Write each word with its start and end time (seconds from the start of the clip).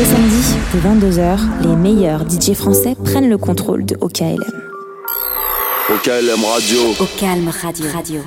les 0.00 0.06
samedis, 0.06 0.54
dès 0.72 0.80
22h, 0.80 1.38
les 1.60 1.76
meilleurs 1.76 2.24
DJ 2.26 2.54
français 2.54 2.96
prennent 3.04 3.28
le 3.28 3.36
contrôle 3.36 3.84
de 3.84 3.98
OKLM. 4.00 4.38
OKLM 5.90 6.42
Radio. 6.42 6.80
OKLM 7.00 7.50
Radio. 7.62 7.86
Radio. 7.92 8.20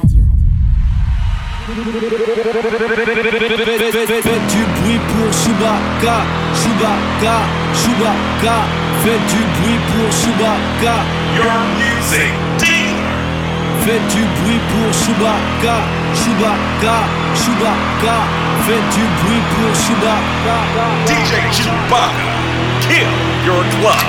Faites 4.22 4.48
du 4.50 4.64
bruit 4.76 5.00
pour 5.08 5.34
Chewbacca, 5.34 6.18
Chewbacca, 6.54 7.38
Chewbacca. 7.74 8.58
Faites 9.04 9.26
du 9.32 9.42
bruit 9.56 9.80
pour 9.88 10.08
Chewbacca. 10.12 10.96
Your 11.36 11.58
music 11.80 12.73
dealer. 13.84 13.94
Faites 13.94 14.08
du 14.16 14.22
bruit 14.42 14.62
pour 14.70 14.94
Chewbacca, 14.94 15.78
Chewbacca, 16.14 16.98
Chewbacca. 17.36 18.18
Faites 18.66 18.90
du 18.94 19.04
bruit 19.22 19.44
pour 19.52 19.72
Chewbacca. 19.76 20.58
DJ 21.06 21.32
Chewbacca. 21.52 22.34
Kill 22.82 23.12
your 23.46 23.64
club. 23.80 24.04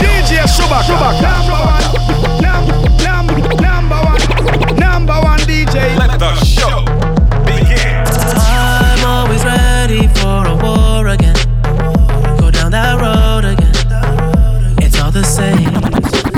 DJ 0.00 0.46
Chewbacca. 0.46 0.96
Number 1.20 1.58
one. 1.64 1.86
Number 3.62 3.96
one. 3.96 4.76
Number 4.76 5.20
one 5.20 5.40
DJ. 5.40 5.96
Let 5.98 6.18
the 6.18 6.34
show 6.44 6.84
begin. 7.44 8.04
I'm 8.36 9.04
always 9.04 9.44
ready 9.44 10.08
for 10.14 10.46
a 10.46 10.54
war 10.54 11.08
again. 11.08 11.36
Go 12.38 12.50
down 12.50 12.70
that 12.72 13.00
road 13.00 13.44
again. 13.44 13.72
It's 14.78 15.00
all 15.00 15.10
the 15.10 15.24
same. 15.24 16.37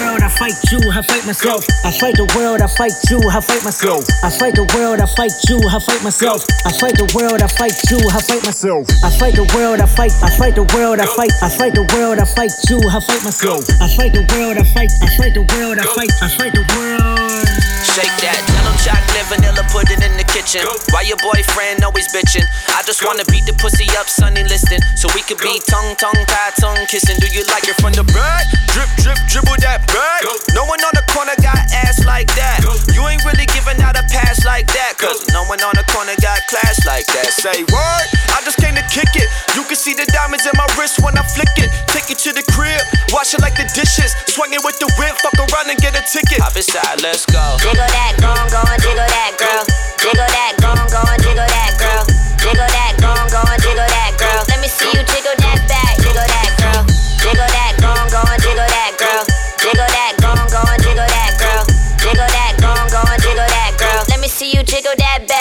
fight 0.41 0.57
you, 0.71 0.81
I 0.89 1.03
fight 1.03 1.23
myself. 1.27 1.63
I 1.85 1.91
fight 1.91 2.15
the 2.17 2.25
world, 2.35 2.61
I 2.61 2.67
fight 2.67 2.97
you, 3.11 3.21
I 3.29 3.39
fight 3.41 3.63
myself. 3.63 4.01
I 4.23 4.29
fight 4.31 4.55
the 4.55 4.65
world, 4.73 4.99
I 4.99 5.05
fight 5.05 5.37
you, 5.47 5.61
I 5.69 5.77
fight 5.77 6.01
myself. 6.01 6.41
I 6.65 6.71
fight 6.73 6.97
the 6.97 7.05
world, 7.13 7.41
I 7.45 7.47
fight 7.47 7.77
you, 7.91 8.01
I 8.09 8.19
fight 8.25 8.43
myself. 8.43 8.89
I 9.05 9.11
fight 9.11 9.35
the 9.35 9.45
world, 9.53 9.79
I 9.81 9.85
fight, 9.85 10.13
I 10.23 10.31
fight 10.33 10.55
the 10.55 10.65
world, 10.73 10.99
I 10.99 11.05
fight, 11.05 11.31
I 11.43 11.49
fight 11.49 11.75
the 11.75 11.85
world, 11.93 12.17
I 12.17 12.25
fight 12.25 12.53
you, 12.69 12.81
I 12.89 12.99
fight 12.99 13.23
myself. 13.23 13.69
I 13.77 13.87
fight 13.93 14.13
the 14.17 14.25
world, 14.33 14.57
I 14.57 14.65
fight, 14.65 14.89
I 15.05 15.07
fight 15.13 15.33
the 15.37 15.45
world, 15.53 15.77
I 15.77 15.85
fight, 15.93 16.09
I 16.21 16.27
fight 16.27 16.53
the 16.57 16.65
world. 16.73 17.10
Shake 17.91 18.23
that, 18.23 18.39
yellow 18.55 18.71
chocolate, 18.79 19.27
vanilla, 19.27 19.67
put 19.67 19.91
it 19.91 19.99
in 19.99 20.15
the 20.15 20.23
kitchen. 20.23 20.63
Why 20.95 21.03
your 21.03 21.19
boyfriend 21.19 21.83
always 21.83 22.07
bitching? 22.07 22.47
I 22.71 22.79
just 22.87 23.03
wanna 23.03 23.27
beat 23.27 23.43
the 23.43 23.51
pussy 23.59 23.83
up, 23.99 24.07
sunny 24.07 24.47
listing. 24.47 24.79
So 24.95 25.11
we 25.11 25.19
could 25.27 25.43
be 25.43 25.59
tongue, 25.67 25.99
tongue, 25.99 26.23
tie, 26.23 26.55
tongue 26.55 26.79
kissing. 26.87 27.19
Do 27.19 27.27
you 27.27 27.43
like 27.51 27.67
it 27.67 27.75
from 27.83 27.91
the 27.91 28.07
back? 28.15 28.47
Drip, 28.71 28.87
drip, 29.03 29.19
dribble 29.27 29.59
that 29.67 29.83
back. 29.91 30.23
No 30.55 30.63
one 30.63 30.79
on 30.87 30.95
the 30.95 31.03
corner 31.11 31.35
got 31.43 31.59
ass 31.83 31.99
like 32.07 32.31
that. 32.39 32.63
You 32.95 33.03
ain't 33.11 33.27
really 33.27 33.43
giving 33.51 33.83
out 33.83 33.99
a 33.99 34.07
pass 34.07 34.47
like 34.47 34.71
that. 34.71 34.95
Cause 34.95 35.27
no 35.35 35.43
one 35.51 35.59
on 35.59 35.75
the 35.75 35.83
corner 35.91 36.15
got 36.23 36.39
class 36.47 36.79
like 36.87 37.03
that. 37.11 37.35
Say 37.35 37.67
word, 37.75 38.05
I 38.31 38.39
just 38.47 38.55
came 38.63 38.79
to 38.79 38.85
kick 38.87 39.11
it. 39.19 39.27
You 39.59 39.67
can 39.67 39.75
see 39.75 39.91
the 39.91 40.07
diamonds 40.15 40.47
in 40.47 40.55
my 40.55 40.67
wrist 40.79 41.03
when 41.03 41.19
I 41.19 41.27
flick 41.27 41.51
it. 41.59 41.67
Take 41.91 42.07
it 42.07 42.23
to 42.23 42.31
the 42.31 42.47
crib, 42.55 42.79
wash 43.11 43.35
it 43.35 43.43
like 43.43 43.59
the 43.59 43.67
dishes. 43.75 44.15
Swing 44.31 44.55
it 44.55 44.63
with 44.63 44.79
the 44.79 44.87
whip, 44.95 45.19
fuck 45.19 45.35
around 45.35 45.67
and 45.67 45.79
get 45.83 45.91
a 45.91 46.03
ticket. 46.07 46.39
Hop 46.39 46.55
inside, 46.55 47.03
let's 47.03 47.27
go. 47.27 47.59
Jiggle 47.81 47.97
that, 47.97 48.13
jiggle 48.77 49.09
that, 49.09 49.33
girl. 49.41 49.65
Jiggle 49.97 50.21
that, 50.21 50.53
jiggle 51.17 51.49
that, 51.49 51.73
girl. 51.81 52.05
Jiggle 52.37 52.69
that, 52.69 52.93
jiggle 53.57 53.89
that, 53.89 54.13
girl. 54.21 54.45
Let 54.53 54.61
me 54.61 54.69
see 54.69 54.85
you 54.93 55.01
jiggle 55.01 55.33
that 55.41 55.65
back, 55.65 55.97
jiggle 55.97 56.21
that, 56.21 56.53
girl. 56.61 56.85
Jiggle 57.17 57.41
that, 57.41 57.81
jiggle 58.37 58.69
that, 58.69 58.93
girl. 59.01 59.25
Jiggle 59.57 59.89
that, 59.89 60.13
jiggle 60.77 61.09
that, 61.09 61.33
girl. 61.41 61.65
Jiggle 61.97 62.29
that, 62.29 62.53
jiggle 63.17 63.49
that, 63.49 63.73
girl. 63.79 64.05
Let 64.09 64.19
me 64.19 64.27
see 64.27 64.53
you 64.53 64.61
jiggle 64.61 64.93
that 64.97 65.25
back. 65.27 65.40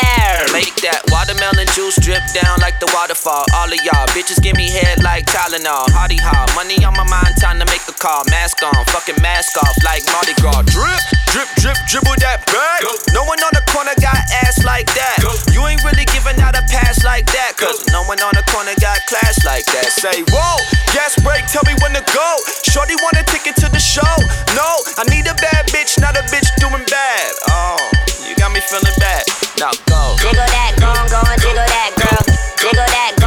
That 0.81 1.05
watermelon 1.13 1.69
juice 1.77 1.93
drip 2.01 2.25
down 2.33 2.57
like 2.65 2.81
the 2.81 2.89
waterfall. 2.97 3.45
All 3.53 3.69
of 3.69 3.77
y'all 3.85 4.09
bitches 4.17 4.41
give 4.41 4.57
me 4.57 4.73
head 4.73 5.05
like 5.05 5.29
Tylenol. 5.29 5.93
Hardy 5.93 6.17
ha, 6.17 6.49
money 6.57 6.81
on 6.89 6.97
my 6.97 7.05
mind, 7.05 7.37
time 7.37 7.61
to 7.61 7.69
make 7.69 7.85
a 7.85 7.93
call. 7.93 8.25
Mask 8.33 8.57
on, 8.65 8.73
fucking 8.89 9.21
mask 9.21 9.61
off 9.61 9.77
like 9.85 10.01
Mardi 10.09 10.33
Gras. 10.41 10.65
Drip, 10.73 11.05
drip, 11.37 11.49
drip, 11.61 11.77
dribble 11.85 12.17
that 12.25 12.49
back. 12.49 12.81
No 13.13 13.29
one 13.29 13.37
on 13.45 13.53
the 13.53 13.61
corner 13.69 13.93
got 14.01 14.25
ass 14.41 14.65
like 14.65 14.89
that. 14.97 15.21
You 15.53 15.69
ain't 15.69 15.85
really 15.85 16.09
giving 16.17 16.41
out 16.41 16.57
a 16.57 16.65
pass 16.73 17.05
like 17.05 17.29
that. 17.29 17.61
Cause 17.61 17.85
no 17.93 18.01
one 18.09 18.25
on 18.25 18.33
the 18.33 18.45
corner 18.49 18.73
got 18.81 19.05
class 19.05 19.37
like 19.45 19.69
that. 19.77 19.93
Say, 19.93 20.25
whoa, 20.33 20.57
gas 20.97 21.13
break, 21.21 21.45
tell 21.53 21.63
me 21.69 21.77
when 21.85 21.93
to 21.93 22.01
go. 22.17 22.29
Shorty 22.65 22.97
want 23.05 23.21
a 23.21 23.25
ticket 23.29 23.53
to 23.61 23.69
the 23.69 23.83
show. 23.83 24.17
No, 24.57 24.69
I 24.97 25.05
need 25.13 25.29
a 25.29 25.37
bad 25.45 25.69
bitch, 25.69 26.01
not 26.01 26.17
a 26.17 26.25
bitch 26.33 26.49
doing 26.57 26.89
bad. 26.89 27.31
Oh, 27.53 28.00
you 28.29 28.35
got 28.37 28.53
me 28.53 28.61
feeling 28.61 28.97
bad. 28.99 29.25
Now 29.59 29.73
go. 29.89 30.17
Jiggle 30.21 30.45
that, 30.45 30.77
go 30.81 30.89
on, 30.89 31.07
go 31.09 31.21
on, 31.21 31.37
jiggle 31.39 31.65
that, 31.65 31.91
girl. 31.97 32.23
Jiggle 32.59 32.89
that, 32.89 33.20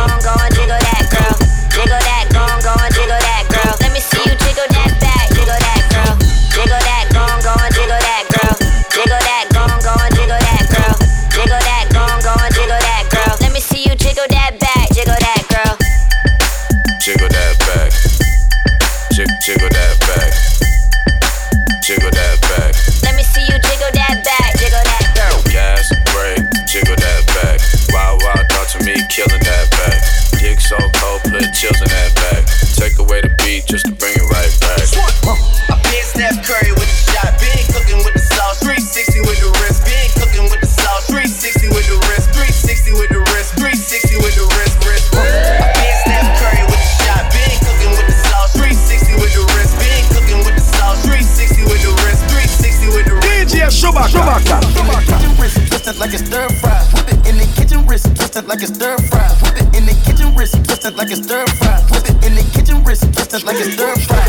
Chewbacca. 54.23 54.57
kitchen 55.05 55.35
wrist 55.35 55.57
twisted 55.67 55.97
like 55.99 56.13
it's 56.13 56.25
stir 56.25 56.47
fry. 56.61 56.79
Whip 56.93 57.07
it 57.11 57.27
in 57.27 57.35
the 57.37 57.47
kitchen 57.55 57.85
wrist 57.85 58.05
twisted 58.15 58.47
like 58.47 58.61
it's 58.61 58.73
stir 58.73 58.97
fry. 59.11 59.27
Whip 59.43 59.59
it 59.59 59.75
in 59.75 59.85
the 59.85 59.95
kitchen 60.05 60.33
wrist 60.35 60.63
twisted 60.63 60.95
like 60.95 61.11
it's 61.11 61.23
stir 61.23 61.45
fry. 61.59 61.83
Whip 61.91 62.07
it 62.07 62.25
in 62.25 62.35
the 62.35 62.43
kitchen 62.55 62.83
wrist 62.83 63.03
twisted 63.11 63.43
like 63.43 63.57
it's 63.59 63.73
stir 63.73 63.93
fry. 64.07 64.23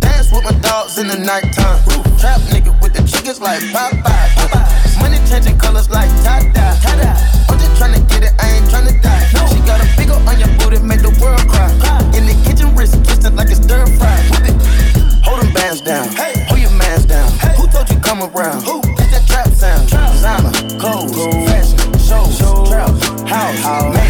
Dance 0.00 0.32
with 0.32 0.42
my 0.44 0.52
dogs 0.58 0.98
in 0.98 1.06
the 1.06 1.18
nighttime. 1.18 1.78
Trap 2.18 2.40
nigga 2.50 2.74
with 2.82 2.94
the 2.94 3.02
chickens 3.06 3.40
like 3.40 3.62
Popeye. 3.70 4.98
Money 4.98 5.18
changing 5.30 5.58
colors 5.58 5.88
like 5.88 6.10
tie-dye. 6.26 6.74
I'm 7.46 7.58
just 7.58 7.78
tryna 7.78 8.02
get 8.10 8.26
it, 8.26 8.34
I 8.42 8.58
ain't 8.58 8.66
tryna 8.66 8.98
die. 9.02 9.22
She 9.54 9.62
got 9.62 9.78
a 9.78 9.86
big 9.94 10.10
on 10.10 10.38
your 10.38 10.50
booty, 10.58 10.82
make 10.82 11.02
the 11.02 11.14
world 11.22 11.46
cry. 11.46 11.70
In 12.18 12.26
the 12.26 12.34
kitchen 12.42 12.74
wrist 12.74 12.98
twisted 13.04 13.34
like 13.34 13.50
it's 13.54 13.62
stir 13.62 13.86
fry. 13.98 14.18
Whip 14.34 14.50
it. 14.50 14.56
Hold 15.22 15.42
them 15.42 15.52
bands 15.54 15.80
down. 15.80 16.10
Hold 16.50 16.58
your 16.58 16.74
mans 16.74 17.06
down. 17.06 17.30
Who 17.54 17.70
told 17.70 17.88
you 17.88 17.98
come 18.02 18.22
around? 18.22 18.62
House, 23.62 24.01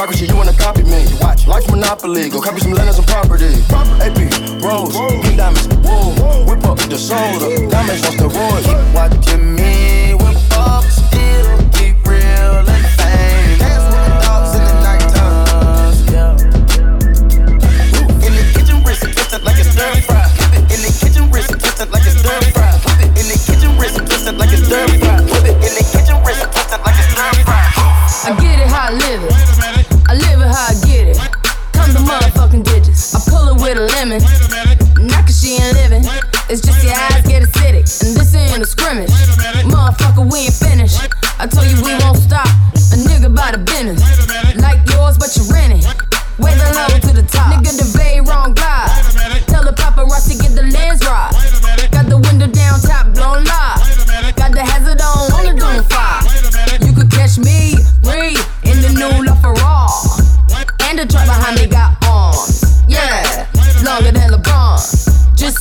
democracy, 0.00 0.24
you 0.24 0.34
wanna 0.34 0.54
copy 0.54 0.82
me. 0.84 1.04
Watch, 1.20 1.46
life's 1.46 1.70
monopoly, 1.70 2.30
go 2.30 2.40
copy 2.40 2.58
some 2.60 2.72
land 2.72 2.88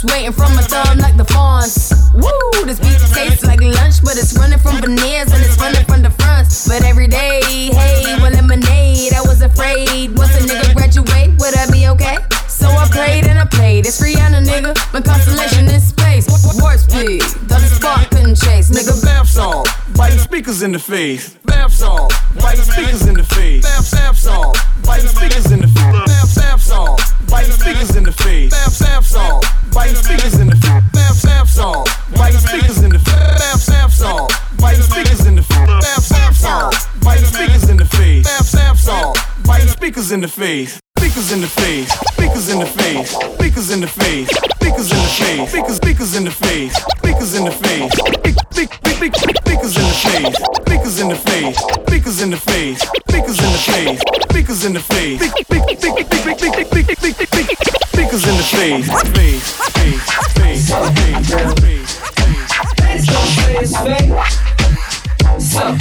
Waiting 0.03 0.31
from 0.31 0.55
my 0.55 0.61
thumb 0.61 0.97
like 0.99 1.17
the 1.17 1.25
fawns. 1.25 1.91
Woo, 2.15 2.31
this 2.63 2.79
beat 2.79 2.99
tastes 3.11 3.43
like 3.43 3.59
lunch, 3.59 3.99
but 4.01 4.15
it's 4.15 4.31
running 4.37 4.57
from 4.57 4.79
veneers 4.79 5.27
and 5.33 5.43
it's 5.43 5.59
running 5.59 5.83
from 5.85 6.01
the 6.01 6.09
fronts. 6.09 6.69
But 6.69 6.85
every 6.85 7.07
day, 7.07 7.41
hey, 7.43 8.15
well, 8.21 8.31
lemonade, 8.31 9.11
I 9.11 9.21
was 9.27 9.41
afraid. 9.41 10.15
Once 10.17 10.39
a 10.39 10.47
nigga 10.47 10.73
graduate, 10.73 11.35
would 11.39 11.53
I 11.57 11.69
be 11.69 11.87
okay? 11.89 12.15
So 12.47 12.67
I 12.67 12.87
prayed 12.89 13.27
and 13.27 13.37
I 13.39 13.45
played. 13.45 13.85
It's 13.85 13.99
Rihanna, 13.99 14.47
nigga. 14.47 14.71
My 14.93 15.01
constellation 15.01 15.67
in 15.67 15.81
space. 15.81 16.27
Warp 16.61 16.79
speed, 16.79 17.21
the 17.47 17.59
spark 17.59 18.09
couldn't 18.09 18.35
chase. 18.35 18.69
Nigga, 18.71 19.03
bath 19.03 19.27
song. 19.27 19.65
Biting 19.97 20.19
speakers 20.19 20.61
in 20.61 20.71
the 20.71 20.79
face. 20.79 21.35
Bath 21.43 21.73
song. 21.73 22.09
Biting 22.39 22.63
speakers 22.63 23.05
in 23.05 23.15
the 23.15 23.23
face. 23.23 23.63
Bath, 23.63 23.91
bath 23.91 24.17
song. 24.17 24.55
Biting 24.85 25.09
speakers 25.09 25.51
in 25.51 25.59
the 25.59 25.67
face. 25.67 26.05
Bath 26.07 26.29
song. 26.29 26.58
Biting 27.29 27.51
speakers 27.51 27.95
in 27.95 28.03
the 28.03 28.11
face. 28.11 28.51
Bath, 28.51 28.79
bath 28.79 29.05
song. 29.05 29.43
Biting 29.73 29.95
speakers 29.95 30.39
in 30.39 30.47
the 30.47 30.55
face. 30.55 30.83
Bath, 30.93 31.23
bath 31.23 31.49
song. 31.49 31.85
Biting 32.17 32.39
speakers 32.39 32.83
in 32.83 32.89
the 32.89 32.99
face. 32.99 33.15
Bath, 33.15 33.67
bath 33.67 33.93
song. 33.93 34.29
Biting 34.59 34.83
speakers 34.83 35.25
in 35.27 35.35
the 35.35 35.43
face. 35.43 35.67
Bath, 35.67 36.09
bath 36.09 36.35
song. 36.35 36.73
Biting 37.03 37.25
speakers 37.25 37.69
in 37.69 37.77
the 37.77 37.85
face. 37.85 38.25
Bath, 38.25 38.51
bath 38.51 38.79
song. 38.79 39.15
Biting 39.45 39.67
speakers 39.67 40.11
in 40.11 40.21
the 40.21 40.27
face. 40.27 40.79
Speakers 41.19 41.33
in 41.33 41.41
the 41.41 41.47
face, 41.47 41.91
speakers 42.13 42.49
in 42.49 42.59
the 42.59 42.65
face, 42.65 43.11
speakers 43.11 43.71
in 43.71 43.81
the 43.81 43.87
face, 43.87 44.29
speakers 44.55 44.89
in 44.89 45.01
the 45.01 45.11
face, 45.19 45.49
speakers, 45.49 45.75
speakers 45.75 46.15
in 46.15 46.23
the 46.23 46.31
face, 46.31 46.73
speakers 46.97 47.35
in 47.35 47.43
the 47.43 47.51
face, 47.51 47.91
speak, 47.91 48.37
speak, 48.53 48.73
speak, 48.73 49.15
speak, 49.17 49.35
speakers 49.35 49.75
in 49.75 49.83
the 49.83 49.95
face, 49.99 50.37
speakers 50.63 50.99
in 51.01 51.09
the 51.09 51.15
face, 51.17 51.59
speakers 51.89 52.21
in 52.21 52.29
the 52.29 52.37
face, 52.37 52.79
speakers 53.09 53.39
in 53.43 53.51
the 53.51 53.59
face, 53.59 53.99
speakers 54.31 54.63
in 54.63 54.71
the 54.71 54.79
face, 54.79 55.19
speak, 55.19 55.43
speak, 55.43 55.79
speak, 55.79 56.07
speak, 56.07 56.23
speak, 56.23 56.39
speak, 56.39 56.55
speak, 56.55 56.87
speak, 56.87 57.11
speak, 57.11 57.27
speak, 57.27 57.47
speakers 57.91 58.23
in 58.23 58.35
the 58.37 58.43
face, 58.47 58.87
face, 59.11 59.43
face, 59.75 60.07
face, 60.39 60.71
face, 60.71 61.27
face, 61.27 61.59
face. 61.59 61.99
It's 63.61 63.75
fake. 63.75 64.15
So, 65.41 65.75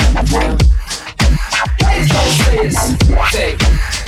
please 3.30 4.07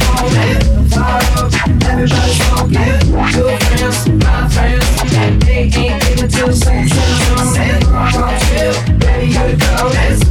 Everybody 2.01 2.33
talking 2.33 2.73
to 2.73 3.57
friends, 3.77 4.07
my 4.09 4.49
friends. 4.49 5.45
They 5.45 5.69
ain't 5.69 6.09
even 6.09 6.29
two 6.29 6.51
cents. 6.51 6.93
Pop 7.85 8.41
chill, 8.41 8.97
baby, 8.97 9.33
you. 9.33 10.30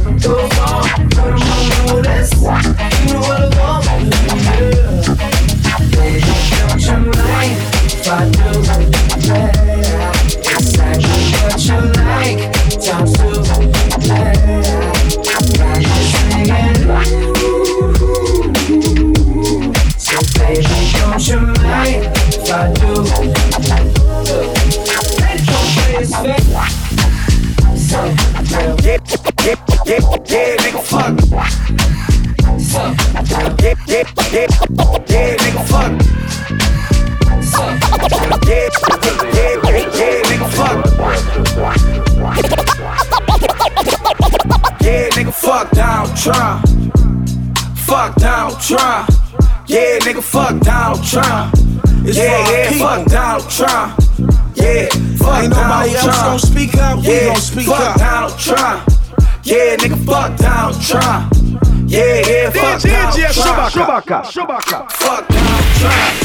Chewbacca. 64.01 64.23
Chewbacca. 64.23 64.91
Fuck 64.91 65.27
Trump. 65.79 66.20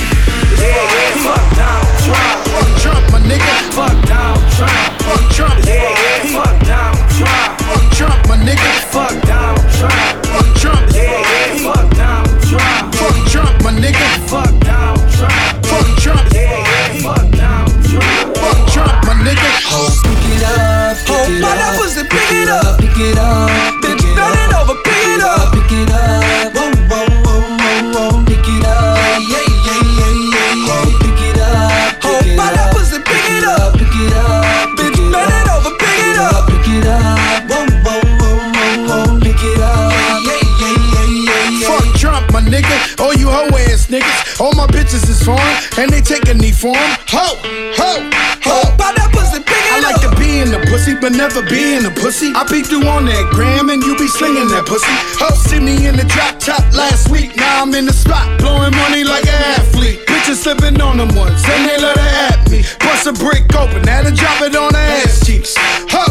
My 45.26 45.34
bitches 45.34 45.42
is 45.42 45.66
foreign, 45.76 45.82
and 45.82 45.92
they 45.92 46.00
take 46.00 46.28
a 46.28 46.34
knee 46.34 46.52
for 46.52 46.76
'em. 46.76 46.96
Ho, 47.08 47.38
ho, 47.76 48.10
ho. 48.44 48.74
My 48.78 48.92
that 48.96 49.10
pussy, 49.12 49.40
pick 49.40 49.72
I 49.72 49.78
it 49.78 49.82
like 49.82 50.04
up. 50.04 50.10
to 50.14 50.20
be 50.20 50.40
in 50.40 50.50
the 50.50 50.58
pussy, 50.70 50.94
but 51.00 51.12
never 51.12 51.42
be 51.42 51.74
in 51.74 51.82
the 51.82 51.90
pussy. 51.90 52.32
I 52.34 52.44
peeked 52.44 52.70
you 52.70 52.82
on 52.88 53.04
that 53.06 53.30
gram 53.32 53.70
and 53.70 53.82
you 53.82 53.96
be 53.96 54.08
slinging 54.08 54.48
that 54.48 54.66
pussy. 54.66 54.86
Ho, 55.20 55.34
see 55.34 55.60
me 55.60 55.86
in 55.86 55.96
the 55.96 56.04
drop 56.04 56.38
top 56.38 56.64
last 56.72 57.08
week. 57.08 57.36
Now 57.36 57.62
I'm 57.62 57.74
in 57.74 57.86
the 57.86 57.92
spot, 57.92 58.38
blowing 58.38 58.74
money 58.76 59.04
like 59.04 59.26
an 59.26 59.42
athlete. 59.58 60.06
Bitches 60.06 60.42
slipping 60.42 60.80
on 60.80 60.96
them 60.98 61.14
ones, 61.14 61.42
and 61.44 61.68
they 61.68 61.78
let 61.78 61.96
her 61.98 62.32
at 62.32 62.50
me. 62.50 62.64
Bust 62.80 63.06
a 63.06 63.12
brick 63.12 63.44
open, 63.56 63.82
now 63.82 64.02
to 64.02 64.10
drop 64.12 64.40
it 64.42 64.54
on 64.56 64.74
her 64.74 64.86
ass 65.02 65.24
cheeks. 65.26 65.54
Ho, 65.90 66.04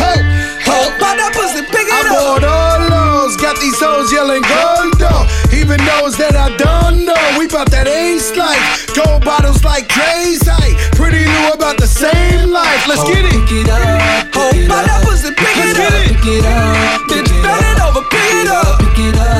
ho, 0.00 0.12
ho. 0.66 0.78
My 1.00 1.16
that 1.16 1.32
pussy, 1.34 1.62
pick 1.62 1.86
I 1.92 2.00
it 2.00 2.06
up. 2.06 2.12
bought 2.12 2.44
all 2.44 2.78
those, 2.90 3.36
got 3.36 3.58
these 3.60 3.78
hoes 3.80 4.12
yelling 4.12 4.42
goldo. 4.42 5.26
Even 5.54 5.78
those 5.86 6.16
that 6.18 6.36
I 6.36 6.45
it 15.78 15.84
up. 15.84 16.06
Pick 16.08 16.26
it 16.26 16.44
up, 16.44 17.08
pick 17.08 17.30
it 17.30 17.44
up. 17.44 17.94
pick 18.10 18.14
it 18.14 18.48
up. 18.48 18.78
Pick 18.80 18.98
it 18.98 19.16
up, 19.16 19.35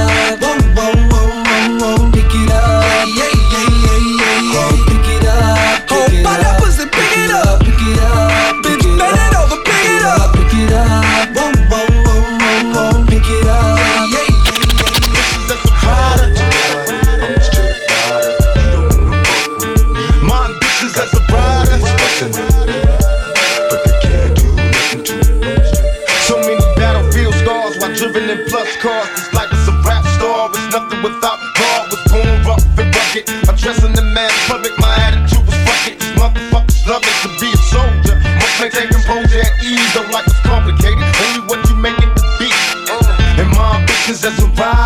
my 44.26 44.32
bitches 44.32 44.85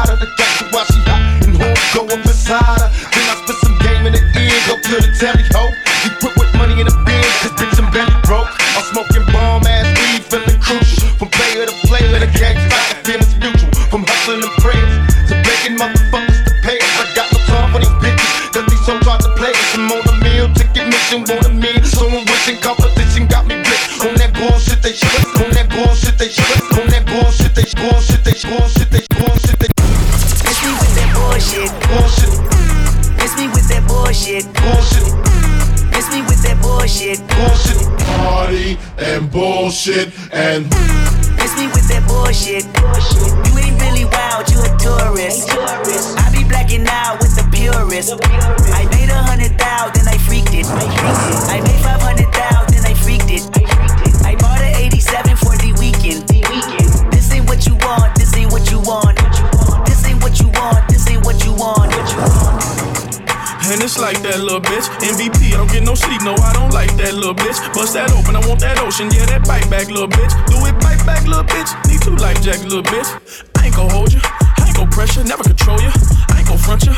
purist. 48.02 48.72
I 48.72 48.84
made 48.96 49.10
a 49.10 49.22
hundred 49.22 49.52
thousand, 49.58 50.08
I 50.08 50.16
freaked 50.18 50.54
it. 50.54 50.66
I 50.66 51.60
made 51.60 51.80
five 51.84 52.00
hundred 52.00 52.32
thousand, 52.32 52.84
I 52.86 52.94
freaked 52.94 53.28
it. 53.28 53.44
I 54.24 54.36
bought 54.36 54.60
an 54.60 54.74
87 54.76 55.36
for 55.36 55.56
the 55.56 55.72
weekend. 55.78 56.24
This 57.12 57.32
ain't 57.32 57.48
what 57.48 57.66
you 57.66 57.76
want, 57.76 58.14
this 58.16 58.34
ain't 58.36 58.52
what 58.52 58.70
you 58.70 58.80
want. 58.80 59.16
This 59.86 60.04
ain't 60.06 60.22
what 60.22 60.38
you 60.40 60.48
want, 60.48 60.88
this 60.88 61.08
ain't 61.10 61.24
what 61.24 61.44
you 61.44 61.52
want. 61.54 61.92
And 63.70 63.78
it's 63.82 63.98
like 63.98 64.18
that 64.22 64.40
little 64.40 64.60
bitch. 64.60 64.90
MVP, 64.98 65.54
I 65.54 65.62
don't 65.62 65.70
get 65.70 65.84
no 65.84 65.94
sleep, 65.94 66.22
no, 66.22 66.34
I 66.34 66.52
don't 66.52 66.72
like 66.72 66.90
that 66.96 67.14
little 67.14 67.34
bitch. 67.34 67.60
Bust 67.72 67.94
that 67.94 68.10
open, 68.12 68.34
I 68.34 68.42
want 68.48 68.60
that 68.60 68.80
ocean, 68.80 69.10
yeah, 69.14 69.26
that 69.26 69.46
bite 69.46 69.68
back, 69.70 69.86
little 69.88 70.08
bitch. 70.08 70.34
Do 70.50 70.58
it 70.66 70.74
bite 70.82 71.04
back, 71.06 71.26
little 71.26 71.44
bitch. 71.44 71.70
Need 71.86 72.02
two 72.02 72.16
life 72.16 72.40
jacks, 72.42 72.64
little 72.64 72.82
bitch. 72.82 73.06
I 73.58 73.66
ain't 73.66 73.76
gon' 73.76 73.90
hold 73.90 74.12
you, 74.12 74.20
I 74.24 74.66
ain't 74.66 74.76
gon' 74.76 74.90
pressure, 74.90 75.22
never 75.22 75.44
control 75.44 75.78
you. 75.78 75.92
I 76.34 76.42
ain't 76.42 76.48
gon' 76.48 76.58
front 76.58 76.82
you, 76.86 76.94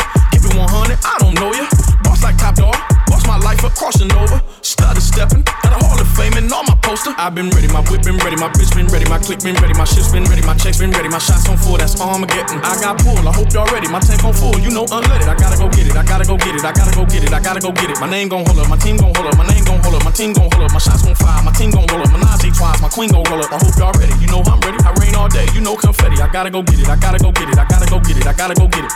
100, 0.55 0.99
I 1.05 1.15
don't 1.21 1.35
know 1.37 1.53
you. 1.53 1.67
Boss 2.03 2.23
like 2.23 2.37
top 2.39 2.57
dog, 2.57 2.77
boss 3.07 3.27
my 3.27 3.39
life 3.39 3.65
up, 3.65 3.75
crossing 3.75 4.13
over. 4.17 4.41
Started 4.63 5.03
stepping, 5.03 5.43
got 5.63 5.75
a 5.75 5.79
hall 5.85 5.99
of 5.99 6.09
fame 6.17 6.35
and 6.35 6.51
all 6.53 6.65
my 6.65 6.77
poster. 6.83 7.15
I've 7.19 7.35
been 7.35 7.51
ready, 7.51 7.69
my 7.69 7.83
whip 7.91 8.03
been 8.03 8.19
ready, 8.23 8.37
my 8.37 8.49
bitch 8.51 8.75
been 8.75 8.87
ready, 8.89 9.07
my 9.09 9.19
click 9.19 9.43
been 9.43 9.55
ready, 9.61 9.75
my 9.75 9.85
shit's 9.85 10.11
been 10.11 10.25
ready, 10.25 10.43
my 10.43 10.55
checks 10.57 10.79
been 10.79 10.91
ready, 10.91 11.09
my 11.09 11.19
shots 11.19 11.49
on 11.49 11.57
full, 11.57 11.77
that's 11.77 12.01
Armageddon. 12.01 12.61
I 12.65 12.75
got 12.81 12.99
pull, 12.99 13.21
I 13.23 13.33
hope 13.33 13.53
y'all 13.53 13.69
ready, 13.71 13.89
my 13.89 14.01
tank 14.01 14.25
on 14.25 14.33
full, 14.33 14.59
you 14.59 14.71
know 14.71 14.87
unleaded. 14.89 15.29
I 15.29 15.37
gotta 15.37 15.59
go 15.59 15.69
get 15.69 15.87
it, 15.87 15.97
I 15.97 16.05
gotta 16.05 16.25
go 16.25 16.37
get 16.37 16.55
it, 16.55 16.65
I 16.65 16.73
gotta 16.73 16.95
go 16.95 17.05
get 17.05 17.23
it, 17.25 17.33
I 17.33 17.41
gotta 17.41 17.61
go 17.61 17.71
get 17.73 17.91
it. 17.91 18.01
My 18.01 18.09
name 18.09 18.29
gon' 18.29 18.45
hold 18.47 18.59
up, 18.59 18.69
my 18.69 18.77
team 18.77 18.97
gon' 18.97 19.15
hold 19.15 19.29
up, 19.29 19.37
my 19.37 19.47
name 19.47 19.65
gon' 19.65 19.81
hold 19.83 19.95
up, 19.95 20.05
my 20.05 20.13
team 20.13 20.33
gon' 20.33 20.51
hold 20.51 20.65
up, 20.65 20.73
my 20.73 20.79
shots 20.79 21.03
gon' 21.03 21.15
fire, 21.15 21.43
my 21.43 21.53
team 21.53 21.71
gon' 21.71 21.87
roll 21.91 22.03
up, 22.03 22.11
my 22.11 22.23
Menage 22.23 22.57
twice, 22.57 22.81
my 22.81 22.89
queen 22.89 23.11
gon' 23.11 23.25
roll 23.31 23.43
up. 23.43 23.53
I 23.53 23.59
hope 23.59 23.77
y'all 23.79 23.93
ready, 23.99 24.15
you 24.21 24.29
know 24.29 24.43
I'm 24.47 24.61
ready. 24.61 24.79
I 24.85 24.93
rain 25.01 25.15
all 25.15 25.29
day, 25.29 25.47
you 25.55 25.61
know 25.61 25.77
confetti. 25.77 26.21
I 26.21 26.29
gotta 26.31 26.51
go 26.51 26.63
get 26.63 26.79
it, 26.79 26.89
I 26.89 26.97
gotta 26.97 27.19
go 27.19 27.33
get 27.33 27.49
it, 27.49 27.59
I 27.59 27.65
gotta 27.67 27.87
go 27.91 28.01
get 28.01 28.17
it, 28.17 28.27
I 28.27 28.33
gotta 28.33 28.55
go 28.55 28.69
get 28.69 28.85
it. 28.85 28.93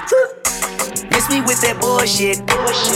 Miss 1.17 1.33
me 1.33 1.41
with 1.49 1.65
that 1.65 1.81
bullshit. 1.81 2.45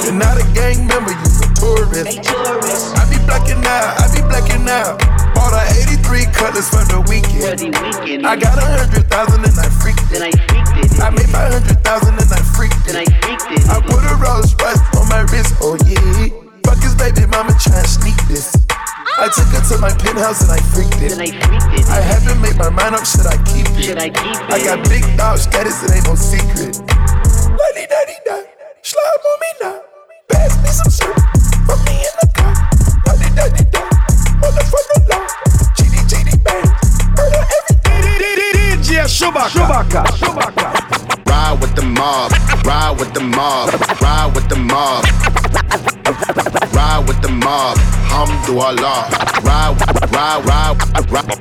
You're 0.04 0.12
not 0.12 0.36
a 0.36 0.44
gang 0.52 0.84
member, 0.84 1.08
you 1.08 1.24
a 1.40 1.48
tourist. 1.56 2.20
I 2.20 3.08
be 3.08 3.16
blacking 3.24 3.64
out, 3.64 3.96
I 3.96 4.12
be 4.12 4.20
blacking 4.20 4.68
out. 4.68 5.00
Bought 5.32 5.56
a 5.56 5.64
83 5.88 6.28
cutlass 6.28 6.68
for 6.68 6.84
the 6.84 7.00
weekend. 7.08 7.72
I 8.28 8.36
got 8.36 8.60
a 8.60 8.66
hundred 8.76 9.08
thousand 9.08 9.40
and 9.48 9.56
I 9.56 9.72
freaked 9.72 10.04
it. 10.12 10.20
I 11.00 11.08
made 11.16 11.32
my 11.32 11.48
hundred 11.48 11.80
thousand 11.80 12.20
and 12.20 12.28
I 12.28 12.44
freaked 12.44 12.92
it. 12.92 13.08
I 13.72 13.80
put 13.88 14.04
a 14.04 14.12
Rolls 14.20 14.52
Royce 14.60 14.84
on 15.00 15.08
my 15.08 15.24
wrist, 15.32 15.56
oh 15.64 15.80
yeah. 15.88 16.28
Fuck 16.68 16.84
his 16.84 16.92
baby 17.00 17.24
mama 17.24 17.56
tryna 17.56 17.88
sneak 17.88 18.20
this. 18.28 18.52
I 19.16 19.32
took 19.32 19.48
her 19.48 19.64
to 19.64 19.80
my 19.80 19.96
penthouse 19.96 20.44
and 20.44 20.52
I 20.52 20.60
freaked 20.68 21.00
it. 21.00 21.16
I 21.16 22.04
haven't 22.04 22.36
made 22.44 22.60
my 22.60 22.68
mind 22.68 23.00
up, 23.00 23.08
should 23.08 23.24
I 23.24 23.40
keep 23.48 23.64
it? 23.80 23.96
I 23.96 24.60
got 24.60 24.84
big 24.92 25.08
dog 25.16 25.40
status, 25.40 25.80
it 25.88 25.96
ain't 25.96 26.04
no 26.04 26.20
secret. 26.20 26.76
Daddy, 27.80 27.88
daddy, 27.88 28.18
dirty. 28.26 28.48
Slime 28.82 29.02
on 29.24 29.40
me 29.40 29.46
now. 29.62 29.80
Pass 30.28 30.52
me 30.62 30.68
some 30.68 30.90
soup. 30.90 31.16
Put 31.64 31.80
me 31.88 31.96
in 31.96 32.12
the 32.20 32.28
car. 32.36 32.52
Daddy, 33.06 33.28
daddy, 33.34 33.64
dirty. 33.72 33.96
On 34.44 34.52
the 34.52 34.64
front 34.68 34.86
the 34.92 35.00
lawn. 35.08 35.24
GD, 35.80 35.96
GD, 36.04 36.44
bang. 36.44 36.68
Murder 37.16 37.40
everything. 37.56 38.84
DJ 38.84 39.08
Chewbacca. 39.08 39.48
Chewbacca. 39.48 40.02
Chewbacca. 40.20 40.68
Ride 41.24 41.58
with 41.62 41.74
the 41.74 41.82
mob. 41.82 42.32
Ride 42.66 42.96
with 42.98 43.14
the 43.14 43.20
mob. 43.20 43.72
Ride 44.02 44.34
with 44.34 44.48
the 44.50 44.56
mob. 44.56 45.04
Ride 46.74 47.04
with 47.08 47.22
the 47.22 47.30
mob. 47.30 47.78
Alhamdulillah. 48.12 49.08
Ride, 49.40 49.80
ride, 50.12 50.44
ride, 50.44 51.10
ride. 51.10 51.38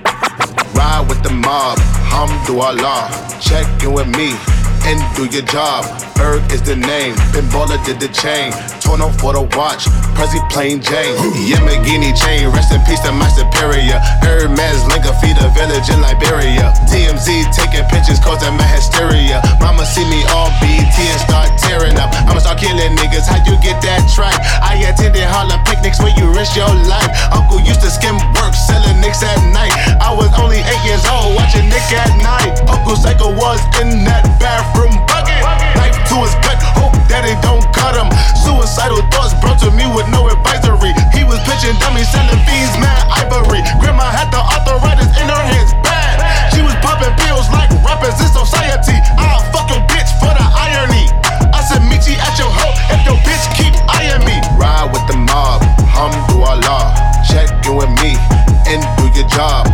Ride 0.74 1.06
with 1.10 1.22
the 1.22 1.34
mob. 1.34 1.78
Alhamdulillah. 1.80 3.12
Check 3.42 3.84
in 3.84 3.92
with 3.92 4.08
me 4.16 4.59
and 4.86 5.00
do 5.16 5.26
your 5.28 5.46
job. 5.48 5.84
Berg 6.16 6.44
is 6.52 6.62
the 6.62 6.76
name, 6.76 7.16
Pinballer 7.32 7.80
did 7.86 8.00
the 8.00 8.12
chain. 8.12 8.52
Torn 8.80 9.02
off 9.02 9.16
for 9.20 9.34
the 9.34 9.44
watch, 9.56 9.88
Prezi 10.16 10.40
plain 10.52 10.82
Jane. 10.84 11.16
Yamagini 11.48 12.16
chain, 12.16 12.52
rest 12.52 12.72
in 12.72 12.82
peace 12.88 13.00
to 13.04 13.12
my 13.12 13.28
superior. 13.32 14.00
Hermes 14.24 14.84
Linka 14.92 15.16
feed 15.20 15.36
a 15.40 15.48
village 15.56 15.88
in 15.92 16.00
Liberia. 16.00 16.72
TMZ 16.92 17.52
taking 17.56 17.86
pictures 17.92 18.20
causing 18.20 18.56
my 18.56 18.68
hysteria. 18.68 19.42
Mama 19.60 19.86
see 19.86 20.06
me 20.08 20.24
on 20.32 20.52
BT 20.60 20.96
and 21.08 21.22
start 21.24 21.50
tearing 21.60 21.96
up. 22.00 22.12
I'ma 22.28 22.40
start 22.40 22.60
killing 22.60 22.96
niggas, 22.96 23.28
how 23.28 23.40
you 23.48 23.56
get 23.64 23.80
that 23.84 24.08
track? 24.12 24.38
I 24.64 24.80
attended 24.88 25.24
Harlem 25.24 25.64
picnics 25.64 26.00
where 26.00 26.14
you 26.20 26.28
risk 26.32 26.56
your 26.56 26.72
life. 26.88 27.10
Uncle 27.32 27.60
used 27.64 27.82
to 27.82 27.92
skim 27.92 28.16
work, 28.38 28.54
selling 28.56 29.00
nicks 29.00 29.24
at 29.24 29.40
night. 29.52 29.72
I 30.00 30.12
was 30.12 30.32
only 30.40 30.60
eight 30.60 30.84
years 30.84 31.04
old, 31.08 31.36
watching 31.36 31.68
Nick 31.68 31.88
at 31.96 32.12
night. 32.20 32.60
Uncle 32.68 32.96
Psycho 32.96 33.32
was 33.36 33.60
in 33.80 34.04
that 34.08 34.24
bathroom 34.40 34.69
bucket. 35.10 35.42
Knife 35.78 36.00
to 36.10 36.16
his 36.26 36.36
gut, 36.46 36.60
hope 36.78 36.96
that 37.10 37.26
it 37.26 37.40
don't 37.42 37.66
cut 37.74 37.96
him. 37.96 38.10
Suicidal 38.46 39.02
thoughts 39.14 39.34
brought 39.40 39.60
to 39.66 39.72
me 39.72 39.86
with 39.90 40.08
no 40.10 40.28
advisory. 40.30 40.94
He 41.16 41.24
was 41.24 41.40
pitching 41.46 41.78
dummies, 41.80 42.10
selling 42.10 42.42
fiends, 42.46 42.76
mad 42.82 43.06
ivory. 43.10 43.62
Grandma 43.80 44.10
had 44.10 44.30
the 44.34 44.42
arthritis 44.42 45.10
in 45.18 45.28
her 45.30 45.44
hands, 45.44 45.74
bad. 45.86 46.22
She 46.54 46.62
was 46.62 46.76
popping 46.84 47.14
pills 47.24 47.48
like 47.54 47.70
rappers 47.86 48.18
in 48.20 48.30
society. 48.30 48.98
I'll 49.18 49.44
fuck 49.54 49.70
bitch 49.88 50.10
for 50.18 50.32
the 50.34 50.46
irony. 50.46 51.06
I 51.54 51.62
said, 51.62 51.86
meet 51.86 52.06
you 52.10 52.18
at 52.18 52.36
your 52.38 52.50
hoe 52.50 52.76
if 52.90 53.06
your 53.06 53.20
bitch 53.22 53.46
keep 53.54 53.74
eyeing 53.90 54.26
me. 54.26 54.36
Ride 54.58 54.90
with 54.92 55.06
the 55.08 55.18
mob, 55.18 55.62
Hamdulillah. 55.86 56.98
Check 57.26 57.50
in 57.66 57.76
with 57.76 57.92
me 58.02 58.18
and 58.66 58.82
do 58.98 59.06
your 59.14 59.28
job. 59.30 59.69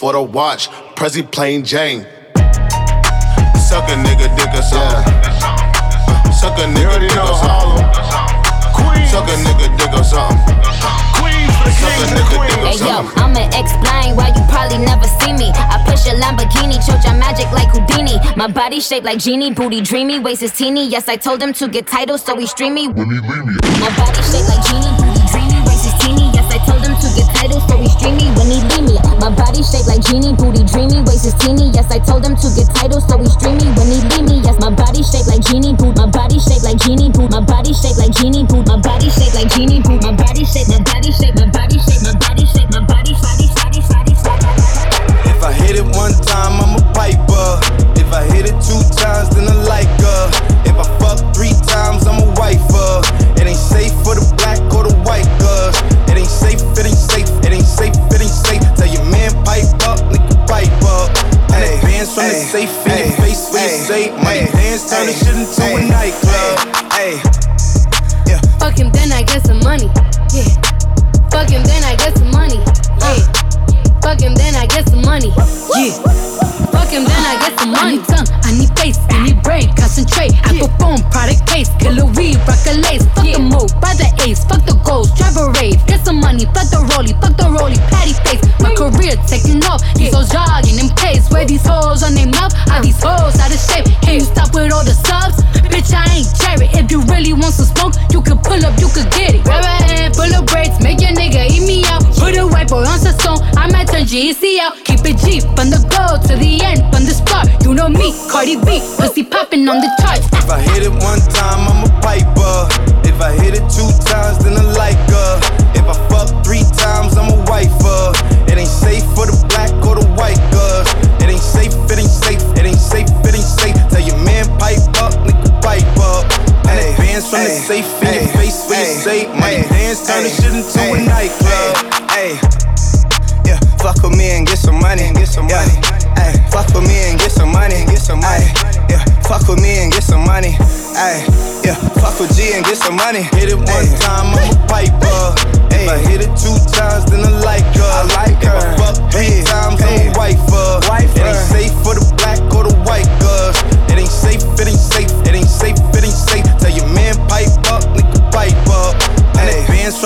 For 0.00 0.14
the 0.14 0.22
watch, 0.22 0.70
Prezi 0.96 1.20
plain 1.30 1.62
Jane. 1.62 2.06
Suck 3.68 3.84
a 3.84 3.96
nigga, 4.00 4.32
dick 4.32 4.48
a 4.56 4.62
song. 4.64 5.04
Suck 6.32 6.56
a 6.56 6.64
nigga, 6.72 7.04
dick 7.04 7.12
a 7.12 7.28
song. 7.36 7.76
Suck 9.12 9.28
a 9.28 9.36
nigga, 9.44 9.68
dick 9.76 9.92
a 9.92 10.02
song. 10.02 10.32
Suck 11.76 12.00
a 12.00 12.06
nigga, 12.16 12.48
dick 12.48 12.64
a 12.64 12.72
Hey 12.72 12.80
yo. 12.80 13.04
I'ma 13.20 13.44
explain 13.52 14.16
why 14.16 14.32
you 14.32 14.40
probably 14.48 14.78
never 14.78 15.04
see 15.20 15.34
me. 15.34 15.52
I 15.52 15.76
push 15.84 16.08
a 16.08 16.16
Lamborghini, 16.16 16.80
choke 16.80 17.04
your 17.04 17.20
magic 17.20 17.52
like 17.52 17.68
Houdini. 17.68 18.16
My 18.36 18.48
body 18.48 18.80
shaped 18.80 19.04
like 19.04 19.18
genie, 19.18 19.52
booty 19.52 19.82
dreamy, 19.82 20.18
waist 20.18 20.42
is 20.42 20.52
teeny. 20.52 20.88
Yes, 20.88 21.08
I 21.08 21.16
told 21.16 21.42
him 21.42 21.52
to 21.60 21.68
get 21.68 21.86
titles, 21.86 22.24
so 22.24 22.38
he 22.38 22.46
stream 22.46 22.72
me. 22.72 22.88
When 22.88 23.10
he 23.10 23.20
leave 23.20 23.44
me. 23.44 23.52
My 23.84 23.92
body 24.00 24.22
shaped 24.32 24.48
like 24.48 24.64
genie, 24.64 24.96
booty 24.96 25.20
dreamy, 25.28 25.60
waist 25.68 25.84
is 25.84 25.94
teeny. 26.00 26.32
Yes, 26.32 26.48
I 26.48 26.58
told 26.64 26.80
him 26.80 26.96
to 26.96 27.08
get 27.12 27.28
titles, 27.36 27.68
so 27.68 27.76
he 27.76 27.88
stream 27.88 28.16
me 28.16 28.32
when 28.32 28.48
he 28.48 28.64
leave 28.64 28.88
me. 28.88 28.99
My 29.20 29.28
body 29.28 29.60
shaped 29.60 29.86
like 29.86 30.00
genie, 30.00 30.32
booty 30.32 30.64
dreamy, 30.64 31.04
waist 31.04 31.28
is 31.28 31.36
teeny. 31.36 31.68
Yes, 31.76 31.92
I 31.92 32.00
told 32.00 32.24
him 32.24 32.36
to 32.40 32.48
get 32.56 32.72
titles, 32.72 33.04
so 33.04 33.20
he 33.20 33.28
stream 33.28 33.60
me 33.60 33.68
when 33.76 33.86
he 33.92 34.00
leave 34.08 34.24
me. 34.24 34.36
Yes, 34.40 34.56
my 34.58 34.72
body 34.72 35.04
shaped 35.04 35.28
like 35.28 35.44
genie, 35.44 35.76
boot. 35.76 35.92
My 35.96 36.08
body 36.08 36.40
shaped 36.40 36.64
like 36.64 36.80
genie, 36.80 37.12
boot. 37.12 37.28
My 37.28 37.44
body 37.44 37.76
shaped 37.76 38.00
like 38.00 38.16
genie, 38.16 38.48
boot. 38.48 38.64
My 38.64 38.80
body 38.80 39.12
shaped 39.12 39.36
like 39.36 39.52
genie, 39.52 39.84
boot. 39.84 40.00
My 40.00 40.16
body 40.16 40.44
shaped, 40.48 40.72
my 40.72 40.80
body 40.80 41.12
shaped, 41.12 41.36
my 41.36 41.52
body 41.52 41.52
shaped, 41.52 41.52
my 41.52 41.52
body 41.52 41.78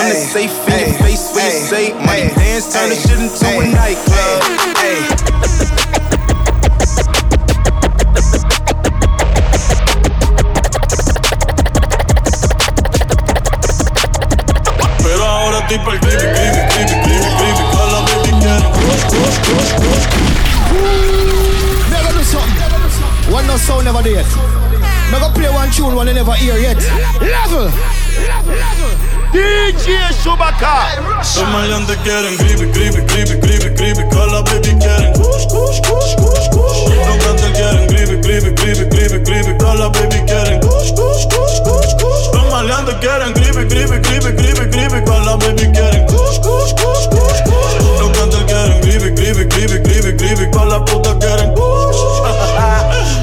the 0.09 0.15
safe 0.15 0.51
in 0.67 0.89
your 0.89 0.99
face 0.99 1.33
when 1.33 1.45
you 1.45 1.51
say 1.51 1.93
money 2.05 2.29
dance, 2.35 2.73
turn 2.73 2.89
this 2.89 3.07
shit 3.07 3.19
into 3.19 3.47
a 3.47 3.71
nightclub. 3.71 4.64
Chewbacca. 30.59 31.01
Los 31.35 31.49
maleantes 31.49 31.97
quieren 31.97 32.37
creepy, 32.37 32.71
creepy, 32.71 33.01
creepy, 33.05 33.39
creepy, 33.39 33.75
creepy. 33.75 34.03
Con 34.09 34.31
la 34.31 34.41
baby 34.41 34.75
quieren 34.79 35.13
push, 35.13 35.45
push, 35.47 35.81
push, 35.81 36.15
push, 36.15 36.49
push. 36.51 36.95
Los 36.95 37.05
cantantes 37.07 37.51
quieren 37.51 37.87
creepy, 37.87 38.21
creepy, 38.21 38.55
creepy, 38.55 38.89
creepy, 38.89 39.23
creepy. 39.23 39.57
Con 39.57 39.79
la 39.79 39.89
baby 39.89 40.23
quieren 40.25 40.59
push, 40.61 40.93
push, 40.93 41.25
push, 41.27 41.59
push, 41.63 41.93
push. 41.99 42.33
Los 42.33 42.51
maleantes 42.51 42.95
quieren 42.95 43.33
creepy, 43.33 43.67
creepy, 43.67 44.01
creepy, 44.01 44.35
creepy, 44.35 44.69
creepy. 44.71 45.05
Con 45.05 45.25
la 45.25 45.35
baby 45.37 45.71
quieren 45.71 46.05
push, 46.07 46.39
push, 46.39 46.73
push, 46.73 47.07
push, 47.09 47.39
push. 47.43 47.75
Los 47.99 48.11
cantantes 48.11 48.43
quieren 48.45 48.81
creepy, 48.81 49.13
creepy, 49.15 49.47
creepy, 49.49 49.81
creepy, 49.83 50.17
creepy. 50.17 50.51
Con 50.51 50.69
la 50.69 50.83
puta 50.85 51.17
quieren 51.19 51.53
push. 51.53 51.97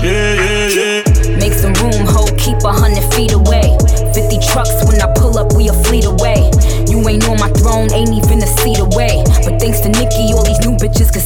Yeah, 0.03 0.35
yeah, 0.35 0.69
yeah. 0.69 1.39
Make 1.39 1.55
some 1.55 1.73
room, 1.75 2.07
ho, 2.07 2.27
keep 2.37 2.63
a 2.65 2.73
hundred 2.73 3.05
feet 3.15 3.33
away. 3.33 3.77
50 4.13 4.39
you 6.93 7.01
ain't 7.09 7.27
on 7.27 7.41
my 7.41 7.49
throne, 7.57 7.91
ain't 7.95 8.13
even 8.13 8.37
a 8.45 8.51
seat 8.61 8.77
away. 8.79 9.25
But 9.49 9.57
thanks 9.57 9.81
to 9.81 9.89
Nikki, 9.89 10.37
all 10.37 10.45
these 10.45 10.61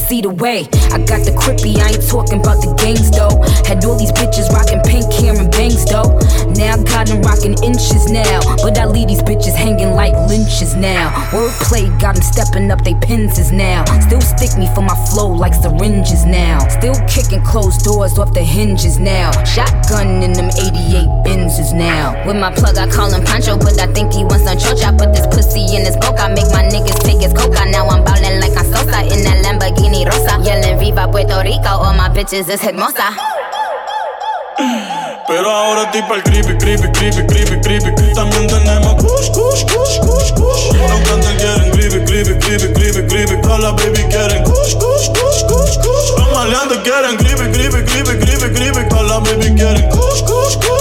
see 0.07 0.21
the 0.21 0.29
way. 0.29 0.63
I 0.95 1.03
got 1.03 1.27
the 1.27 1.35
crippy, 1.35 1.75
I 1.75 1.91
ain't 1.91 2.05
talking 2.07 2.39
about 2.39 2.63
the 2.63 2.71
gangs 2.79 3.11
though. 3.11 3.35
Had 3.67 3.83
all 3.83 3.99
these 3.99 4.13
bitches 4.15 4.47
rocking 4.55 4.79
pink 4.87 5.11
hair 5.19 5.35
and 5.35 5.51
bangs 5.51 5.83
though. 5.83 6.15
Now 6.55 6.79
I 6.79 6.83
got 6.83 7.07
them 7.11 7.21
rocking 7.21 7.59
inches 7.59 8.07
now. 8.07 8.39
But 8.63 8.79
I 8.79 8.85
leave 8.85 9.09
these 9.11 9.21
bitches 9.21 9.53
hanging 9.53 9.91
like 9.91 10.15
lynches 10.31 10.75
now. 10.75 11.11
Wordplay 11.35 11.91
got 11.99 12.15
them 12.15 12.23
stepping 12.23 12.71
up 12.71 12.83
they 12.87 12.95
pins 13.03 13.51
now. 13.51 13.83
Still 14.07 14.21
stick 14.21 14.57
me 14.57 14.67
for 14.73 14.81
my 14.81 14.95
flow 15.11 15.27
like 15.27 15.53
syringes 15.53 16.25
now. 16.25 16.63
Still 16.69 16.95
kicking 17.07 17.43
closed 17.43 17.83
doors 17.83 18.17
off 18.17 18.33
the 18.33 18.43
hinges 18.43 18.99
now. 18.99 19.31
Shotgun 19.43 20.23
in 20.23 20.33
them 20.33 20.47
88 20.47 21.27
Benzes 21.27 21.73
now. 21.75 22.15
With 22.25 22.37
my 22.37 22.53
plug, 22.53 22.77
I 22.77 22.87
call 22.87 23.11
him 23.11 23.23
Pancho, 23.25 23.57
but 23.57 23.77
I 23.79 23.87
think 23.91 24.13
he 24.13 24.23
wants 24.23 24.45
some 24.45 24.57
chocha. 24.57 24.87
I 24.87 24.91
put 24.95 25.11
this 25.13 25.27
pussy 25.27 25.75
in 25.75 25.83
his 25.83 25.97
boca. 25.97 26.23
I 26.23 26.33
make 26.33 26.49
my 26.55 26.63
niggas 26.63 27.03
take 27.03 27.21
his 27.21 27.33
coca. 27.33 27.67
Now 27.69 27.87
I'm 27.87 28.03
ballin' 28.03 28.39
like 28.39 28.55
I'm 28.55 28.65
Sosa 28.65 29.03
in 29.03 29.23
that 29.27 29.46
Lamborghini 29.47 30.03
Rosa. 30.03 30.37
Yelling 30.43 30.77
Viva 30.77 31.07
Puerto 31.07 31.41
Rico, 31.41 31.69
all 31.69 31.93
my 31.93 32.09
bitches 32.09 32.49
is 32.49 32.61
hermosa. 32.61 33.15
Pero 35.25 35.49
ahora 35.49 35.83
estoy 35.83 36.01
pa'l 36.03 36.21
creepy, 36.23 36.57
creepy, 36.57 36.91
creepy, 36.91 37.25
creepy, 37.27 37.61
creepy. 37.61 38.13
También 38.13 38.47
tenemos 38.47 38.95
kush, 38.95 39.29
kush, 39.31 39.63
kush, 39.63 39.99
kush, 40.01 40.31
kush. 40.33 40.73
Los 40.75 40.99
cantantes 41.07 41.35
quieren 41.39 41.71
creepy, 41.71 42.03
creepy, 42.05 42.33
creepy, 42.39 42.73
creepy, 42.73 43.07
creepy. 43.07 43.41
Todas 43.41 43.59
las 43.59 43.73
baby 43.75 44.03
quieren 44.09 44.43
kush, 44.43 44.75
kush, 44.75 45.07
kush, 45.15 45.43
kush, 45.47 45.77
kush. 45.77 46.09
Los 46.17 46.31
maleantes 46.33 46.79
quieren 46.79 47.15
creepy, 47.15 47.51
creepy, 47.51 47.83
creepy, 47.85 48.19
creepy, 48.19 48.53
creepy. 48.53 48.89
Todas 48.89 49.07
las 49.07 49.23
baby 49.23 49.55
quieren 49.55 49.89
kush, 49.89 50.23
kush, 50.23 50.57
kush. 50.57 50.76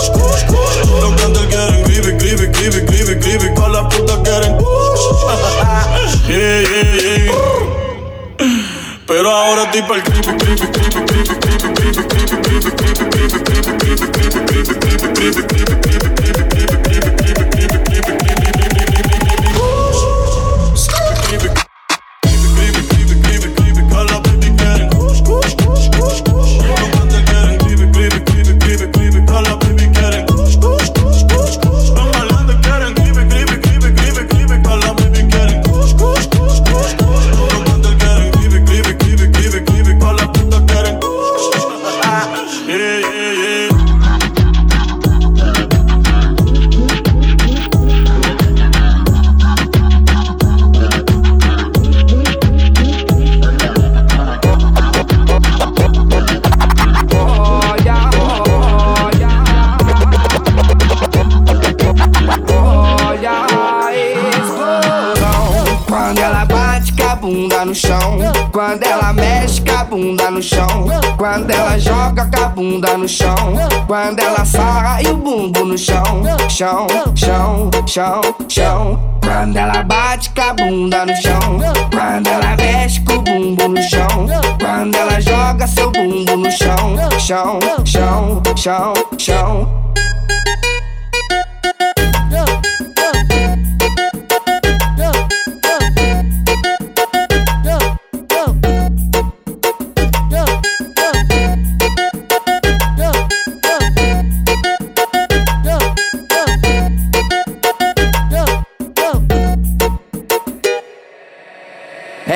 Chão. 76.57 76.87
Chão, 77.15 77.71
chão, 77.87 78.21
chão. 78.49 78.99
Quando 79.23 79.59
ela 79.59 79.83
bate 79.83 80.31
com 80.31 80.41
a 80.41 80.55
bunda 80.55 81.05
no 81.05 81.15
chão. 81.17 81.59
Quando 81.93 82.29
ela 82.29 82.57
mexe 82.57 83.01
com 83.03 83.13
o 83.13 83.21
bumbo 83.21 83.69
no 83.69 83.83
chão. 83.83 84.27
Quando 84.59 84.95
ela 84.97 85.21
joga 85.21 85.67
seu 85.67 85.91
bumbo 85.91 86.35
no 86.35 86.51
chão. 86.51 86.97
Chão, 87.19 87.59
chão, 87.85 88.43
chão, 88.57 88.95
chão. 89.19 89.56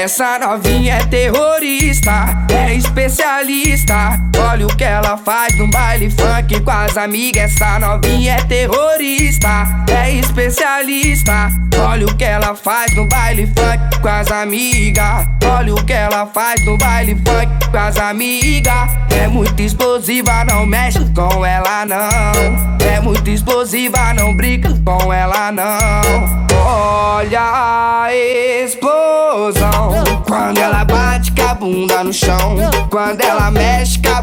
Essa 0.02 0.38
novinha 0.38 0.94
é 0.94 1.04
terrorista, 1.04 2.46
é 2.50 2.74
especialista. 2.74 4.18
Olha 4.48 4.66
o 4.66 4.76
que 4.76 4.84
ela 4.84 5.16
faz 5.16 5.56
no 5.56 5.68
baile 5.70 6.10
funk 6.10 6.60
com 6.60 6.70
as 6.70 6.96
amigas. 6.96 7.52
Essa 7.52 7.78
novinha 7.78 8.34
é 8.34 8.42
terrorista, 8.44 9.84
é 9.92 10.12
especialista. 10.12 11.50
Olha 11.78 12.06
o 12.06 12.14
que 12.14 12.24
ela 12.24 12.54
faz 12.54 12.94
no 12.94 13.06
baile 13.06 13.46
funk 13.46 14.00
com 14.00 14.08
as 14.08 14.30
amigas. 14.30 15.26
Olha 15.44 15.74
o 15.74 15.84
que 15.84 15.92
ela 15.92 16.26
faz 16.26 16.64
no 16.64 16.76
baile 16.78 17.14
funk 17.14 17.70
com 17.70 17.78
as 17.78 17.96
amigas. 17.96 18.90
É 19.10 19.28
muito 19.28 19.60
explosiva, 19.60 20.44
não 20.44 20.66
mexe 20.66 21.00
com 21.14 21.44
ela 21.44 21.84
não. 21.84 22.78
É 22.86 23.00
muito 23.00 23.28
explosiva, 23.30 24.14
não 24.14 24.34
brinca 24.34 24.72
com 24.84 25.12
ela 25.12 25.52
não. 25.52 26.46
Olha 26.64 27.40
a 27.40 28.14
explosão. 28.14 30.04
Quando 30.26 30.58
ela 30.58 30.84
bate 30.84 31.32
com 31.32 31.42
a 31.42 31.54
bunda 31.54 32.04
no 32.04 32.12
chão. 32.12 32.56
Quando 32.90 33.20
ela 33.20 33.50
mexe 33.50 33.98
com 33.98 34.08
a 34.08 34.22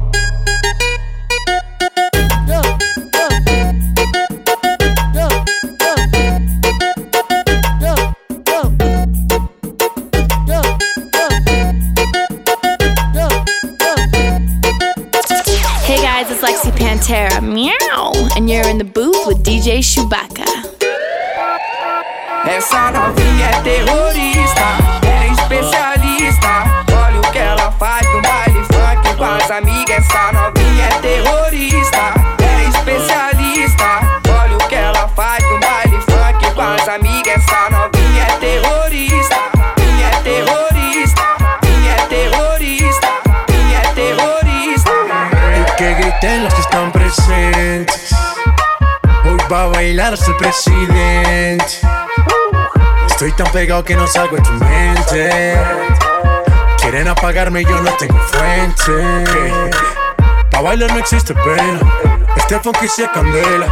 Meow, 17.61 18.11
and 18.35 18.49
you're 18.49 18.67
in 18.67 18.77
the 18.77 18.83
booth 18.83 19.27
with 19.27 19.43
DJ 19.43 19.83
Chewbacca. 19.83 20.45
Essa 22.45 22.91
novinha 22.91 23.45
é 23.45 23.61
terrorista, 23.61 24.67
é 25.05 25.27
especialista. 25.27 26.53
Olha 27.05 27.19
o 27.19 27.31
que 27.31 27.37
ela 27.37 27.71
faz 27.73 28.07
no 28.13 28.21
baile 28.21 28.61
funk 28.65 29.15
com 29.15 29.25
as 29.25 29.51
amigas. 29.51 29.97
Essa 29.97 30.31
novinha 30.31 30.85
é 30.85 30.99
terrorista, 31.01 32.13
é 32.41 32.69
especialista. 32.69 33.89
Olha 34.41 34.57
o 34.57 34.67
que 34.67 34.75
ela 34.75 35.07
faz 35.09 35.43
no 35.43 35.59
baile 35.59 35.99
funk 36.01 36.55
com 36.55 36.61
as 36.61 36.87
amigas. 36.87 37.35
Essa 37.35 37.69
novinha 37.69 38.23
é 38.23 38.37
terrorista, 38.39 39.10
Hoy 49.25 49.37
va 49.51 49.63
a 49.63 49.67
bailar 49.67 50.13
hasta 50.13 50.31
el 50.31 50.37
presidente. 50.37 51.65
Estoy 53.07 53.33
tan 53.33 53.51
pegado 53.51 53.83
que 53.83 53.95
no 53.95 54.07
salgo 54.07 54.37
de 54.37 54.41
tu 54.41 54.51
mente. 54.51 55.57
Quieren 56.77 57.09
apagarme 57.09 57.63
yo 57.63 57.81
no 57.81 57.91
tengo 57.97 58.17
fuente. 58.17 59.69
Pa' 60.51 60.61
bailar 60.61 60.91
no 60.93 60.99
existe 60.99 61.33
pena. 61.33 61.79
Este 62.37 62.59
funky 62.59 62.87
se 62.87 63.09
candela. 63.11 63.67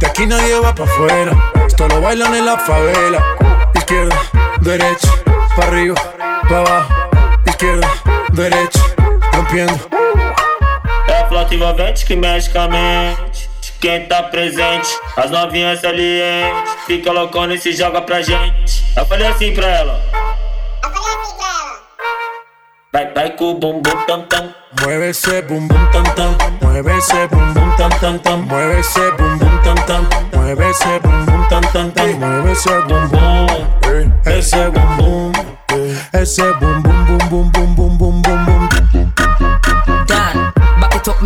De 0.00 0.06
aquí 0.06 0.26
nadie 0.26 0.58
va 0.58 0.74
pa' 0.74 0.84
afuera. 0.84 1.32
Esto 1.66 1.86
lo 1.86 2.00
bailan 2.00 2.34
en 2.34 2.46
la 2.46 2.58
favela. 2.58 3.24
Izquierda, 3.74 4.16
derecha, 4.62 5.08
pa' 5.54 5.62
arriba, 5.62 5.94
pa' 6.48 6.58
abajo. 6.58 6.94
Izquierda, 7.46 7.88
derecha, 8.32 8.80
rompiendo. 9.32 9.99
flota 11.30 11.54
envolvente 11.54 12.04
que 12.04 12.16
mexe. 12.16 12.50
Quem 13.80 14.04
tá 14.06 14.24
presente, 14.24 14.88
as 15.16 15.30
novinhas 15.30 15.80
salientes. 15.80 16.74
Fica 16.86 17.10
loucona 17.12 17.54
e 17.54 17.58
se 17.58 17.72
joga 17.72 18.02
pra 18.02 18.20
gente. 18.20 18.84
Eu 18.94 19.06
falei 19.06 19.28
assim 19.28 19.54
pra 19.54 19.66
ela. 19.66 20.00
Eu 20.82 20.90
falei 20.90 21.14
assim 21.14 21.36
pra 21.38 21.46
ela. 21.46 21.80
Vai, 22.92 23.14
vai 23.14 23.30
com 23.36 23.52
o 23.52 23.54
bumbum 23.54 24.04
tam 24.06 24.22
tam. 24.24 24.54
Mueve 24.82 25.10
esse 25.10 25.42
bumbum 25.42 25.90
tam 25.92 26.02
tam. 26.14 26.36
Mueve 26.60 26.98
esse 26.98 27.26
bumbum 27.28 27.76
tam 27.76 27.88
tam 28.00 28.18
tam. 28.18 28.42
Mueve 28.42 28.80
esse 28.80 29.10
bumbum 29.12 29.62
tam 29.62 29.74
tam. 29.86 30.08
Mueve 30.34 30.68
esse 30.68 30.98
bumbum 30.98 31.48
tam 31.48 31.60
tam 31.72 31.90
tam. 31.92 32.06
Mueve 32.18 32.52
esse 32.52 32.68
bumbum. 32.82 33.46
Esse 34.26 34.70
bumbum. 34.70 35.32
Esse 36.12 36.52
bumbum 36.54 37.04
bum 37.04 37.18
bum 37.28 37.50
bum 37.50 37.74
bum. 37.74 37.79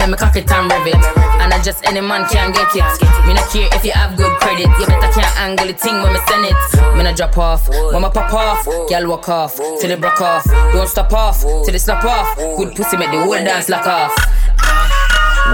Make 0.04 0.10
me 0.10 0.16
cock 0.20 0.36
it 0.36 0.52
and 0.52 0.68
rev 0.68 0.84
it. 0.84 1.00
And 1.40 1.48
I 1.48 1.56
just 1.64 1.80
any 1.88 2.04
man 2.04 2.28
can 2.28 2.52
get 2.52 2.68
it. 2.76 2.84
Me 3.24 3.32
not 3.32 3.48
care 3.48 3.72
if 3.72 3.88
you 3.88 3.96
have 3.96 4.12
good 4.20 4.36
credit. 4.36 4.68
You 4.76 4.84
better 4.84 5.08
can't 5.16 5.32
angle 5.40 5.64
the 5.64 5.72
thing 5.72 5.96
when 6.04 6.12
me 6.12 6.20
send 6.28 6.44
it. 6.44 6.52
Me 6.92 7.00
not 7.08 7.16
drop 7.16 7.38
off, 7.40 7.64
when 7.72 8.04
me 8.04 8.12
pop 8.12 8.28
off. 8.36 8.68
Girl 8.68 9.08
walk 9.08 9.32
off, 9.32 9.56
till 9.56 9.88
it 9.88 9.98
broke 9.98 10.20
off. 10.20 10.44
Don't 10.76 10.92
stop 10.92 11.10
off, 11.14 11.40
till 11.40 11.72
it 11.72 11.80
snap 11.80 12.04
off. 12.04 12.36
Good 12.36 12.76
pussy 12.76 13.00
make 13.00 13.16
the 13.16 13.24
whole 13.24 13.32
dance 13.32 13.70
lock 13.72 13.86
off. 13.88 14.12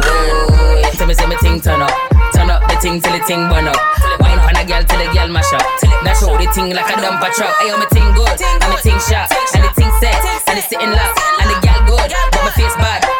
Whoa, 0.03 0.83
tell 0.99 1.07
me 1.07 1.15
say 1.15 1.31
me 1.31 1.37
thing 1.39 1.61
turn 1.61 1.79
up. 1.79 1.95
Turn 2.35 2.51
up 2.51 2.67
the 2.67 2.75
thing 2.83 3.01
till 3.01 3.15
the 3.15 3.23
thing 3.23 3.47
burn 3.47 3.71
up. 3.71 3.79
Wine 4.19 4.43
pan 4.43 4.59
a 4.59 4.67
girl 4.67 4.83
till 4.83 4.99
the 4.99 5.15
girl 5.15 5.31
mash 5.31 5.55
up. 5.55 5.63
Dash 6.03 6.27
out 6.27 6.43
the 6.43 6.51
thing 6.51 6.75
like 6.75 6.91
a 6.91 6.99
dumper 6.99 7.31
truck. 7.39 7.55
Ayo, 7.63 7.79
me 7.79 7.87
thing 7.95 8.11
good, 8.19 8.35
and 8.35 8.67
me 8.67 8.83
thing 8.83 8.99
sharp, 8.99 9.31
and 9.55 9.63
the 9.63 9.71
thing 9.79 9.95
set, 10.03 10.19
and 10.51 10.59
the 10.59 10.63
sitting 10.67 10.91
lock, 10.91 11.15
and 11.39 11.47
the 11.47 11.57
girl 11.63 11.79
good, 11.87 12.11
but 12.35 12.43
my 12.43 12.51
face 12.51 12.75
bad. 12.83 13.19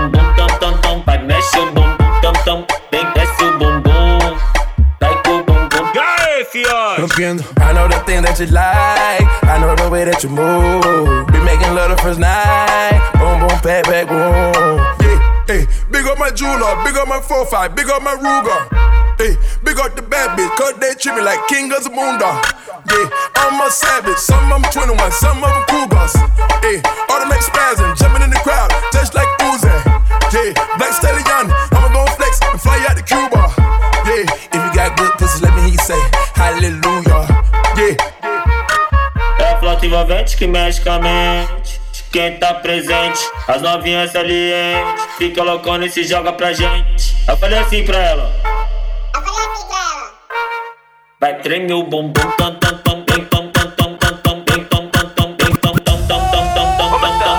Rompiendo. 6.51 7.47
I 7.63 7.71
know 7.71 7.87
the 7.87 7.95
thing 8.03 8.23
that 8.23 8.35
you 8.39 8.47
like. 8.51 9.23
I 9.47 9.55
know 9.55 9.71
the 9.71 9.87
way 9.89 10.03
that 10.03 10.19
you 10.19 10.27
move. 10.27 10.83
Be 11.31 11.39
making 11.47 11.71
love 11.71 11.95
the 11.95 11.97
first 12.03 12.19
night. 12.19 12.99
Boom, 13.15 13.39
boom, 13.39 13.55
back, 13.63 13.87
back, 13.87 14.11
boom. 14.11 14.83
Yeah, 14.99 15.15
hey, 15.47 15.63
big 15.87 16.03
up 16.11 16.19
my 16.19 16.27
jeweler, 16.29 16.75
big 16.83 16.99
up 16.99 17.07
my 17.07 17.23
4-5, 17.23 17.71
big 17.71 17.87
up 17.87 18.03
my 18.03 18.19
Ruger. 18.19 18.67
Hey, 19.15 19.39
big 19.63 19.79
up 19.79 19.95
the 19.95 20.01
bad 20.03 20.35
bitch, 20.35 20.51
cause 20.59 20.75
they 20.83 20.91
treat 20.99 21.15
me 21.15 21.21
like 21.23 21.39
king 21.47 21.71
of 21.71 21.87
Zamunda. 21.87 22.43
Yeah, 22.83 23.07
I'm 23.39 23.55
a 23.63 23.71
savage, 23.71 24.19
some 24.19 24.51
of 24.51 24.59
them 24.59 24.71
21, 24.75 24.99
some 25.23 25.39
of 25.39 25.47
them 25.47 25.63
Cougars. 25.71 26.19
Hey, 26.59 26.83
automatic 27.07 27.47
spazzing, 27.47 27.95
jumping 27.95 28.27
in 28.27 28.29
the 28.29 28.41
crowd, 28.43 28.67
just 28.91 29.15
like 29.15 29.29
Uzi. 29.47 29.71
Yeah, 30.35 30.51
Black 30.75 30.91
Stallion, 30.99 31.47
envolvente 40.01 40.35
que 40.35 40.47
mexe 40.47 40.81
com 40.81 40.91
a 40.91 40.99
mente. 40.99 41.79
Quem 42.11 42.37
tá 42.37 42.55
presente, 42.55 43.19
as 43.47 43.61
novinhas 43.61 44.11
salientes. 44.11 45.05
Fica 45.17 45.43
loucona 45.43 45.85
e 45.85 45.89
se 45.89 46.03
joga 46.03 46.33
pra 46.33 46.51
gente. 46.53 47.15
Eu 47.27 47.37
falei 47.37 47.59
assim 47.59 47.85
pra 47.85 47.97
ela. 47.97 48.33
Eu 49.13 49.21
falei 49.21 49.45
assim 49.45 49.67
pra 49.67 49.77
ela. 49.77 50.11
Vai 51.19 51.35
tremer 51.41 51.73
o 51.73 51.83
bumbum, 51.83 52.13
tam, 52.13 52.55
tam, 52.55 52.77
tam, 52.77 53.01
tam, 53.03 53.25
tam. 53.25 53.41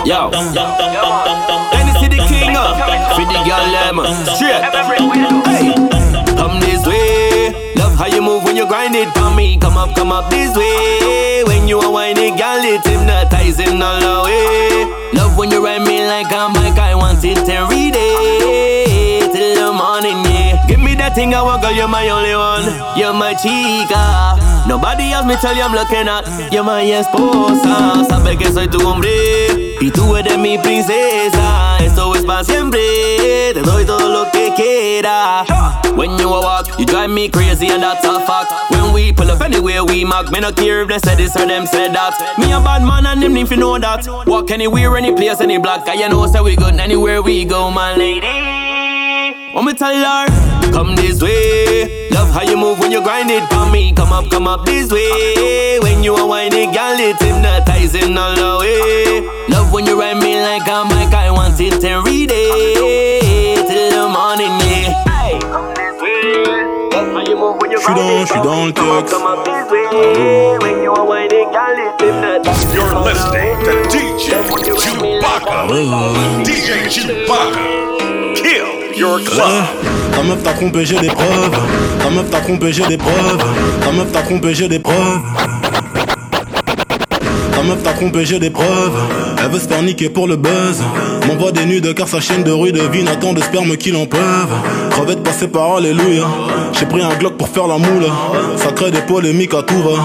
Yo. 0.04 0.30
NC 0.30 2.08
the 2.08 2.16
king 2.26 2.56
up 2.56 2.76
for 3.14 3.24
the 3.24 3.38
girl 3.44 3.70
them 3.70 4.00
straight. 4.34 4.62
Hey. 5.46 5.72
Come 6.36 6.58
this 6.60 6.84
way, 6.84 7.74
love 7.76 7.94
how 7.94 8.06
you 8.06 8.20
move 8.20 8.42
when 8.44 8.56
you 8.56 8.66
grind 8.66 8.96
it. 8.96 9.21
Me. 9.42 9.56
Come 9.58 9.76
up, 9.76 9.94
come 9.94 10.12
up 10.12 10.30
this 10.30 10.56
way. 10.56 11.42
When 11.44 11.68
you 11.68 11.80
a 11.80 11.90
whiny 11.90 12.30
girl, 12.30 12.62
it's 12.72 12.86
hypnotizing 12.86 13.82
all 13.82 14.00
the 14.00 14.16
way. 14.26 15.10
Love 15.18 15.36
when 15.36 15.50
you 15.50 15.64
ride 15.64 15.82
me 15.82 16.06
like 16.06 16.30
a 16.32 16.48
mic, 16.48 16.78
I 16.78 16.94
want 16.94 17.24
it 17.24 17.48
every 17.48 17.90
day 17.90 18.71
that 21.02 21.14
thing, 21.14 21.34
I 21.34 21.42
want 21.42 21.62
girl, 21.62 21.72
you're 21.72 21.88
my 21.88 22.08
only 22.08 22.34
one. 22.34 22.62
You're 22.96 23.12
my 23.12 23.34
chica. 23.34 24.38
Nobody 24.68 25.10
else 25.10 25.26
me 25.26 25.34
tell 25.36 25.54
you 25.54 25.62
I'm 25.62 25.74
looking 25.74 26.06
at. 26.06 26.52
You're 26.52 26.62
my 26.62 26.84
esposa. 26.84 28.06
Sabe 28.06 28.38
que 28.38 28.52
soy 28.52 28.68
tu 28.68 28.78
hombre 28.86 29.10
y 29.80 29.90
tú 29.90 30.16
eres 30.16 30.38
mi 30.38 30.58
princesa. 30.58 31.78
Esto 31.80 32.14
es 32.14 32.24
para 32.24 32.44
siempre. 32.44 32.80
Te 33.52 33.62
doy 33.62 33.84
todo 33.84 34.08
lo 34.08 34.30
que 34.30 34.52
quiera. 34.54 35.44
When 35.96 36.16
you 36.18 36.28
walk, 36.28 36.78
you 36.78 36.86
drive 36.86 37.10
me 37.10 37.28
crazy 37.28 37.66
and 37.68 37.82
that's 37.82 38.04
a 38.04 38.20
fact. 38.24 38.52
When 38.70 38.92
we 38.92 39.12
pull 39.12 39.30
up 39.30 39.40
anywhere 39.42 39.84
we 39.84 40.04
mark, 40.04 40.30
me 40.30 40.40
no 40.40 40.52
care 40.52 40.82
if 40.82 40.88
they 40.88 40.98
said 40.98 41.18
this 41.18 41.34
or 41.36 41.46
them 41.46 41.66
said 41.66 41.92
that. 41.94 42.14
Me 42.38 42.52
a 42.52 42.60
bad 42.60 42.82
man 42.82 43.06
and 43.06 43.20
them 43.22 43.36
if 43.36 43.50
you 43.50 43.56
know 43.56 43.78
that. 43.78 44.06
Walk 44.26 44.50
anywhere, 44.52 44.96
any 44.96 45.12
place, 45.12 45.40
any 45.40 45.58
block, 45.58 45.84
'cause 45.84 45.98
you 45.98 46.08
know 46.08 46.26
say 46.26 46.40
we 46.40 46.54
good 46.54 46.78
anywhere 46.78 47.20
we 47.20 47.44
go, 47.44 47.70
my 47.70 47.96
lady. 47.96 48.61
Want 49.54 49.66
me 49.66 49.74
tell 49.74 49.92
her, 49.92 50.72
come 50.72 50.96
this 50.96 51.20
way. 51.20 52.08
Love 52.10 52.30
how 52.30 52.40
you 52.42 52.56
move 52.56 52.78
when 52.78 52.90
you 52.90 53.02
grind 53.02 53.30
it 53.30 53.46
for 53.52 53.70
me. 53.70 53.92
Come 53.92 54.10
up, 54.10 54.30
come 54.30 54.48
up 54.48 54.64
this 54.64 54.90
way. 54.90 55.78
When 55.80 56.02
you 56.02 56.16
a 56.16 56.26
whiny 56.26 56.72
girl, 56.72 56.96
it's 56.96 57.22
hypnotizing 57.22 58.16
all 58.16 58.34
the 58.34 58.58
way. 58.60 59.20
Love 59.48 59.70
when 59.70 59.84
you 59.84 60.00
ride 60.00 60.16
me 60.16 60.40
like 60.40 60.66
a 60.66 60.84
mic, 60.88 61.12
I 61.12 61.30
want 61.30 61.60
it 61.60 61.84
every 61.84 62.26
day 62.26 63.56
till 63.56 63.90
the 63.90 64.08
morning, 64.08 64.56
yeah. 64.64 65.04
Hey, 65.04 65.38
come 65.40 65.74
this 65.74 66.00
way. 66.00 66.32
Love 66.96 67.12
how 67.12 67.20
you 67.20 67.36
move 67.36 67.60
when 67.60 67.70
you 67.72 67.78
J'suis 67.78 67.94
dans, 67.94 68.24
j'suis 68.24 68.40
dans 68.40 68.64
le 68.64 68.72
texte. 68.72 69.12
Come 69.12 69.26
up 69.26 69.44
this 69.44 69.70
way. 69.70 70.56
When 70.62 70.82
you 70.82 70.94
a 70.94 71.04
whiny 71.04 71.44
girl, 71.52 71.76
it's 71.76 72.02
hypnotizing. 72.02 72.72
You're 72.72 73.04
listening 73.04 73.58
to 73.66 73.72
DJ 73.92 74.48
Chewbacca. 74.80 75.68
DJ 76.42 76.88
Chewbacca. 76.88 77.60
Kill 78.34 78.81
your 79.02 79.18
club. 79.24 79.64
Ta 80.14 80.22
meuf 80.22 80.42
t'a 80.44 80.52
trompé, 80.52 80.86
j'ai 80.86 80.98
des 81.00 81.08
preuves. 81.08 81.58
Ta 82.02 82.10
meuf 82.10 82.30
t'a 82.30 82.40
trompé, 82.40 82.72
j'ai 82.72 82.86
des 82.86 82.96
preuves. 82.96 83.44
Ta 83.84 83.90
meuf 83.90 84.12
t'a 84.12 84.22
trompé, 84.22 84.54
j'ai 84.54 84.68
des 84.68 84.78
preuves. 84.78 85.22
Ta 87.54 87.62
meuf 87.64 87.82
t'a 87.82 87.92
trompé, 87.94 88.24
j'ai 88.24 88.38
des 88.38 88.50
preuves. 88.50 88.98
Elle 89.44 89.50
veut 89.50 89.58
se 89.58 89.66
faire 89.66 90.12
pour 90.12 90.28
le 90.28 90.36
buzz. 90.36 90.82
M'envoie 91.26 91.50
des 91.50 91.66
nudes 91.66 91.94
car 91.94 92.06
sa 92.06 92.20
chaîne 92.20 92.44
de 92.44 92.52
rue 92.52 92.70
devine 92.70 93.08
attend 93.08 93.32
de 93.32 93.40
sperme 93.40 93.76
qu'il 93.76 93.96
en 93.96 94.06
peuvent. 94.06 94.54
Crevette 94.90 95.22
passée 95.24 95.48
par 95.48 95.76
Alléluia. 95.76 96.24
J'ai 96.78 96.86
pris 96.86 97.02
un 97.02 97.12
Glock 97.18 97.36
pour 97.36 97.48
faire 97.48 97.66
la 97.66 97.78
moule. 97.78 98.06
Ça 98.56 98.70
crée 98.70 98.92
des 98.92 99.00
polémiques 99.00 99.54
à 99.54 99.62
tout 99.62 99.82
va. 99.82 99.98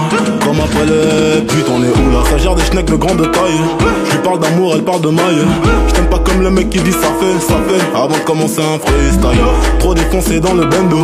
Comme 0.44 0.58
après 0.58 0.86
les 0.86 1.42
putes, 1.42 1.66
on 1.70 1.82
est 1.84 1.88
où 1.88 2.12
là? 2.12 2.24
Ça 2.28 2.38
gère 2.38 2.56
des 2.56 2.64
schnecks 2.64 2.90
de 2.90 2.96
grande 2.96 3.20
taille. 3.30 3.60
Je 4.06 4.12
lui 4.12 4.22
parle 4.24 4.40
d'amour, 4.40 4.72
elle 4.74 4.82
parle 4.82 5.02
de 5.02 5.10
maille. 5.10 5.44
Je 5.86 5.94
t'aime 5.94 6.08
pas 6.08 6.18
comme 6.18 6.42
le 6.42 6.50
mec 6.50 6.68
qui 6.70 6.80
dit 6.80 6.92
ça 6.92 7.12
fait, 7.20 7.40
ça 7.40 7.54
fait. 7.68 7.96
Avant 7.96 8.08
de 8.08 8.24
commencer 8.24 8.60
un 8.60 8.78
freestyle. 8.78 9.40
Trop 9.78 9.94
défoncé 9.94 10.40
dans 10.40 10.54
le 10.54 10.64
bendo. 10.64 10.98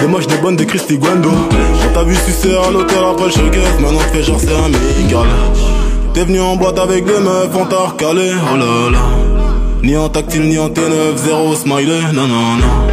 Des 0.00 0.08
moches, 0.08 0.26
des 0.26 0.38
bonnes, 0.38 0.56
des 0.56 0.66
Christy 0.66 0.98
Guendo. 0.98 1.30
Quand 1.50 1.90
t'as 1.94 2.02
vu 2.02 2.16
sucer 2.16 2.56
à 2.56 2.70
l'hôtel 2.70 2.98
après 3.12 3.26
le 3.26 3.30
showcase, 3.30 3.80
maintenant 3.80 4.00
fais 4.12 4.24
genre 4.24 4.40
c'est 4.40 4.52
amical. 4.52 5.26
T'es 6.16 6.24
venu 6.24 6.40
en 6.40 6.56
boîte 6.56 6.78
avec 6.78 7.04
des 7.04 7.20
meufs, 7.20 7.54
on 7.54 7.66
t'a 7.66 7.76
recalé, 7.76 8.32
oh 8.50 8.56
là 8.56 8.90
là. 8.90 8.98
Ni 9.82 9.98
en 9.98 10.08
tactile, 10.08 10.48
ni 10.48 10.58
en 10.58 10.70
T9, 10.70 11.14
zéro 11.14 11.54
smiley, 11.54 12.00
non, 12.14 12.26
non, 12.26 12.56
non. 12.56 12.86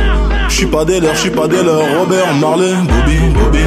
J'suis 0.49 0.65
pas 0.65 0.83
des 0.83 0.99
leurs, 0.99 1.15
j'suis 1.15 1.29
pas 1.29 1.47
des 1.47 1.63
leurs, 1.63 1.99
Robert 1.99 2.33
Marley, 2.33 2.73
Bobby, 2.73 3.19
Bobby. 3.33 3.63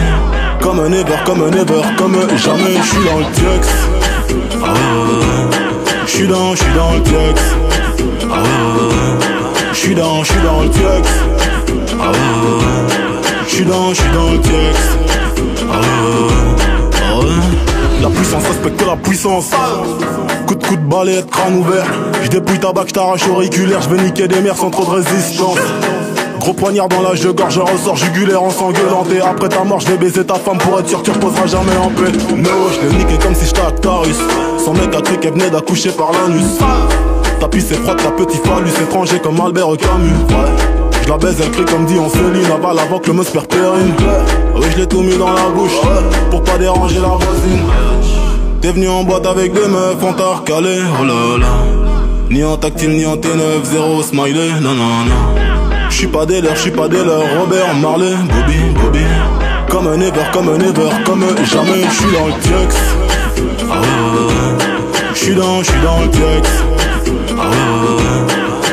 Comme 0.60 0.80
un 0.80 0.92
ever, 0.92 1.16
comme 1.24 1.42
un 1.42 1.52
ever, 1.52 1.80
comme 1.96 2.16
jamais, 2.36 2.76
j'suis 2.84 3.02
dans 3.06 3.18
le 3.18 3.32
tiex. 3.32 3.68
Ah. 4.62 4.74
J'suis 6.06 6.28
dans, 6.28 6.54
j'suis 6.54 6.74
dans 6.76 6.92
le 6.92 7.02
tiex. 7.02 7.42
Ah. 8.30 8.42
J'suis 9.72 9.94
dans, 9.94 10.22
j'suis 10.22 10.42
dans 10.44 10.62
le 10.64 10.68
tiex. 10.68 11.08
Ah. 11.98 12.12
J'suis 13.48 13.64
dans, 13.64 13.94
j'suis 13.94 14.12
dans 14.12 14.32
le 14.32 14.38
tiex. 14.38 14.78
Ah 15.72 16.75
La 18.02 18.10
puissance 18.10 18.46
respecte 18.46 18.86
la 18.86 18.96
puissance. 18.96 19.50
Coup 20.46 20.54
de 20.54 20.64
coup 20.64 20.76
de 20.76 20.82
balai, 20.82 21.24
crâne 21.30 21.58
ouvert. 21.58 21.86
J'dépouille 22.24 22.58
ta 22.58 22.72
bac, 22.72 22.88
j't'arrache 22.88 23.26
auriculaire. 23.28 23.80
J'vais 23.82 24.02
niquer 24.02 24.28
des 24.28 24.40
mers 24.40 24.56
sans 24.56 24.70
trop 24.70 24.84
de 24.84 25.02
résistance. 25.02 25.58
Gros 26.38 26.52
poignard 26.52 26.88
dans 26.88 27.02
l'âge 27.02 27.22
de 27.22 27.30
gorge, 27.30 27.54
je 27.54 27.60
ressors 27.60 27.96
jugulaire 27.96 28.42
en. 28.42 28.50
Et 29.12 29.20
après 29.20 29.48
ta 29.48 29.64
mort, 29.64 29.80
j'vais 29.80 29.96
baiser 29.96 30.24
ta 30.24 30.34
femme 30.34 30.58
pour 30.58 30.78
être 30.78 30.88
sûr 30.88 31.00
que 31.02 31.06
tu 31.06 31.10
reposeras 31.10 31.46
jamais 31.46 31.76
en 31.76 31.88
paix. 31.88 32.12
No, 32.36 32.50
j'l'ai 32.72 32.96
niqué 32.96 33.18
comme 33.22 33.34
si 33.34 33.46
j'étais 33.46 33.62
Actarus. 33.62 34.18
Son 34.64 34.74
mec 34.74 34.94
a 34.94 35.00
cru 35.00 35.16
qu'elle 35.18 35.32
venait 35.32 35.50
d'accoucher 35.50 35.90
par 35.90 36.12
l'anus. 36.12 36.58
Ta 37.40 37.48
pisse 37.48 37.70
est 37.72 37.76
froide, 37.76 37.96
ta 37.96 38.10
petit 38.10 38.38
phallus 38.38 38.70
étranger 38.82 39.18
comme 39.20 39.40
Albert 39.40 39.76
Camus. 39.78 40.10
Je 41.02 41.08
la 41.08 41.18
baise, 41.18 41.36
elle 41.42 41.50
crie 41.50 41.64
comme 41.64 41.86
dit 41.86 41.98
on 41.98 42.08
Céline 42.08 42.50
Aval 42.52 42.78
avant 42.78 42.98
que 42.98 43.08
le 43.08 43.14
must 43.14 43.32
perd 43.32 43.46
Oui, 44.66 44.72
je 44.72 44.80
l'ai 44.80 44.86
tout 44.86 45.02
mis 45.02 45.16
dans 45.16 45.32
la 45.32 45.48
bouche 45.54 45.80
Pour 46.30 46.42
pas 46.42 46.58
déranger 46.58 46.96
la 46.96 47.08
voisine. 47.08 47.62
T'es 48.60 48.72
venu 48.72 48.88
en 48.88 49.04
boîte 49.04 49.26
avec 49.26 49.52
des 49.52 49.68
meufs, 49.68 50.02
on 50.02 50.12
t'a 50.12 50.26
recalé, 50.26 50.80
oh 51.00 51.04
là 51.04 51.38
là. 51.38 51.46
Ni 52.30 52.42
en 52.42 52.56
tactile, 52.56 52.90
ni 52.90 53.06
en 53.06 53.16
T9, 53.16 53.62
zéro 53.62 54.02
smiley, 54.02 54.50
non 54.60 54.74
non 54.74 55.04
non. 55.04 55.88
J'suis 55.88 56.08
pas 56.08 56.26
des 56.26 56.40
leurs, 56.40 56.56
j'suis 56.56 56.72
pas 56.72 56.88
des 56.88 57.04
leurs, 57.04 57.38
Robert 57.38 57.74
Marley, 57.76 58.14
Bobby, 58.14 58.58
Bobby. 58.82 59.04
Comme 59.68 59.86
un 59.86 60.00
ever, 60.00 60.22
comme 60.32 60.48
un 60.48 60.58
ever, 60.58 60.90
comme 61.04 61.24
jamais, 61.44 61.84
j'suis 61.92 62.12
dans 62.12 62.26
le 62.26 62.32
tiex 62.40 62.76
ah 63.70 63.76
Je 65.14 65.20
J'suis 65.20 65.34
dans, 65.34 65.62
j'suis 65.62 65.80
dans 65.84 66.00
le 66.00 66.10
tiex 66.10 66.50
ah 67.38 67.42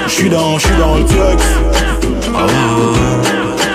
J'suis 0.07 0.29
dans, 0.29 0.57
j'suis 0.57 0.75
dans 0.79 0.95
le 0.95 1.03
tiex 1.03 1.43
ah 2.35 2.47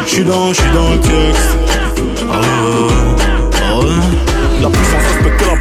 J'suis 0.06 0.24
dans, 0.24 0.52
j'suis 0.52 0.72
dans 0.74 0.90
le 0.90 0.98
texte. 0.98 1.67
Ah 2.30 2.36
ah 3.62 3.78
la 4.60 4.68
puissance 4.68 5.04
respecte. 5.06 5.44
La 5.46 5.56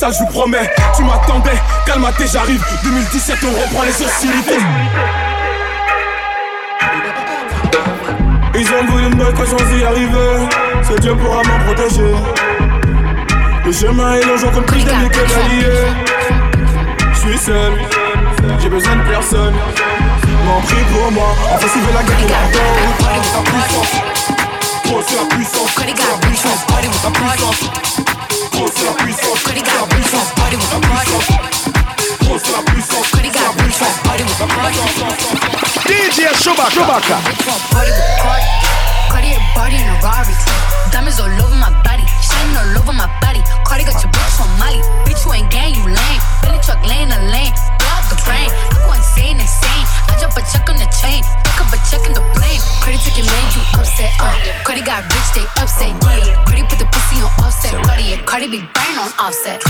sale, 0.00 0.12
je 0.14 0.18
vous 0.20 0.26
promets. 0.26 0.70
Tu 0.96 1.02
m'attendais, 1.02 1.58
calme-toi, 1.84 2.26
j'arrive. 2.32 2.64
2017, 2.82 3.36
on 3.44 3.50
reprend 3.60 3.82
les 3.82 4.02
hostilités. 4.02 4.58
Ils 8.54 8.68
ont 8.72 8.84
voulu 8.90 9.08
me 9.08 9.16
battre 9.16 9.34
quand 9.36 9.44
j'en 9.50 9.58
suis 9.58 9.84
arrivé. 9.84 10.48
C'est 10.82 11.00
Dieu 11.00 11.14
pourra 11.16 11.42
m'en 11.42 11.58
protéger. 11.66 12.14
Le 13.66 13.72
chemin 13.72 14.14
est 14.14 14.24
long, 14.24 14.36
j'en 14.38 14.50
compte 14.50 14.66
plus 14.66 14.82
d'amis 14.84 15.08
que 15.10 15.18
d'alliés. 15.18 15.92
J'suis 17.14 17.38
seul, 17.38 17.72
j'ai 18.58 18.68
besoin 18.70 18.96
de 18.96 19.02
personne. 19.02 19.54
M'en 20.46 20.60
prie 20.62 20.84
pour 20.92 21.12
moi, 21.12 21.34
en 21.52 21.58
fait, 21.58 21.78
veut 21.78 21.94
la 21.94 22.02
guerre 22.02 22.16
qui 22.16 22.24
La 22.32 23.42
puissance, 23.42 23.92
oh, 24.92 25.00
c'est 25.06 25.16
la 25.16 25.26
puissance, 25.36 25.70
c'est 25.76 25.86
la 28.04 28.09
puissance, 29.10 29.44
la 29.46 29.86
puissance. 29.86 30.32
Oh, 32.22 32.36
c'est 32.36 32.36
la 32.36 32.36
puissance, 32.36 32.36
c'est 32.36 32.36
la 32.36 32.36
puissance, 32.36 32.36
la 32.36 32.36
puissance. 32.36 32.36
Oh, 32.36 32.38
c'est 32.38 32.52
la 32.52 32.62
puissance, 32.62 33.06
c'est 33.10 33.22
la 33.22 33.42
puissance, 33.50 33.96
la. 34.04 34.14
DJ 35.90 36.18
Chewbacca. 36.42 36.70
Chewbacca. 36.70 37.18
Body 39.54 39.76
in 39.76 39.88
a 39.88 40.00
Rari. 40.00 40.69
Offset. 59.20 59.69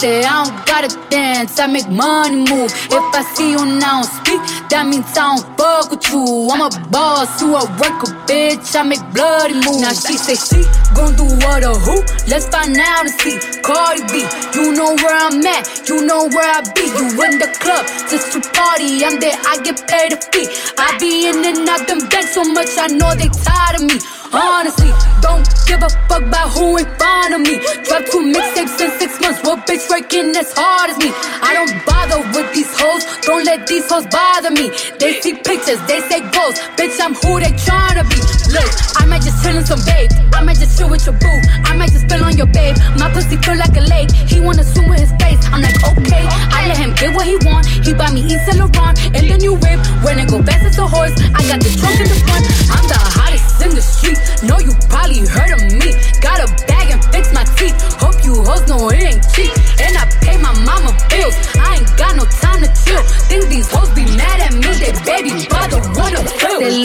Say 0.00 0.24
I 0.24 0.44
don't 0.44 0.66
gotta 0.66 0.90
dance, 1.10 1.58
I 1.58 1.66
make 1.66 1.88
money 1.88 2.36
move. 2.36 2.72
If 2.88 3.04
I 3.12 3.22
see 3.34 3.52
you 3.52 3.64
now 3.78 4.02
speak, 4.02 4.40
that 4.72 4.84
means 4.88 5.08
I 5.16 5.36
don't 5.36 5.44
fuck 5.56 5.90
with 5.90 6.04
you. 6.12 6.48
I'm 6.52 6.64
a 6.64 6.70
boss, 6.88 7.40
you 7.40 7.52
a 7.52 7.64
worker, 7.80 8.12
bitch. 8.24 8.76
I 8.76 8.82
make 8.84 9.04
bloody 9.12 9.54
moves. 9.54 9.80
Now 9.80 9.92
she 9.92 10.16
say 10.16 10.36
she 10.36 10.64
gon' 10.96 11.16
do 11.16 11.28
what 11.44 11.64
or 11.64 11.76
who? 11.76 12.00
Let's 12.28 12.48
find 12.48 12.76
out 12.76 13.04
and 13.04 13.14
see. 13.20 13.36
Cardi 13.60 14.04
B, 14.12 14.24
you 14.56 14.72
know 14.72 14.96
where 15.00 15.16
I'm 15.16 15.44
at, 15.44 15.64
you 15.88 16.04
know 16.04 16.28
where 16.28 16.48
I 16.48 16.60
be. 16.72 16.84
You 16.96 17.06
in 17.28 17.36
the 17.36 17.48
club 17.60 17.84
just 18.08 18.32
to 18.32 18.40
party, 18.56 19.04
I'm 19.04 19.20
there, 19.20 19.36
I 19.44 19.60
get 19.60 19.80
paid 19.88 20.12
a 20.12 20.18
fee. 20.32 20.48
I 20.78 20.96
be 21.00 21.28
in 21.28 21.44
and 21.44 21.68
out 21.68 21.86
them 21.86 22.00
banks 22.08 22.32
so 22.34 22.44
much, 22.44 22.72
I 22.78 22.88
know 22.88 23.12
they 23.14 23.28
tired 23.44 23.76
of 23.76 23.84
me. 23.84 24.00
Honestly, 24.32 24.90
don't 25.22 25.46
give 25.66 25.82
a 25.82 25.88
fuck 26.08 26.22
about 26.22 26.50
who 26.50 26.76
in 26.76 26.84
front 26.98 27.34
of 27.34 27.40
me. 27.40 27.56
Drop 27.84 28.04
two 28.10 28.20
mixtapes 28.26 28.80
in 28.80 28.90
six 28.98 29.20
months. 29.20 29.40
Bitch 29.66 29.90
working 29.90 30.30
as 30.38 30.52
hard 30.54 30.90
as 30.90 30.98
me? 30.98 31.10
I 31.42 31.50
don't 31.50 31.74
bother 31.82 32.22
with 32.30 32.54
these 32.54 32.70
hoes. 32.70 33.02
Don't 33.26 33.44
let 33.44 33.66
these 33.66 33.82
hoes 33.90 34.06
bother 34.06 34.50
me. 34.54 34.70
They 35.02 35.18
see 35.20 35.34
pictures, 35.34 35.82
they 35.90 35.98
say 36.06 36.22
goals. 36.30 36.54
Bitch, 36.78 36.94
I'm 37.02 37.18
who 37.18 37.42
they 37.42 37.50
tryna 37.66 38.06
be. 38.06 38.18
Look, 38.54 38.70
I 38.94 39.06
might 39.10 39.26
just 39.26 39.42
chill 39.42 39.58
in 39.58 39.66
some 39.66 39.82
babe. 39.82 40.10
I 40.32 40.46
might 40.46 40.56
just 40.62 40.78
chill 40.78 40.88
with 40.88 41.04
your 41.04 41.18
boo. 41.18 41.38
I 41.66 41.74
might 41.74 41.90
just 41.90 42.06
spill 42.06 42.22
on 42.22 42.36
your 42.38 42.46
babe. 42.46 42.78
My 42.94 43.10
pussy 43.10 43.36
feel 43.42 43.58
like 43.58 43.74
a 43.74 43.82
lake. 43.90 44.14
He 44.14 44.38
wanna 44.38 44.62
swim 44.62 44.88
with 44.88 45.00
his 45.02 45.10
face. 45.18 45.42
I'm 45.50 45.60
like, 45.60 45.76
okay. 45.82 46.24
I 46.54 46.70
let 46.70 46.78
him 46.78 46.94
get 46.94 47.10
what 47.14 47.26
he 47.26 47.34
want. 47.42 47.66
He 47.66 47.92
buy 47.92 48.14
me 48.14 48.22
Yves 48.22 48.46
Saint 48.46 48.62
Laurent 48.62 48.94
and 49.18 49.26
the 49.26 49.36
new 49.36 49.54
whip. 49.58 49.82
When 50.06 50.22
it 50.22 50.30
go 50.30 50.42
fast 50.46 50.62
as 50.62 50.78
a 50.78 50.86
horse, 50.86 51.14
I 51.34 51.42
got 51.50 51.58
the 51.58 51.74
trunk 51.74 51.98
in 51.98 52.06
the 52.06 52.18
front. 52.22 52.46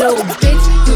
Little 0.02 0.26
bitch, 0.42 0.91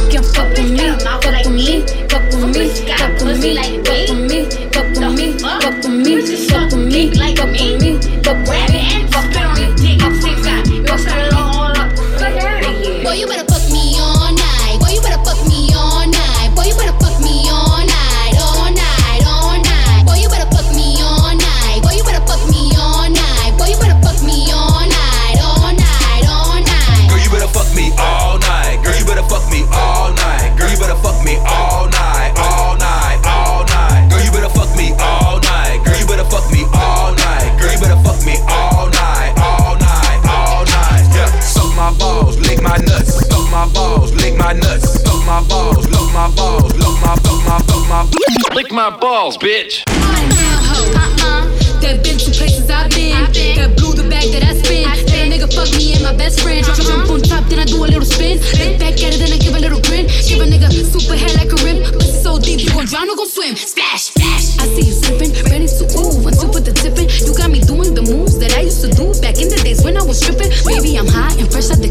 my 48.91 48.97
balls, 48.97 49.35
bitch. 49.37 49.81
That 51.81 52.05
been 52.05 52.17
to 52.21 52.29
places 52.29 52.69
I've 52.69 52.89
been. 52.93 53.17
That 53.57 53.73
blew 53.77 53.97
the 53.97 54.05
bag 54.05 54.29
that 54.29 54.45
I 54.45 54.53
spin. 54.61 54.85
That 54.85 55.25
nigga 55.25 55.49
fuck 55.49 55.73
me 55.73 55.97
and 55.97 56.03
my 56.05 56.13
best 56.13 56.41
friend. 56.41 56.61
Jump, 56.61 56.77
jump 56.85 57.09
on 57.09 57.21
top, 57.25 57.49
then 57.49 57.57
I 57.57 57.65
do 57.65 57.81
a 57.81 57.89
little 57.89 58.05
spin. 58.05 58.37
Look 58.61 58.77
back 58.77 59.01
at 59.01 59.17
it, 59.17 59.17
then 59.17 59.33
I 59.33 59.41
give 59.41 59.57
a 59.57 59.61
little 59.61 59.81
grin. 59.81 60.05
Give 60.29 60.37
a 60.37 60.45
nigga 60.45 60.69
super 60.69 61.17
head 61.17 61.33
like 61.33 61.49
a 61.49 61.57
rim. 61.65 61.81
Pussy 61.97 62.13
so 62.21 62.37
deep, 62.37 62.61
you 62.61 62.69
gon' 62.69 62.85
drown 62.85 63.09
or 63.09 63.17
gon' 63.17 63.29
swim. 63.29 63.57
Splash, 63.57 64.13
splash. 64.13 64.53
I 64.61 64.69
see 64.69 64.85
you 64.85 64.93
slipping, 64.93 65.33
ready 65.49 65.65
to 65.65 65.85
ooh. 65.97 66.21
Once 66.21 66.45
you 66.45 66.49
put 66.53 66.61
the 66.65 66.73
tip 66.73 66.93
in, 67.01 67.09
you 67.09 67.33
got 67.33 67.49
me 67.49 67.65
doing 67.65 67.97
the 67.97 68.05
moves 68.05 68.37
that 68.37 68.53
I 68.53 68.69
used 68.69 68.85
to 68.85 68.89
do 68.93 69.13
back 69.17 69.41
in 69.41 69.49
the 69.49 69.57
days 69.65 69.81
when 69.81 69.97
I 69.97 70.05
was 70.05 70.21
stripping. 70.21 70.53
Baby, 70.61 70.93
I'm 71.01 71.09
hot 71.09 71.33
and 71.41 71.49
fresh 71.49 71.73
out 71.73 71.81
the 71.81 71.89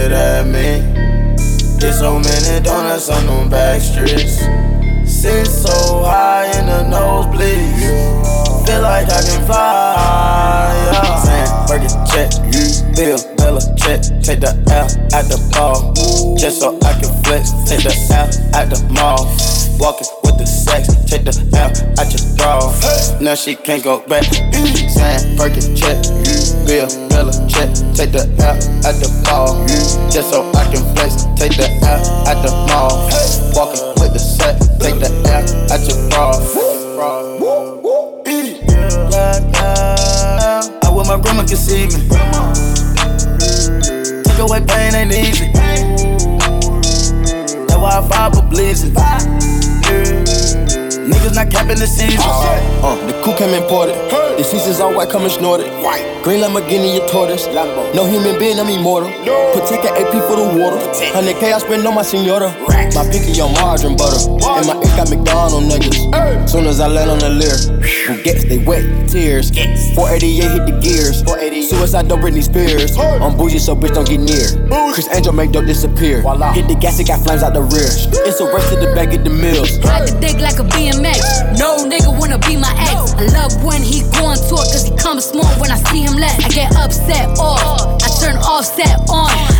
get 0.00 0.12
at 0.12 0.46
me. 0.46 0.80
Get 1.78 1.92
so 1.92 2.18
many 2.18 2.64
donuts 2.64 3.08
on 3.10 3.26
them 3.26 3.50
back 3.50 3.80
streets. 3.80 4.38
Sit 5.04 5.46
so 5.46 6.04
high 6.04 6.46
in 6.58 6.66
the 6.66 6.96
nosebleeds. 6.96 8.66
Feel 8.66 8.82
like 8.82 9.08
I 9.08 9.20
can 9.22 9.44
fly. 9.46 10.72
Yeah. 10.92 11.18
Saying, 11.24 11.52
Burger 11.68 11.92
check, 12.10 12.30
Bill, 12.96 13.18
Bella 13.36 13.60
check. 13.76 14.00
Take 14.22 14.40
the 14.40 14.52
L 14.70 14.86
at 15.12 15.24
the 15.28 15.38
ball. 15.52 15.92
Just 16.36 16.60
so 16.60 16.78
I 16.82 16.92
can 17.00 17.12
flex. 17.24 17.50
Take 17.68 17.82
the 17.84 17.94
L 18.12 18.28
at 18.56 18.70
the 18.70 18.80
mall. 18.92 19.26
Walking 19.78 20.08
with 20.22 20.38
the 20.38 20.46
sex. 20.46 20.88
Take 21.04 21.24
the 21.24 21.34
L 21.56 21.70
at 22.00 22.08
your 22.12 22.24
bra. 22.36 22.72
Now 23.20 23.34
she 23.34 23.54
can't 23.54 23.82
go 23.82 24.00
back. 24.06 24.24
Saying, 24.24 25.36
Burger 25.36 25.60
check, 25.74 26.00
Bill, 26.66 26.88
Bella 27.10 27.32
check. 27.46 27.68
Take 27.94 28.12
the 28.12 28.24
L 28.40 28.56
at 28.86 28.96
the 29.02 29.10
ball. 29.24 29.66
Just 30.10 30.30
so 30.30 30.48
I 30.54 30.64
can 30.72 30.82
flex. 30.94 31.26
Take 31.36 31.56
the 31.58 31.68
L 31.82 32.00
at 32.26 32.40
the 32.42 32.50
mall. 32.70 33.10
Walking 33.54 33.84
with 34.00 34.12
the 34.14 34.18
sex. 34.18 34.66
Take 34.78 34.98
the 34.98 35.10
L 35.28 35.44
at 35.70 35.80
your 35.86 35.98
bra. 36.08 36.32
I 40.82 40.90
wish 40.92 41.08
my 41.08 41.20
grandma 41.20 41.42
could 41.42 41.58
see 41.58 41.86
me. 41.86 42.08
Take 44.24 44.38
away 44.38 44.60
pain 44.66 44.94
ain't 44.94 45.12
easy. 45.12 45.50
That's 47.66 47.80
why 47.80 47.98
I 47.98 48.08
fight 48.08 48.34
for 48.34 48.42
blazing. 48.48 48.94
Niggas 51.10 51.34
not 51.34 51.50
capping 51.50 51.78
the 51.78 51.86
season. 51.86 52.20
Uh, 52.20 52.94
the 53.06 53.12
coup 53.22 53.34
came 53.36 53.54
imported. 53.54 54.29
The 54.40 54.44
seasons 54.44 54.80
all 54.80 54.94
white, 54.96 55.10
coming 55.10 55.28
snorted. 55.28 55.68
Green 56.24 56.40
Lamborghini, 56.40 56.96
your 56.96 57.06
tortoise. 57.08 57.44
No 57.92 58.06
human 58.08 58.38
being, 58.38 58.58
I'm 58.58 58.72
immortal. 58.72 59.10
Protect 59.52 59.84
an 59.84 60.00
AP 60.00 60.16
for 60.24 60.36
the 60.40 60.56
water. 60.56 60.80
100K 61.12 61.52
I 61.52 61.58
spend 61.58 61.86
on 61.86 61.94
my 61.94 62.00
senora. 62.00 62.48
My 62.96 63.04
pinky 63.12 63.38
on 63.42 63.52
margarine 63.60 63.98
butter. 63.98 64.16
And 64.40 64.64
my 64.64 64.80
ink 64.80 64.96
got 64.96 65.10
McDonald 65.12 65.68
nuggets. 65.68 66.00
Soon 66.50 66.64
as 66.64 66.80
I 66.80 66.88
land 66.88 67.10
on 67.10 67.18
the 67.18 67.28
leer, 67.28 67.52
who 68.08 68.22
gets 68.22 68.44
they 68.44 68.56
wet 68.64 68.80
tears. 69.10 69.50
488 69.92 70.32
hit 70.40 70.64
the 70.64 70.80
gears. 70.80 71.20
Suicide 71.68 72.08
don't 72.08 72.22
Britney 72.22 72.42
Spears. 72.42 72.96
I'm 72.96 73.36
bougie, 73.36 73.58
so 73.58 73.76
bitch 73.76 73.92
don't 73.92 74.08
get 74.08 74.20
near. 74.24 74.48
Criss 74.94 75.08
Angel 75.12 75.34
make 75.34 75.52
dope 75.52 75.66
disappear. 75.66 76.24
Hit 76.56 76.66
the 76.66 76.78
gas, 76.80 76.98
it 76.98 77.08
got 77.08 77.20
flames 77.20 77.42
out 77.42 77.52
the 77.52 77.60
rear. 77.60 77.92
It's 78.24 78.40
a 78.40 78.48
race 78.48 78.70
to 78.70 78.76
the 78.80 78.94
back 78.96 79.12
of 79.12 79.22
the 79.22 79.28
mills. 79.28 79.76
Ride 79.84 80.08
the 80.08 80.18
dick 80.18 80.40
like 80.40 80.58
a 80.58 80.64
BMX. 80.64 81.58
No 81.60 81.84
nigga 81.84 82.08
wanna 82.18 82.38
be 82.38 82.56
my 82.56 82.72
ex. 82.88 83.12
I 83.20 83.28
love 83.36 83.62
when 83.62 83.82
he 83.82 84.00
go 84.16 84.29
cause 84.38 84.84
he 84.84 84.96
comes 84.96 85.24
small 85.24 85.46
when 85.60 85.70
I 85.70 85.76
see 85.76 86.02
him 86.02 86.14
less. 86.14 86.44
I 86.44 86.48
get 86.48 86.74
upset 86.76 87.38
off. 87.38 88.02
I 88.02 88.08
turn 88.20 88.36
offset 88.36 89.00
on. 89.08 89.59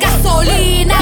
gasolina. 0.00 0.98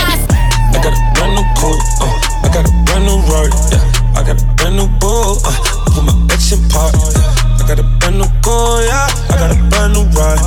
I 0.74 0.78
got 0.82 0.92
a 0.92 1.00
brand 1.14 1.34
new 1.38 1.46
coupe, 1.56 1.80
uh, 2.02 2.44
I 2.44 2.48
got 2.52 2.66
a 2.68 2.72
brand 2.84 3.06
new 3.06 3.18
Rory, 3.30 3.50
yeah. 3.70 4.18
I 4.18 4.22
got 4.26 4.42
a 4.42 4.46
brand 4.58 4.76
new 4.76 4.88
bull, 4.98 5.38
uh, 5.46 5.54
put 5.94 6.04
my 6.04 6.14
ex 6.34 6.52
in 6.52 6.60
park, 6.68 6.92
yeah. 6.94 7.58
I 7.58 7.66
got 7.66 7.78
a 7.78 7.86
brand 8.02 8.18
new 8.18 8.28
car, 8.42 8.82
yeah. 8.82 9.08
I 9.30 9.34
got 9.38 9.50
a 9.54 9.58
brand 9.70 9.94
new 9.94 10.04
ride, 10.12 10.42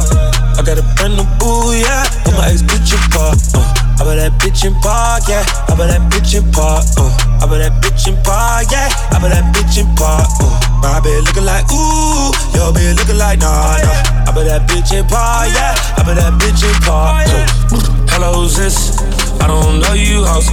I 0.56 0.62
got 0.62 0.78
a 0.78 0.86
brand 1.00 1.16
new 1.16 1.26
boo, 1.40 1.74
yeah. 1.74 2.06
Put 2.24 2.36
my 2.36 2.52
ex 2.52 2.62
bitch 2.62 2.94
in 2.94 3.02
park, 3.12 3.40
uh. 3.56 3.64
I 4.00 4.04
bet 4.04 4.18
that 4.18 4.34
bitch 4.42 4.66
in 4.66 4.74
park, 4.82 5.30
yeah. 5.30 5.46
I 5.70 5.76
bet 5.78 5.90
that 5.94 6.02
bitch 6.12 6.34
in 6.36 6.44
park, 6.52 6.86
uh. 6.98 7.10
I 7.42 7.46
bet 7.48 7.62
that 7.62 7.74
bitch 7.82 8.08
in 8.08 8.16
park, 8.24 8.68
yeah. 8.72 8.90
I 9.14 9.20
bet 9.22 9.32
that 9.32 9.46
bitch 9.54 9.78
in 9.80 9.88
park, 9.96 10.28
uh. 10.42 10.50
My 10.82 11.00
bitch 11.00 11.26
looking 11.26 11.46
like 11.46 11.66
ooh, 11.70 12.34
your 12.58 12.74
bitch 12.74 12.98
looking 12.98 13.18
like 13.18 13.40
nah, 13.40 13.78
nah. 13.78 14.26
I 14.26 14.32
bet 14.34 14.46
that 14.50 14.68
bitch 14.68 14.94
in 14.98 15.06
park, 15.06 15.50
yeah. 15.54 15.78
I 15.98 16.04
bet 16.04 16.18
that 16.18 16.34
bitch 16.42 16.66
in 16.66 16.74
park. 16.82 17.30
Uh. 17.30 18.01
Hello, 18.14 18.42
who's 18.42 18.58
this? 18.58 19.00
I 19.42 19.48
don't 19.48 19.80
know 19.80 19.94
you, 19.94 20.24
hoes. 20.24 20.48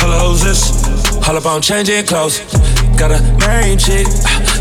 Hello, 0.00 0.30
who's 0.30 0.42
this? 0.42 0.62
All 1.28 1.36
up 1.36 1.46
on 1.46 1.60
changing 1.60 2.06
clothes. 2.06 2.40
Got 2.96 3.10
a 3.10 3.20
main 3.42 3.78
chick, 3.78 4.06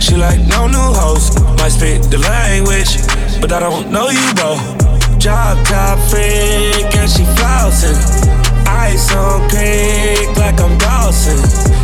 she 0.02 0.16
like 0.16 0.40
no 0.48 0.68
new 0.68 0.90
hoes. 1.00 1.36
Might 1.60 1.70
speak 1.70 2.02
the 2.10 2.18
language, 2.18 2.98
but 3.40 3.52
I 3.52 3.60
don't 3.60 3.92
know 3.92 4.10
you, 4.10 4.34
bro. 4.34 4.58
Job 5.20 5.56
top 5.66 6.00
freak 6.10 6.90
and 6.98 7.10
she 7.10 7.24
flossing. 7.38 7.96
Ice 8.68 9.14
on 9.16 9.48
creek 9.50 10.36
like 10.38 10.60
I'm 10.60 10.78
Dawson. 10.78 11.38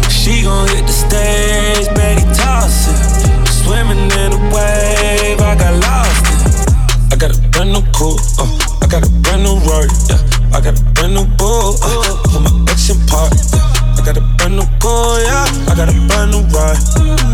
She 0.10 0.44
gon' 0.44 0.68
hit 0.70 0.86
the 0.86 0.92
stage, 0.92 1.88
Betty 1.96 2.26
tossing. 2.34 2.98
Swimming 3.46 4.10
in 4.12 4.34
a 4.34 4.42
wave, 4.52 5.40
I 5.40 5.56
got 5.56 5.74
lost. 5.86 6.26
in. 6.26 7.14
I 7.14 7.16
got 7.16 7.38
a 7.38 7.40
brand 7.50 7.72
new 7.74 7.84
coupe, 7.94 8.20
uh, 8.40 8.79
got 8.90 9.06
a 9.06 9.10
brand 9.22 9.44
new 9.46 9.54
Rory, 9.70 9.86
yeah. 10.10 10.18
I 10.50 10.60
got 10.60 10.74
a 10.74 10.84
brand 10.98 11.14
new 11.14 11.26
bull, 11.38 11.78
uh, 11.86 12.18
put 12.26 12.42
my 12.42 12.50
ex 12.74 12.90
park, 13.06 13.30
yeah. 13.54 13.62
I 13.94 14.02
got 14.02 14.18
a 14.18 14.24
brand 14.42 14.58
new 14.58 14.66
car, 14.82 15.22
yeah. 15.22 15.46
I 15.70 15.78
got 15.78 15.94
a 15.94 15.96
brand 16.10 16.34
new 16.34 16.42
ride. 16.50 16.82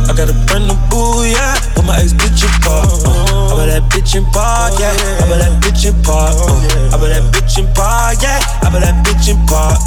I 0.06 0.12
got 0.12 0.28
a 0.28 0.36
brand 0.52 0.68
new 0.68 0.76
boo, 0.92 1.24
yeah. 1.24 1.56
Put 1.72 1.88
my 1.88 1.96
ex 1.96 2.12
bitch 2.12 2.44
in 2.44 2.52
park, 2.60 2.92
uh. 3.08 3.52
I 3.52 3.54
bet 3.56 3.68
that 3.72 3.84
bitch 3.88 4.20
in 4.20 4.28
park, 4.36 4.76
yeah. 4.84 4.92
I 4.92 5.32
bet 5.32 5.40
that 5.40 5.56
bitch 5.64 5.88
in 5.88 5.96
park, 6.04 6.36
uh. 6.36 6.92
I 6.92 7.00
bet 7.00 7.16
that 7.16 7.24
bitch 7.32 7.56
in 7.56 7.66
park, 7.72 8.20
yeah. 8.20 8.44
I 8.60 8.68
bet 8.68 8.84
that 8.84 9.00
bitch 9.08 9.32
in 9.32 9.40
park. 9.48 9.80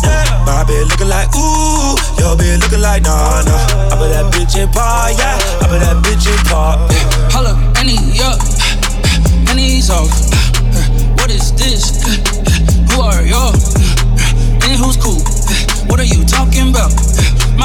My 0.49 0.65
bitch 0.65 0.89
looking 0.89 1.13
like 1.13 1.29
ooh, 1.37 2.01
your 2.17 2.33
bitch 2.33 2.65
looking 2.65 2.81
like 2.81 3.05
nah 3.05 3.45
nah. 3.45 3.93
I 3.93 3.95
put 4.01 4.09
that 4.09 4.33
bitch 4.33 4.57
in 4.57 4.73
park, 4.73 5.13
yeah. 5.21 5.37
I 5.61 5.69
put 5.69 5.85
that 5.85 6.01
bitch 6.01 6.33
in 6.33 6.41
park. 6.49 6.81
Holla, 7.29 7.53
any 7.77 8.01
up, 8.25 8.41
any's 9.53 9.93
off. 9.93 10.38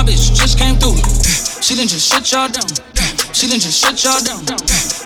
My 0.04 0.10
bitch 0.12 0.36
just 0.36 0.60
came 0.60 0.76
through. 0.76 1.00
She 1.64 1.80
didn't 1.80 1.96
just 1.96 2.12
shut 2.12 2.28
y'all 2.28 2.52
down. 2.52 2.68
She 3.32 3.48
didn't 3.48 3.64
just 3.64 3.80
shut 3.80 3.96
y'all 4.04 4.20
down. 4.20 4.44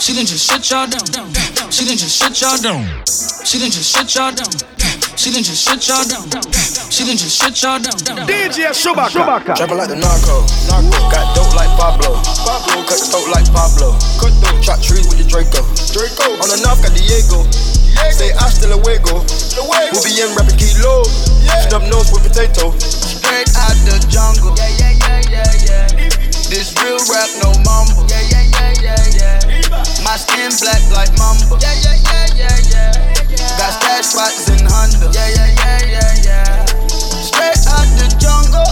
She 0.02 0.10
didn't 0.18 0.26
just 0.26 0.42
shut 0.42 0.66
y'all 0.74 0.90
down. 0.90 1.06
She 1.70 1.86
didn't 1.86 2.02
just 2.02 2.18
shut 2.18 2.34
y'all 2.42 2.58
down. 2.58 2.82
She 3.46 3.62
didn't 3.62 3.78
just 3.78 3.94
shut 3.94 4.10
y'all 4.18 4.34
down. 4.34 4.50
She 5.14 5.30
didn't 5.30 5.46
just 5.46 5.62
shut 5.62 5.86
y'all 5.86 6.02
down. 6.02 6.26
She 6.90 7.06
didn't 7.06 7.22
just 7.22 7.38
shut 7.38 7.54
y'all 7.62 7.78
down. 7.78 8.26
DJ 8.26 8.74
Chewbacca. 8.74 9.54
Trapping 9.54 9.78
like 9.78 9.94
the 9.94 10.02
narco. 10.02 10.42
narco. 10.66 10.98
Got 11.14 11.30
dope 11.38 11.54
like 11.54 11.70
Pablo. 11.78 12.18
Pablo. 12.42 12.82
Cut 12.90 12.98
throat 12.98 13.30
like 13.30 13.46
Pablo. 13.54 13.94
Cut 14.18 14.34
throat. 14.42 14.66
Chop 14.66 14.82
trees 14.82 15.06
with 15.06 15.22
the 15.22 15.30
Draco. 15.30 15.62
Draco. 15.94 16.42
On 16.42 16.50
the 16.50 16.58
north 16.66 16.82
got 16.82 16.98
Diego. 16.98 17.46
Say 18.18 18.34
hasta 18.34 18.66
luego. 18.66 19.22
We'll 19.62 20.02
be 20.02 20.18
in 20.18 20.34
rapping 20.34 20.58
kilo. 20.58 21.06
Snub 21.70 21.86
nose 21.86 22.10
with 22.10 22.26
potato. 22.26 22.74
Straight 23.38 23.54
out 23.70 23.78
the 23.86 23.98
jungle. 24.10 24.58
Yeah, 24.58 24.66
yeah, 24.82 24.98
yeah, 24.98 25.22
yeah, 25.30 25.70
yeah. 25.70 26.10
This 26.50 26.74
real 26.82 26.98
rap, 27.06 27.30
no 27.38 27.54
mumble. 27.62 28.10
Yeah, 28.10 28.26
yeah, 28.34 28.50
yeah, 28.50 28.74
yeah, 28.82 28.98
yeah. 29.14 30.02
My 30.02 30.18
skin 30.18 30.50
black 30.58 30.82
like 30.90 31.14
mamba. 31.22 31.62
Yeah, 31.62 31.70
yeah, 31.86 32.02
yeah, 32.02 32.34
yeah, 32.34 32.58
yeah. 32.74 33.62
Got 33.62 33.78
stash 33.78 34.10
spots 34.10 34.50
in 34.50 34.66
Honda. 34.66 35.14
Yeah, 35.14 35.30
yeah, 35.38 35.54
yeah, 35.54 35.86
yeah, 35.86 36.26
yeah. 36.26 36.66
Straight 37.22 37.62
out 37.70 37.86
the 38.02 38.10
jungle. 38.18 38.66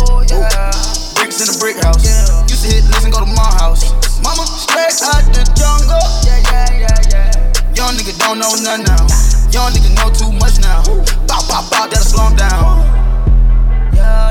Oh 0.00 0.24
yeah. 0.24 0.72
Bricks 1.20 1.44
in 1.44 1.52
the 1.52 1.56
brick 1.60 1.76
house. 1.84 2.00
Used 2.48 2.64
to 2.64 2.72
hit, 2.72 2.88
listen, 2.88 3.12
go 3.12 3.20
to 3.20 3.28
my 3.28 3.52
house. 3.60 3.84
Mama, 4.24 4.48
straight 4.48 4.96
out 5.12 5.28
the 5.36 5.44
jungle. 5.52 6.00
Yeah, 6.24 6.40
yeah, 6.48 6.88
yeah, 6.88 6.96
yeah. 7.12 7.76
Young 7.76 8.00
nigga 8.00 8.16
don't 8.16 8.40
know 8.40 8.48
nothing 8.64 8.88
now. 8.88 9.04
Young 9.52 9.76
nigga 9.76 9.92
know 9.92 10.08
too 10.08 10.32
much 10.40 10.56
now. 10.64 10.80
Bow, 11.28 11.44
bow, 11.52 11.68
bow, 11.68 11.84
that'll 11.84 12.00
slow 12.00 12.32
him 12.32 12.36
down. 12.40 12.97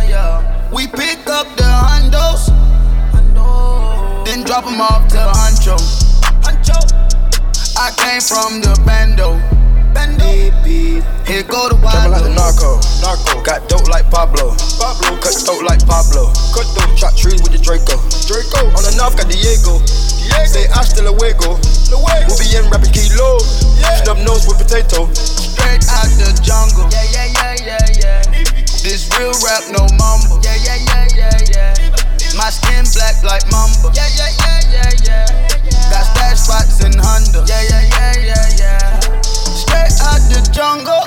Yeah, 0.04 0.10
yeah. 0.10 0.72
We 0.72 0.88
pick 0.88 1.28
up 1.28 1.48
the 1.56 1.64
hundos, 1.64 2.48
then 4.26 4.44
drop 4.44 4.66
them 4.66 4.82
off 4.82 5.08
to 5.10 5.18
Huncho. 5.18 5.78
Huncho. 6.44 6.78
I 7.78 7.92
came 7.98 8.22
from 8.22 8.62
the 8.62 8.80
bando. 8.86 9.40
Here 11.28 11.44
go 11.44 11.68
the 11.68 11.76
wild. 11.84 12.12
Like 12.12 12.24
the 12.24 12.32
narco. 12.32 12.80
Narco. 13.04 13.44
Got 13.44 13.68
dope 13.68 13.88
like 13.92 14.08
Pablo. 14.10 14.56
Pablo. 14.80 15.20
Cut 15.20 15.36
throat 15.36 15.64
like 15.68 15.84
Pablo. 15.84 16.32
Cut 16.56 16.68
throat. 16.72 16.96
Chop 16.96 17.16
trees 17.20 17.44
with 17.44 17.52
the 17.52 17.60
Draco. 17.60 18.00
Draco. 18.28 18.72
On 18.72 18.84
the 18.84 18.96
north 18.96 19.20
got 19.20 19.28
Diego. 19.28 19.84
Diego. 19.84 20.48
Say 20.48 20.68
hasta 20.72 21.04
luego. 21.04 21.60
Luego. 21.92 22.32
We'll 22.32 22.40
be 22.40 22.48
in 22.56 22.64
rapping 22.72 22.96
kilo. 22.96 23.44
Yeah. 23.76 24.08
Snub 24.08 24.24
nose 24.24 24.48
with 24.48 24.56
potato. 24.56 25.12
Straight 25.12 25.84
out 25.92 26.08
the 26.16 26.32
jungle. 26.40 26.88
Yeah, 26.96 27.04
yeah, 27.12 27.56
yeah, 27.60 27.84
yeah, 28.00 28.24
yeah. 28.32 28.57
This 28.88 29.04
real 29.20 29.34
rap, 29.44 29.64
no 29.70 29.84
mumble. 30.00 30.40
Yeah, 30.42 30.56
yeah, 30.64 30.80
yeah, 30.88 31.08
yeah, 31.14 31.38
yeah. 31.52 32.38
My 32.38 32.50
skin 32.50 32.86
black 32.96 33.22
like 33.22 33.44
mamba. 33.52 33.92
Yeah, 33.94 34.08
yeah, 34.16 34.32
yeah, 34.40 34.62
yeah, 34.72 34.92
yeah. 35.04 35.92
Got 35.92 36.08
stash 36.16 36.40
spots 36.40 36.80
in 36.86 36.94
Honda. 36.96 37.44
Yeah, 37.46 37.64
yeah, 37.68 37.84
yeah, 37.84 38.14
yeah, 38.16 38.48
yeah. 38.56 39.00
Straight 39.20 39.92
out 40.08 40.24
the 40.32 40.40
jungle. 40.56 41.04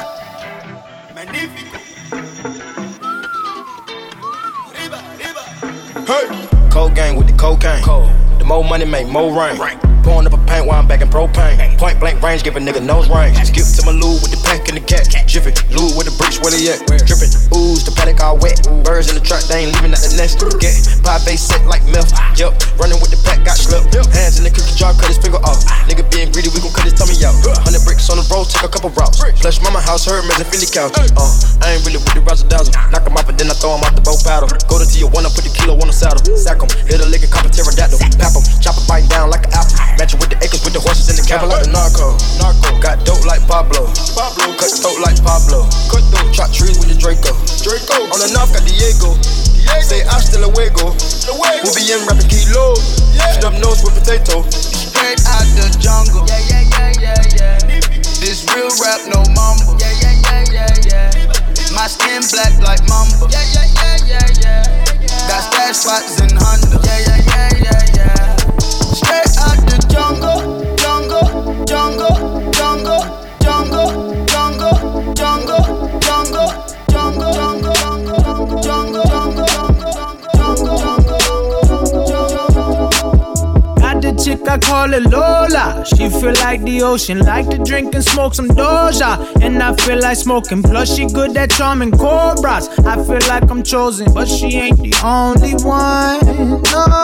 Magnifico. 1.15 1.79
Hey. 6.05 6.69
Cold 6.71 6.95
gang 6.95 7.17
with 7.17 7.29
the 7.29 7.37
cocaine. 7.39 7.83
Cold. 7.83 8.11
The 8.39 8.45
more 8.45 8.63
money 8.63 8.85
make 8.85 9.09
more 9.09 9.33
rain. 9.33 9.57
Pouring 10.03 10.27
up 10.27 10.33
a 10.33 10.41
paint 10.49 10.67
while 10.67 10.81
I'm 10.81 10.89
back 10.89 11.01
in 11.01 11.09
propane. 11.09 11.57
Point 11.79 12.01
blank 12.01 12.23
range, 12.23 12.43
give 12.43 12.57
a 12.57 12.61
nigga 12.61 12.81
nose 12.81 13.09
range. 13.09 13.37
Skip 13.45 13.69
to 13.77 13.83
my 13.85 13.93
loo 13.93 14.17
with 14.21 14.33
the 14.33 14.41
pack 14.45 14.69
and 14.69 14.77
the 14.77 14.85
cat. 14.85 15.09
Jiffy, 15.29 15.53
loo 15.73 15.93
with 15.97 16.09
the 16.09 16.15
bricks, 16.17 16.41
where 16.41 16.53
they 16.53 16.73
at? 16.73 16.81
Drippin', 17.05 17.31
ooze, 17.53 17.85
the 17.85 17.93
paddock 17.93 18.21
all 18.25 18.41
wet. 18.41 18.57
Birds 18.85 19.13
in 19.13 19.17
the 19.17 19.25
truck, 19.25 19.45
they 19.47 19.69
ain't 19.69 19.77
leaving 19.77 19.93
at 19.93 20.01
the 20.01 20.13
nest. 20.17 20.41
Get 20.61 20.75
pie 21.05 21.21
base 21.29 21.45
set 21.45 21.63
like 21.69 21.85
milk. 21.89 22.09
Yup, 22.37 22.57
running 22.81 22.97
with 23.01 23.13
the 23.13 23.21
pack, 23.29 23.45
got 23.45 23.61
slipped. 23.61 23.93
Hands 23.93 24.37
in 24.41 24.45
the 24.45 24.53
cookie 24.53 24.73
jar, 24.73 24.97
cut 24.97 25.13
his 25.13 25.21
finger 25.21 25.41
off. 25.45 25.61
Nigga 25.85 26.05
being 26.09 26.33
greedy, 26.33 26.49
we 26.49 26.65
gon' 26.65 26.73
cut 26.73 26.89
his 26.89 26.97
tummy 26.97 27.17
out. 27.21 27.37
Hundred 27.61 27.85
bricks 27.85 28.09
on 28.09 28.17
the 28.17 28.27
road, 28.33 28.49
take 28.49 28.65
a 28.65 28.73
couple 28.73 28.89
routes. 28.97 29.21
Flush 29.41 29.61
mama 29.61 29.81
house, 29.85 30.09
her 30.09 30.17
and 30.17 30.47
Philly 30.49 30.67
couch. 30.67 30.97
Uh, 30.97 31.29
I 31.61 31.77
ain't 31.77 31.85
really 31.85 32.01
with 32.01 32.17
the 32.17 32.25
razzle 32.25 32.49
dazzle. 32.49 32.73
Knock 32.89 33.05
him 33.05 33.17
off 33.21 33.29
and 33.29 33.37
then 33.37 33.53
I 33.53 33.55
throw 33.55 33.77
him 33.77 33.85
out 33.85 33.93
the 33.93 34.03
boat 34.03 34.25
paddle. 34.25 34.49
Go 34.67 34.81
to 34.81 34.87
Tijuana, 34.89 35.29
put 35.29 35.45
the 35.45 35.53
kilo 35.53 35.77
on 35.77 35.93
the 35.93 35.97
saddle. 35.97 36.23
Sack 36.35 36.63
him, 36.63 36.71
hit 36.89 37.05
a 37.05 37.07
lick 37.07 37.23
and 37.23 37.33
cop 37.33 37.45
a 37.45 37.51
pterodactyl. 37.53 38.01
Pap 38.17 38.33
him, 38.33 38.43
chop 38.65 38.81
a 38.81 38.83
bite 38.89 39.07
down 39.13 39.29
like 39.29 39.47
an 39.47 39.55
apple. 39.55 39.90
Match 39.99 40.15
it 40.15 40.21
with 40.21 40.31
the 40.31 40.39
acres 40.43 40.63
with 40.65 40.75
the 40.75 40.83
horses 40.83 41.09
in 41.11 41.17
the 41.17 41.25
cattle. 41.27 41.49
like 41.49 41.65
the 41.67 41.73
narco. 41.73 42.15
Narco. 42.39 42.79
Got 42.79 43.03
dope 43.07 43.25
like 43.25 43.43
Pablo. 43.47 43.89
Pablo. 44.15 44.55
Cut 44.59 44.71
throat 44.71 44.99
like 45.03 45.19
Pablo. 45.23 45.67
Cut 45.91 46.05
throat. 46.13 46.29
Chop 46.35 46.51
trees 46.53 46.79
with 46.79 46.89
the 46.93 46.97
Draco. 46.97 47.33
Draco. 47.63 48.09
On 48.13 48.19
the 48.21 48.31
north 48.33 48.53
got 48.53 48.65
Diego. 48.67 49.17
Diego. 49.57 49.81
Say 49.83 50.03
hasta 50.07 50.39
luego. 50.41 50.95
Luego. 51.29 51.65
We'll 51.65 51.77
be 51.77 51.85
in 51.91 52.01
rapping 52.07 52.29
kilo. 52.31 52.77
Yeah. 53.13 53.41
Snub 53.41 53.55
nose 53.61 53.83
with 53.85 53.97
potato. 53.99 54.45
Straight 54.51 55.21
out 55.27 55.47
the 55.57 55.67
jungle. 55.81 56.25
Yeah, 56.29 56.41
yeah, 56.49 56.93
yeah, 57.01 57.21
yeah, 57.37 57.37
yeah. 57.37 57.59
This 58.21 58.45
real 58.53 58.69
rap, 58.81 59.01
no 59.09 59.25
mumble. 59.33 59.77
Yeah, 59.81 59.93
yeah, 60.01 60.45
yeah, 60.53 60.53
yeah, 60.53 61.11
yeah. 61.17 61.75
My 61.75 61.87
skin 61.87 62.23
black 62.33 62.53
like 62.61 62.83
mamba. 62.89 63.29
Yeah, 63.31 63.41
yeah, 63.53 63.67
yeah, 63.81 63.97
yeah, 64.07 64.29
yeah. 64.41 65.29
Got 65.29 65.41
stash 65.53 65.77
spots 65.77 66.21
in 66.21 66.31
Honda. 66.37 66.81
Yeah, 66.85 66.99
yeah, 66.99 67.21
yeah, 67.27 67.51
yeah, 67.65 67.97
yeah. 67.97 68.40
Straight 68.93 69.39
out 69.39 69.59
the 69.71 69.79
jungle, 69.89 70.41
jungle, 70.77 71.27
jungle, 71.65 72.17
jungle, 72.51 73.03
jungle, 73.41 73.91
jungle, 74.27 75.15
jungle, 75.15 75.63
jungle, 76.01 76.51
jungle, 76.89 77.33
jungle, 78.63 79.03
jungle, 80.35 80.79
jungle, 80.79 81.21
Got 83.77 84.03
the 84.03 84.13
chick 84.23 84.49
I 84.49 84.59
call 84.59 84.93
it 84.93 85.05
Lola. 85.05 85.85
She 85.87 86.09
feel 86.09 86.35
like 86.43 86.63
the 86.63 86.83
ocean, 86.83 87.21
like 87.21 87.49
to 87.51 87.59
drink 87.59 87.95
and 87.95 88.05
smoke 88.05 88.35
some 88.35 88.49
Doja. 88.49 89.41
And 89.41 89.63
I 89.63 89.75
feel 89.77 90.01
like 90.01 90.17
smoking, 90.17 90.63
plus 90.65 90.97
she 90.97 91.07
good 91.07 91.37
at 91.37 91.51
charming 91.51 91.93
cobras. 91.93 92.69
I 92.81 92.97
feel 93.05 93.21
like 93.29 93.49
I'm 93.51 93.63
chosen, 93.63 94.13
but 94.13 94.27
she 94.27 94.57
ain't 94.57 94.79
the 94.79 94.95
only 95.05 95.55
one. 95.65 96.63
No. 96.73 97.00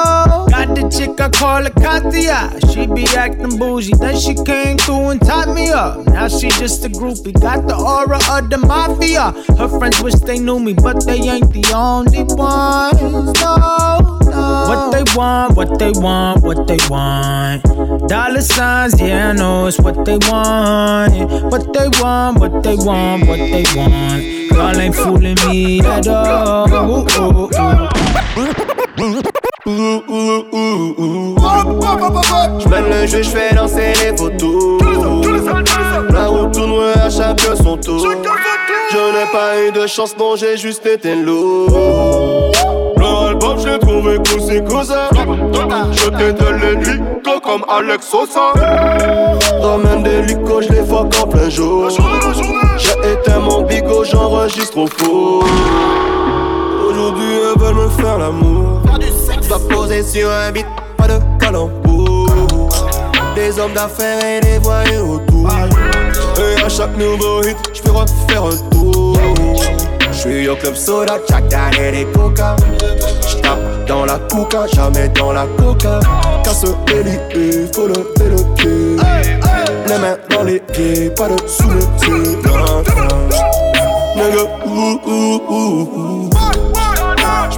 Call 1.38 1.62
her 1.62 1.70
Katia. 1.70 2.58
She 2.72 2.86
be 2.86 3.04
acting 3.16 3.58
bougie, 3.58 3.94
then 3.98 4.16
she 4.18 4.34
came 4.44 4.78
through 4.78 5.10
and 5.10 5.20
tied 5.20 5.54
me 5.54 5.70
up. 5.70 6.06
Now 6.06 6.28
she 6.28 6.48
just 6.48 6.84
a 6.84 6.88
groupie, 6.88 7.38
got 7.40 7.66
the 7.66 7.76
aura 7.76 8.18
of 8.30 8.50
the 8.50 8.58
mafia. 8.58 9.32
Her 9.58 9.68
friends 9.78 10.00
wish 10.02 10.14
they 10.14 10.38
knew 10.38 10.58
me, 10.58 10.72
but 10.74 11.04
they 11.04 11.18
ain't 11.18 11.52
the 11.52 11.64
only 11.74 12.22
ones. 12.22 13.00
No, 13.40 14.18
no. 14.30 14.46
What 14.68 14.92
they 14.92 15.04
want, 15.16 15.56
what 15.56 15.78
they 15.78 15.92
want, 15.92 16.42
what 16.42 16.66
they 16.66 16.78
want. 16.88 17.62
Dollar 18.08 18.40
signs, 18.42 19.00
yeah, 19.00 19.30
I 19.30 19.32
know 19.32 19.66
it's 19.66 19.78
what 19.78 20.04
they 20.04 20.18
want. 20.28 21.12
What 21.52 21.72
they 21.72 21.88
want, 22.00 22.38
what 22.40 22.62
they 22.62 22.76
want, 22.76 23.26
what 23.28 23.38
they 23.38 23.64
want. 23.74 24.50
Girl 24.50 24.80
ain't 24.80 24.94
fooling 24.94 25.36
me 25.48 25.80
at 25.80 26.06
all. 26.08 26.66
Ooh, 26.72 27.06
ooh, 28.98 29.22
J'mène 32.60 32.88
le 32.88 33.06
jeu, 33.06 33.22
j'fais 33.22 33.52
danser 33.52 33.94
les 34.00 34.16
photos. 34.16 34.80
La 36.10 36.26
route 36.28 36.52
tourne, 36.52 36.84
à 36.94 37.10
chacun 37.10 37.56
son 37.56 37.76
tour. 37.76 37.98
Je 37.98 38.96
n'ai 38.96 39.26
pas 39.32 39.60
eu 39.60 39.72
de 39.72 39.88
chance, 39.88 40.16
non, 40.16 40.36
j'ai 40.36 40.56
juste 40.56 40.86
été 40.86 41.16
lourd. 41.16 42.52
Leur 42.96 43.22
album, 43.22 43.58
j'ai 43.58 43.76
trouvé 43.80 44.18
cool, 44.18 44.40
c'est 44.40 44.62
cousin. 44.64 45.08
Je 45.92 46.10
t'éteins 46.10 46.58
les 46.58 46.76
nuits, 46.76 47.02
comme 47.42 47.64
Alex 47.68 48.06
Sosa. 48.06 48.52
Ramène 49.60 50.04
des 50.04 50.22
licos, 50.22 50.62
je 50.62 50.68
les 50.74 50.84
fuck 50.84 51.12
en 51.20 51.26
plein 51.26 51.50
jour. 51.50 51.90
J'ai 52.78 53.12
éteint 53.12 53.40
mon 53.40 53.62
bigot, 53.62 54.04
j'enregistre 54.04 54.78
au 54.78 54.86
four. 54.86 55.44
Aujourd'hui, 56.88 57.40
elles 57.42 57.60
veulent 57.60 57.74
me 57.74 57.88
faire 57.88 58.18
l'amour. 58.18 58.80
Dois 59.48 59.60
poser 59.68 60.02
sur 60.02 60.28
un 60.28 60.50
beat, 60.50 60.66
pas 60.96 61.06
de 61.06 61.20
calembour. 61.38 62.28
Des 63.36 63.58
hommes 63.60 63.74
d'affaires 63.74 64.18
et 64.24 64.40
des 64.40 64.58
voyous 64.58 65.14
autour. 65.14 65.48
Et 66.38 66.62
à 66.62 66.68
chaque 66.68 66.96
nouveau 66.96 67.42
hit, 67.44 67.56
j'peux 67.72 67.92
refaire 67.92 68.44
un 68.44 68.70
tour. 68.70 69.16
J'suis 70.10 70.48
au 70.48 70.56
club 70.56 70.74
soda, 70.74 71.18
Jack 71.28 71.46
Daniel 71.48 71.94
et 71.94 72.06
Coca. 72.06 72.56
J'tape 73.28 73.86
dans 73.86 74.04
la 74.04 74.18
coca, 74.18 74.66
jamais 74.66 75.08
dans 75.10 75.32
la 75.32 75.46
coca. 75.58 76.00
Casse 76.42 76.64
les 76.88 77.68
faut 77.72 77.86
lever 77.86 78.30
le 78.30 78.54
pied. 78.56 78.96
Les 79.86 79.98
mains 79.98 80.18
dans 80.30 80.42
les 80.42 80.58
pieds, 80.58 81.10
pas 81.10 81.28
de 81.28 81.36
sous 81.46 81.70
le 81.70 81.80
pied. 82.00 82.36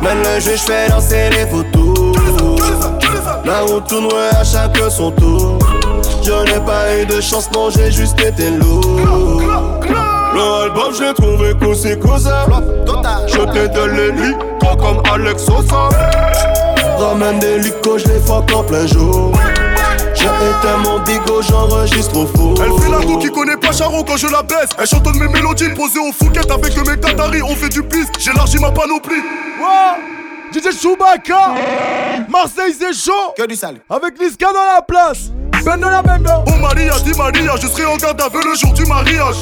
J'mène 0.01 0.19
le 0.23 0.41
jeu, 0.41 0.57
j'fais 0.57 0.89
danser 0.89 1.31
les 1.31 1.47
photos. 1.47 2.17
La 3.45 3.61
route 3.63 3.87
tourne 3.89 4.09
à 4.33 4.45
chaque 4.45 4.77
son 4.91 5.11
tour. 5.11 5.59
Je 6.23 6.45
n'ai 6.45 6.61
pas 6.65 6.97
eu 6.97 7.07
de 7.07 7.21
chance, 7.21 7.51
non, 7.53 7.71
j'ai 7.71 7.91
juste 7.91 8.21
été 8.21 8.51
lourd. 8.51 8.85
Le 10.35 10.65
album, 10.65 10.93
j'ai 10.97 11.15
trouvé 11.15 11.55
cousin 11.55 11.97
cousin. 11.97 12.47
Je 13.27 13.39
t'ai 13.53 13.69
de 13.69 13.85
l'élite, 13.87 14.39
toi 14.61 14.77
comme 14.77 15.03
Alex 15.13 15.45
Sosa. 15.45 15.89
Ramène 16.99 17.39
des 17.39 17.59
licos, 17.59 17.99
je 17.99 18.19
fuck 18.27 18.53
en 18.55 18.63
plein 18.63 18.87
jour. 18.87 19.33
J'ai 20.19 20.27
éteint 20.27 20.79
mon 20.79 20.99
bigo, 21.01 21.43
j'enregistre 21.43 22.17
au 22.17 22.27
faux. 22.27 22.55
Elle 22.63 22.83
fait 22.83 22.91
la 22.91 23.05
go 23.05 23.19
qui 23.19 23.29
connaît 23.29 23.57
pas 23.57 23.73
Charon 23.73 24.03
quand 24.03 24.17
je 24.17 24.27
la 24.27 24.43
baisse. 24.43 24.71
Elle 24.79 24.87
chantonne 24.87 25.19
mes 25.19 25.29
mélodies 25.29 25.71
posées 25.71 26.01
au 26.01 26.13
Fouquet 26.13 26.51
avec 26.51 26.77
mes 26.77 26.97
Qataris. 27.01 27.43
On 27.43 27.55
fait 27.55 27.69
du 27.69 27.83
plis, 27.83 28.05
j'élargis 28.19 28.59
ma 28.59 28.71
panoplie. 28.71 29.23
Wow 29.61 30.19
DJ 30.51 30.75
Chewbacca 30.81 31.55
Marseille 32.31 32.75
c'est 32.79 32.95
chaud 32.95 33.35
Que 33.37 33.47
du 33.47 33.55
sale 33.55 33.77
Avec 33.91 34.19
Niska 34.19 34.47
dans 34.47 34.77
la 34.77 34.81
place 34.81 35.31
Oh 35.67 36.57
Maria, 36.61 36.95
dis 37.05 37.13
Maria, 37.17 37.57
je 37.61 37.67
serai 37.67 37.85
en 37.87 37.97
garde 37.97 38.21
à 38.21 38.29
vue 38.29 38.43
le 38.45 38.55
jour 38.57 38.73
du 38.73 38.85
mariage. 38.87 39.37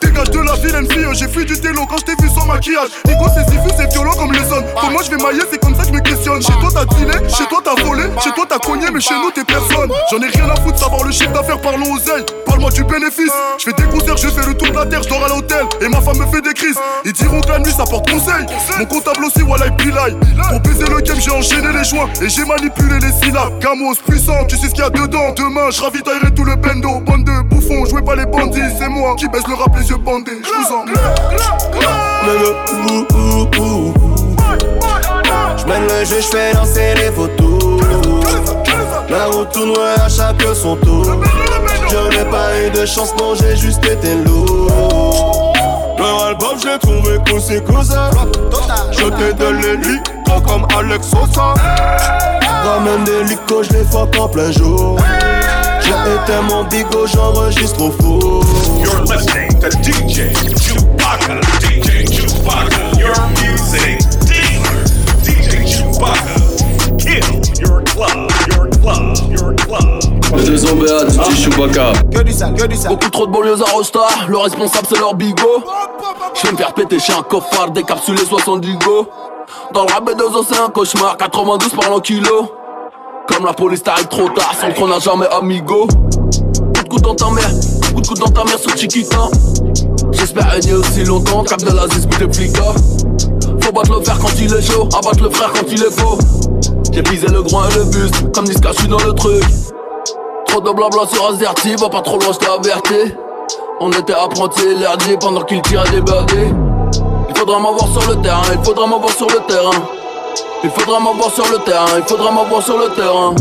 Dégage 0.00 0.30
de 0.30 0.40
la 0.40 0.54
vilaine 0.54 0.90
fille, 0.90 1.06
j'ai 1.12 1.28
fui 1.28 1.44
du 1.44 1.58
télo 1.60 1.86
quand 1.86 1.98
je 1.98 2.04
t'ai 2.04 2.22
vu 2.22 2.28
sans 2.28 2.44
maquillage. 2.46 2.90
Nico, 3.06 3.26
c'est 3.34 3.48
si 3.50 3.58
c'est 3.76 3.92
violent 3.92 4.12
comme 4.14 4.32
les 4.32 4.44
zones. 4.44 4.64
Comment 4.80 5.02
je 5.02 5.10
vais 5.10 5.22
mailler, 5.22 5.42
c'est 5.50 5.58
comme 5.58 5.74
ça 5.74 5.82
que 5.82 5.88
je 5.88 5.92
me 5.92 6.00
questionne. 6.00 6.42
Chez 6.42 6.52
toi 6.60 6.70
t'as 6.72 6.84
dealé, 6.86 7.28
chez 7.28 7.46
toi 7.46 7.60
t'as 7.64 7.82
volé, 7.82 8.04
chez 8.22 8.30
toi 8.32 8.46
t'as 8.48 8.58
cogné, 8.58 8.86
mais 8.92 9.00
chez 9.00 9.14
nous 9.14 9.30
t'es 9.30 9.44
personne. 9.44 9.90
J'en 10.10 10.18
ai 10.18 10.28
rien 10.28 10.48
à 10.50 10.56
foutre, 10.60 10.78
savoir 10.78 11.04
le 11.04 11.12
chiffre 11.12 11.32
d'affaires, 11.32 11.60
parlons 11.60 11.92
aux 11.92 11.98
ailes. 11.98 12.26
Parle-moi 12.46 12.70
du 12.70 12.84
bénéfice. 12.84 13.32
Je 13.58 13.64
fais 13.64 13.72
des 13.72 13.84
concerts, 13.84 14.16
je 14.16 14.28
fais 14.28 14.46
le 14.46 14.54
tour 14.54 14.70
de 14.70 14.76
la 14.76 14.86
terre, 14.86 15.02
je 15.02 15.08
dors 15.08 15.24
à 15.24 15.28
l'hôtel. 15.28 15.66
Et 15.80 15.88
ma 15.88 16.00
femme 16.00 16.18
me 16.18 16.26
fait 16.26 16.42
des 16.42 16.54
crises. 16.54 16.78
Ils 17.04 17.12
diront 17.12 17.40
que 17.40 17.48
la 17.48 17.58
nuit 17.58 17.72
ça 17.72 17.84
porte 17.84 18.10
conseil. 18.10 18.46
Mon 18.78 18.86
comptable 18.86 19.24
aussi, 19.24 19.42
voilà, 19.42 19.70
pilai. 19.70 20.16
Pour 20.48 20.60
baiser 20.60 20.86
le 20.86 21.00
game, 21.00 21.20
j'ai 21.20 21.30
enchaîné 21.30 21.72
les 21.72 21.84
joints 21.84 22.08
et 22.20 22.28
j'ai 22.28 22.44
manipulé 22.44 22.98
les 23.00 23.12
syllabes. 23.12 23.58
Camos 23.60 23.94
puissant, 24.06 24.44
tu 24.46 24.56
sais 24.56 24.68
ce 24.68 24.72
qu'il 24.72 24.82
y 24.82 24.86
a 24.86 24.90
dedans. 24.90 25.32
Demain, 25.36 25.59
je 25.68 25.82
ravitaillerai 25.82 26.32
tout 26.34 26.44
le 26.44 26.56
bendo. 26.56 27.00
Bande 27.00 27.24
de 27.24 27.42
bouffons, 27.42 27.84
jouez 27.86 28.02
pas 28.02 28.16
les 28.16 28.26
bandits. 28.26 28.60
C'est 28.78 28.88
moi 28.88 29.14
qui 29.16 29.28
baisse 29.28 29.46
le 29.46 29.54
rap 29.54 29.76
les 29.76 29.88
yeux 29.88 29.96
bandés. 29.96 30.40
Je 30.42 30.48
vous 30.48 30.72
en 30.74 30.84
J'mène 35.58 35.82
le 35.88 36.04
jeu, 36.04 36.20
j'fais 36.20 36.52
danser 36.54 36.94
les 36.96 37.10
photos. 37.10 37.82
La 39.08 39.26
route 39.26 39.50
tourne 39.52 39.76
à 39.96 40.08
chaque 40.08 40.42
son 40.54 40.76
tour. 40.76 41.04
Je 41.90 42.16
n'ai 42.16 42.24
pas 42.30 42.58
eu 42.60 42.70
de 42.70 42.86
chance, 42.86 43.12
non, 43.18 43.34
j'ai 43.34 43.56
juste 43.56 43.84
été 43.84 44.14
lourd. 44.14 45.52
Leur 45.98 46.24
album, 46.26 46.56
j'ai 46.62 46.78
trouvé 46.78 47.18
cousin 47.28 47.60
cousin. 47.60 48.10
Je 48.92 49.04
t'ai 49.04 49.32
de 49.34 49.46
l'élite, 49.46 50.04
toi 50.24 50.40
comme 50.46 50.66
Alex 50.76 51.08
Sosa. 51.08 51.54
Ramène 52.64 53.04
des 53.04 53.24
licos, 53.24 53.64
je 53.64 53.72
les 53.72 53.84
fuck 53.84 54.16
en 54.18 54.28
plein 54.28 54.50
jour. 54.52 54.98
J'ai 55.90 56.14
éteint 56.14 56.42
mon 56.42 56.62
bigo, 56.64 57.04
j'enregistre 57.04 57.82
au 57.82 57.90
four. 57.90 58.44
You're 58.80 59.02
listening 59.06 59.58
to 59.58 59.68
DJ 59.82 60.32
Chewbacca. 60.54 61.40
DJ 61.58 62.06
Chewbacca. 62.08 62.96
Your 62.96 63.16
music 63.42 63.98
dealer. 64.24 64.84
DJ 65.24 65.66
Chewbacca. 65.66 66.36
Kill 66.96 67.42
your 67.58 67.82
club. 67.82 68.30
Your 68.46 68.68
club. 68.70 69.16
Your 69.32 69.56
club. 69.56 70.00
Le 70.36 70.44
deuxième 70.44 70.78
BA, 70.78 71.08
DJ 71.08 71.44
Chewbacca. 71.44 71.92
Que 72.14 72.22
du 72.22 72.32
sale, 72.32 72.54
que 72.54 72.66
du 72.68 72.76
sale. 72.76 72.92
Beaucoup 72.92 73.10
trop 73.10 73.26
de 73.26 73.32
banlieues 73.32 73.60
à 73.60 73.70
Rosta, 73.72 74.00
le 74.28 74.38
responsable 74.38 74.86
c'est 74.88 74.98
leur 74.98 75.14
bigot. 75.16 75.64
Je 76.34 76.46
vais 76.46 76.52
me 76.52 76.56
faire 76.56 76.72
péter 76.72 77.00
chez 77.00 77.12
un 77.14 77.22
coffard, 77.22 77.72
décapsulé 77.72 78.24
70 78.24 78.78
go. 78.78 79.08
Dans 79.74 79.84
le 79.86 79.92
rap 79.92 80.08
B2O 80.08 80.44
c'est 80.48 80.60
un 80.60 80.68
cauchemar, 80.68 81.16
92 81.16 81.72
par 81.74 81.90
l'an 81.90 81.98
kilo. 81.98 82.52
Comme 83.30 83.46
la 83.46 83.52
police 83.52 83.82
t'arrive 83.82 84.08
trop 84.08 84.28
tard, 84.30 84.52
sans 84.60 84.72
qu'on 84.72 84.88
n'a 84.88 84.98
jamais 84.98 85.26
amigo. 85.28 85.86
Coup 85.86 86.82
de 86.82 86.88
coude 86.88 87.02
dans 87.02 87.14
ta 87.14 87.30
mère, 87.30 87.50
coup 87.94 88.00
de 88.00 88.06
coude 88.06 88.18
dans 88.18 88.30
ta 88.30 88.44
mère 88.44 88.58
sur 88.58 88.76
Chiquita. 88.76 89.28
J'espère 90.12 90.50
régner 90.50 90.74
aussi 90.74 91.04
longtemps, 91.04 91.44
cap 91.44 91.60
de 91.60 91.74
la 91.74 91.86
zis, 91.88 92.06
des 92.06 92.32
flics. 92.32 92.56
Faut 93.60 93.72
battre 93.72 93.98
le 93.98 94.04
fer 94.04 94.18
quand 94.20 94.32
il 94.38 94.52
est 94.52 94.62
chaud, 94.62 94.88
abattre 94.96 95.22
le 95.22 95.30
frère 95.30 95.52
quand 95.52 95.66
il 95.70 95.82
est 95.82 96.00
faux. 96.00 96.18
J'ai 96.92 97.02
pisé 97.02 97.28
le 97.28 97.42
groin 97.42 97.68
et 97.68 97.74
le 97.74 97.84
buste, 97.84 98.32
comme 98.32 98.46
Niska, 98.46 98.70
je 98.78 98.86
dans 98.86 98.98
le 98.98 99.12
truc. 99.12 99.44
Trop 100.46 100.60
de 100.60 100.70
blabla 100.72 101.06
sur 101.12 101.28
Azerty, 101.28 101.76
va 101.76 101.88
pas 101.88 102.02
trop 102.02 102.18
loin, 102.18 102.32
j't'ai 102.32 102.46
averti. 102.46 103.14
On 103.80 103.90
était 103.92 104.12
apprentis 104.12 104.74
l'herdier 104.76 105.16
pendant 105.18 105.42
qu'il 105.42 105.62
tirait 105.62 105.88
des 105.90 106.00
birdies. 106.00 106.52
Il 107.28 107.38
faudra 107.38 107.60
m'avoir 107.60 107.88
sur 107.92 108.10
le 108.10 108.20
terrain, 108.20 108.42
il 108.52 108.64
faudra 108.64 108.86
m'avoir 108.86 109.10
sur 109.10 109.28
le 109.28 109.38
terrain. 109.46 109.99
Il 110.62 110.68
faudra 110.68 111.00
m'avoir 111.00 111.30
sur 111.32 111.50
le 111.50 111.58
terrain, 111.64 111.86
il 111.96 112.02
faudra 112.02 112.30
m'avoir 112.30 112.62
sur 112.62 112.76
le 112.76 112.90
terrain. 112.90 113.34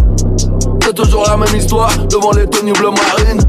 C'est 0.81 0.93
toujours 0.93 1.25
la 1.27 1.35
même 1.35 1.53
histoire 1.53 1.91
devant 2.09 2.31
les 2.31 2.47
tenues 2.47 2.71
bleu 2.71 2.91
marine. 2.91 3.41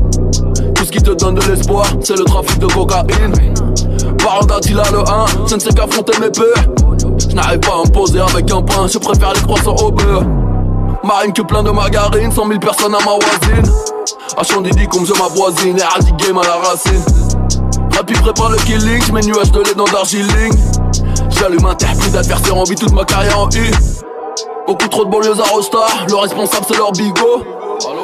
Tout 0.74 0.84
ce 0.84 0.90
qui 0.90 1.00
te 1.00 1.10
donne 1.12 1.36
de 1.36 1.42
l'espoir, 1.48 1.86
c'est 2.02 2.18
le 2.18 2.24
trafic 2.24 2.58
de 2.58 2.66
cocaïne. 2.66 3.32
Parlant 4.18 4.44
d'Attila 4.44 4.82
le 4.90 4.98
1, 4.98 5.46
je 5.46 5.54
ne 5.54 5.60
sais 5.60 5.70
qu'affronter 5.70 6.18
mes 6.18 6.30
peurs. 6.30 6.64
Je 7.18 7.34
n'arrive 7.34 7.60
pas 7.60 7.74
à 7.74 7.86
me 7.86 7.92
poser 7.92 8.20
avec 8.20 8.50
un 8.50 8.60
pain, 8.60 8.88
je 8.88 8.98
préfère 8.98 9.32
les 9.34 9.40
croissants 9.40 9.76
au 9.76 9.92
beurre. 9.92 10.24
Marine 11.04 11.32
que 11.32 11.42
plein 11.42 11.62
de 11.62 11.70
margarine, 11.70 12.32
100 12.32 12.48
000 12.48 12.58
personnes 12.58 12.94
à 12.94 12.98
ma 12.98 13.12
voisine. 13.12 13.72
À 14.36 14.42
Chandidi 14.42 14.88
comme 14.88 15.06
je 15.06 15.12
ma 15.12 15.28
voisine, 15.28 15.78
et 15.78 16.24
game 16.24 16.38
à 16.38 16.42
la 16.42 16.56
racine. 16.56 17.04
Rapide 17.96 18.20
prépare 18.20 18.50
le 18.50 18.58
killing, 18.58 19.00
j'mets 19.06 19.22
nuages 19.22 19.52
de 19.52 19.60
lait 19.60 19.74
dans 19.76 19.84
Darjeeling. 19.84 20.52
J'allume 21.30 21.64
un 21.66 21.74
terre, 21.74 21.94
plus 21.98 22.10
d'adversaires, 22.10 22.56
envie 22.56 22.74
toute 22.74 22.92
ma 22.92 23.04
carrière 23.04 23.38
en 23.38 23.48
U. 23.50 23.70
Beaucoup 24.66 24.88
trop 24.88 25.04
de 25.04 25.10
banlieues 25.10 25.40
à 25.40 25.48
Rosta, 25.54 25.78
le 26.08 26.16
responsable 26.16 26.64
c'est 26.68 26.76
leur 26.76 26.92
bigot. 26.92 27.44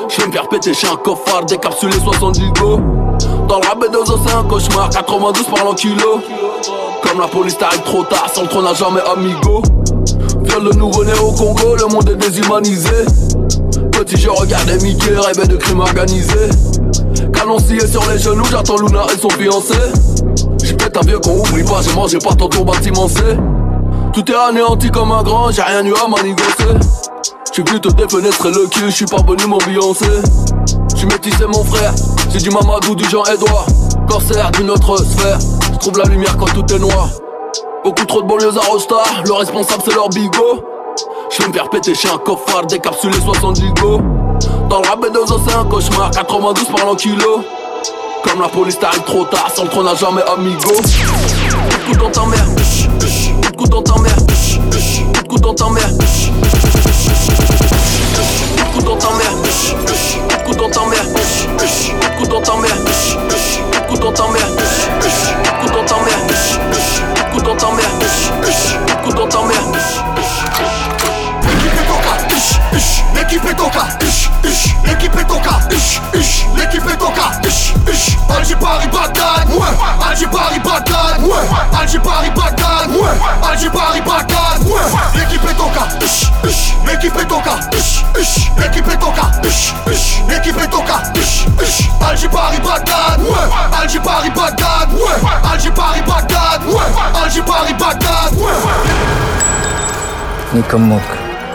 Je 0.08 0.20
vais 0.20 0.26
me 0.28 0.32
faire 0.32 0.48
péter 0.48 0.72
chez 0.74 0.88
un 0.88 0.96
coffard, 0.96 1.44
décapsulé 1.44 1.92
70 1.98 2.40
go. 2.60 2.80
Dans 3.48 3.60
le 3.60 3.66
rap 3.66 3.78
B2O 3.80 4.18
c'est 4.26 4.34
un 4.34 4.44
cauchemar, 4.44 4.90
92 4.90 5.46
par 5.46 5.64
l'an 5.64 5.74
kilo. 5.74 6.20
Comme 7.02 7.20
la 7.20 7.28
police 7.28 7.56
t'arrive 7.58 7.82
trop 7.82 8.02
tard, 8.04 8.28
sans 8.32 8.42
le 8.42 8.48
trône 8.48 8.64
n'a 8.64 8.74
jamais 8.74 9.00
amigo. 9.14 9.62
Viol 10.42 10.64
de 10.64 10.76
nouveau-né 10.76 11.12
au 11.22 11.32
Congo, 11.32 11.76
le 11.76 11.86
monde 11.92 12.08
est 12.08 12.16
déshumanisé. 12.16 13.04
Petit, 13.92 14.16
je 14.16 14.28
regardais 14.28 14.78
Mickey, 14.78 15.14
rêvais 15.14 15.46
de 15.46 15.56
crime 15.56 15.80
organisé. 15.80 16.50
Canon 17.32 17.58
scié 17.58 17.86
sur 17.86 18.04
les 18.10 18.18
genoux, 18.18 18.44
j'attends 18.50 18.76
Luna 18.76 19.06
et 19.14 19.18
son 19.18 19.30
fiancé. 19.30 19.74
Un 20.96 21.00
vieux 21.00 21.18
qu'on 21.18 21.38
oublie 21.38 21.62
pas, 21.62 21.82
j'ai 21.82 21.92
mangé 21.92 22.18
pas 22.18 22.34
ton 22.34 22.48
bâtiment 22.64 23.06
C. 23.06 23.20
Tout 24.14 24.32
est 24.32 24.34
anéanti 24.34 24.90
comme 24.90 25.12
un 25.12 25.22
grand, 25.22 25.50
j'ai 25.50 25.60
rien 25.60 25.84
eu 25.84 25.92
à 25.92 26.08
manigancer. 26.08 26.88
J'ai 27.52 27.62
vu 27.64 27.78
te 27.78 27.88
défenestrer 27.88 28.50
le 28.50 28.66
cul, 28.66 28.90
j'suis 28.90 29.04
parvenu 29.04 29.44
m'ambiancer. 29.44 30.22
J'suis 30.94 31.06
métissé 31.06 31.44
mon 31.46 31.64
frère, 31.64 31.92
j'ai 32.30 32.38
du 32.38 32.48
Mamadou, 32.48 32.94
du 32.94 33.04
Jean-Edouard. 33.10 33.66
Corsaire 34.08 34.50
d'une 34.52 34.70
autre 34.70 34.96
sphère, 34.96 35.38
j'trouve 35.74 35.98
la 35.98 36.04
lumière 36.04 36.34
quand 36.38 36.46
tout 36.46 36.64
est 36.72 36.78
noir. 36.78 37.10
Beaucoup 37.84 38.06
trop 38.06 38.22
de 38.22 38.26
banlieues 38.26 38.56
à 38.56 38.70
Rosta, 38.70 38.96
le 39.26 39.32
responsable 39.34 39.82
c'est 39.84 39.94
leur 39.94 40.08
bigot. 40.08 40.64
Je 41.30 41.42
vais 41.42 41.48
me 41.48 41.52
faire 41.52 41.68
péter 41.68 41.94
chez 41.94 42.08
un 42.08 42.16
coffard, 42.16 42.64
décapsulé 42.64 43.20
70 43.20 43.62
go. 43.82 44.00
Dans 44.70 44.80
le 44.80 44.88
rap 44.88 45.00
B2O 45.02 45.40
c'est 45.46 45.54
un 45.54 45.64
cauchemar, 45.66 46.10
92 46.10 46.68
par 46.68 46.86
l'an 46.86 46.94
kilo. 46.94 47.44
Comme 48.26 48.40
la 48.40 48.48
police 48.48 48.78
t'arrive 48.78 49.02
trop 49.02 49.24
tard, 49.24 49.50
sans 49.54 49.64
le 49.64 49.68
trône 49.68 49.88
jamais 49.98 50.22
amigo. 50.22 50.70
Coup 51.86 51.92
de 51.92 51.98
dans 51.98 52.10
ta 52.10 52.26
mère, 52.26 52.44
coup 53.56 53.66
dans 53.66 53.82
ta 53.82 53.98
mère, 54.00 54.16
coup 55.28 55.38
dans 55.38 55.54
ta 55.54 55.68
mère. 55.70 55.88
Coup 58.74 58.82
dans 58.82 58.96
ta 58.96 59.08
mère, 59.10 59.32
coup 60.44 60.54
dans 60.54 60.68
ta 60.68 60.80
mère, 60.86 61.04
coup 62.18 62.26
dans 62.26 62.40
ta 62.40 62.56
mère, 62.56 62.76
coup 63.88 63.96
dans 63.96 64.12
ta 64.12 64.22
mère, 64.28 64.46
coup 65.60 65.68
dans 65.68 65.84
ta 65.84 65.96
mère, 65.96 66.18
coup 67.32 67.40
dans 67.40 67.56
ta 67.56 67.70
mère, 67.72 67.90
coup 69.04 69.12
dans 69.12 69.26
ta 69.26 69.42
mère. 69.42 70.85
L'équipe 72.76 73.42
est 73.44 73.54
cas, 73.70 73.88
l'équipe 74.84 75.16
est 75.16 75.24
cas, 75.24 75.60
l'équipe 76.56 76.86
est 76.86 77.02
au 77.02 77.08
cas, 77.08 77.30
Alger 78.36 78.54
Paris 78.56 78.88
Bagdad, 78.92 79.48
ouais, 79.48 80.06
Alger 80.06 80.26
Paris 80.26 80.60
Bagdad, 80.62 81.22
ouais, 81.22 81.80
Alger 81.80 81.98
Paris 82.00 82.30
Bagdad, 82.36 82.90
ouais, 82.90 83.48
Alger 83.50 83.70
Paris 83.70 84.02
Bagdad, 84.02 84.62
ouais, 84.66 84.80
l'équipe 85.14 85.42
est 85.42 85.58
au 85.58 85.68
cas, 85.68 85.88
l'équipe 86.86 87.16
est 87.16 87.32
au 87.32 87.40
cas, 87.40 87.60
l'équipe 88.58 88.88
est 88.88 88.98
cas, 88.98 89.30
l'équipe 90.28 90.58
est 90.58 90.68
cas, 90.68 91.02
Alger 92.06 92.28
Paris 92.28 92.58
Bagdad, 92.58 93.20
ouais, 93.20 93.80
Alger 93.80 94.00
Paris 94.00 94.30
Bagdad, 94.36 94.92
ouais, 94.92 95.50
Alger 95.50 95.70
Paris 95.70 96.02
Bagdad, 96.06 96.66
ouais, 96.66 97.22
Alger 97.24 97.42
Paris 97.42 97.74
Bagdad, 97.78 98.34
ouais. 98.36 98.52
Nikomok. 100.52 101.02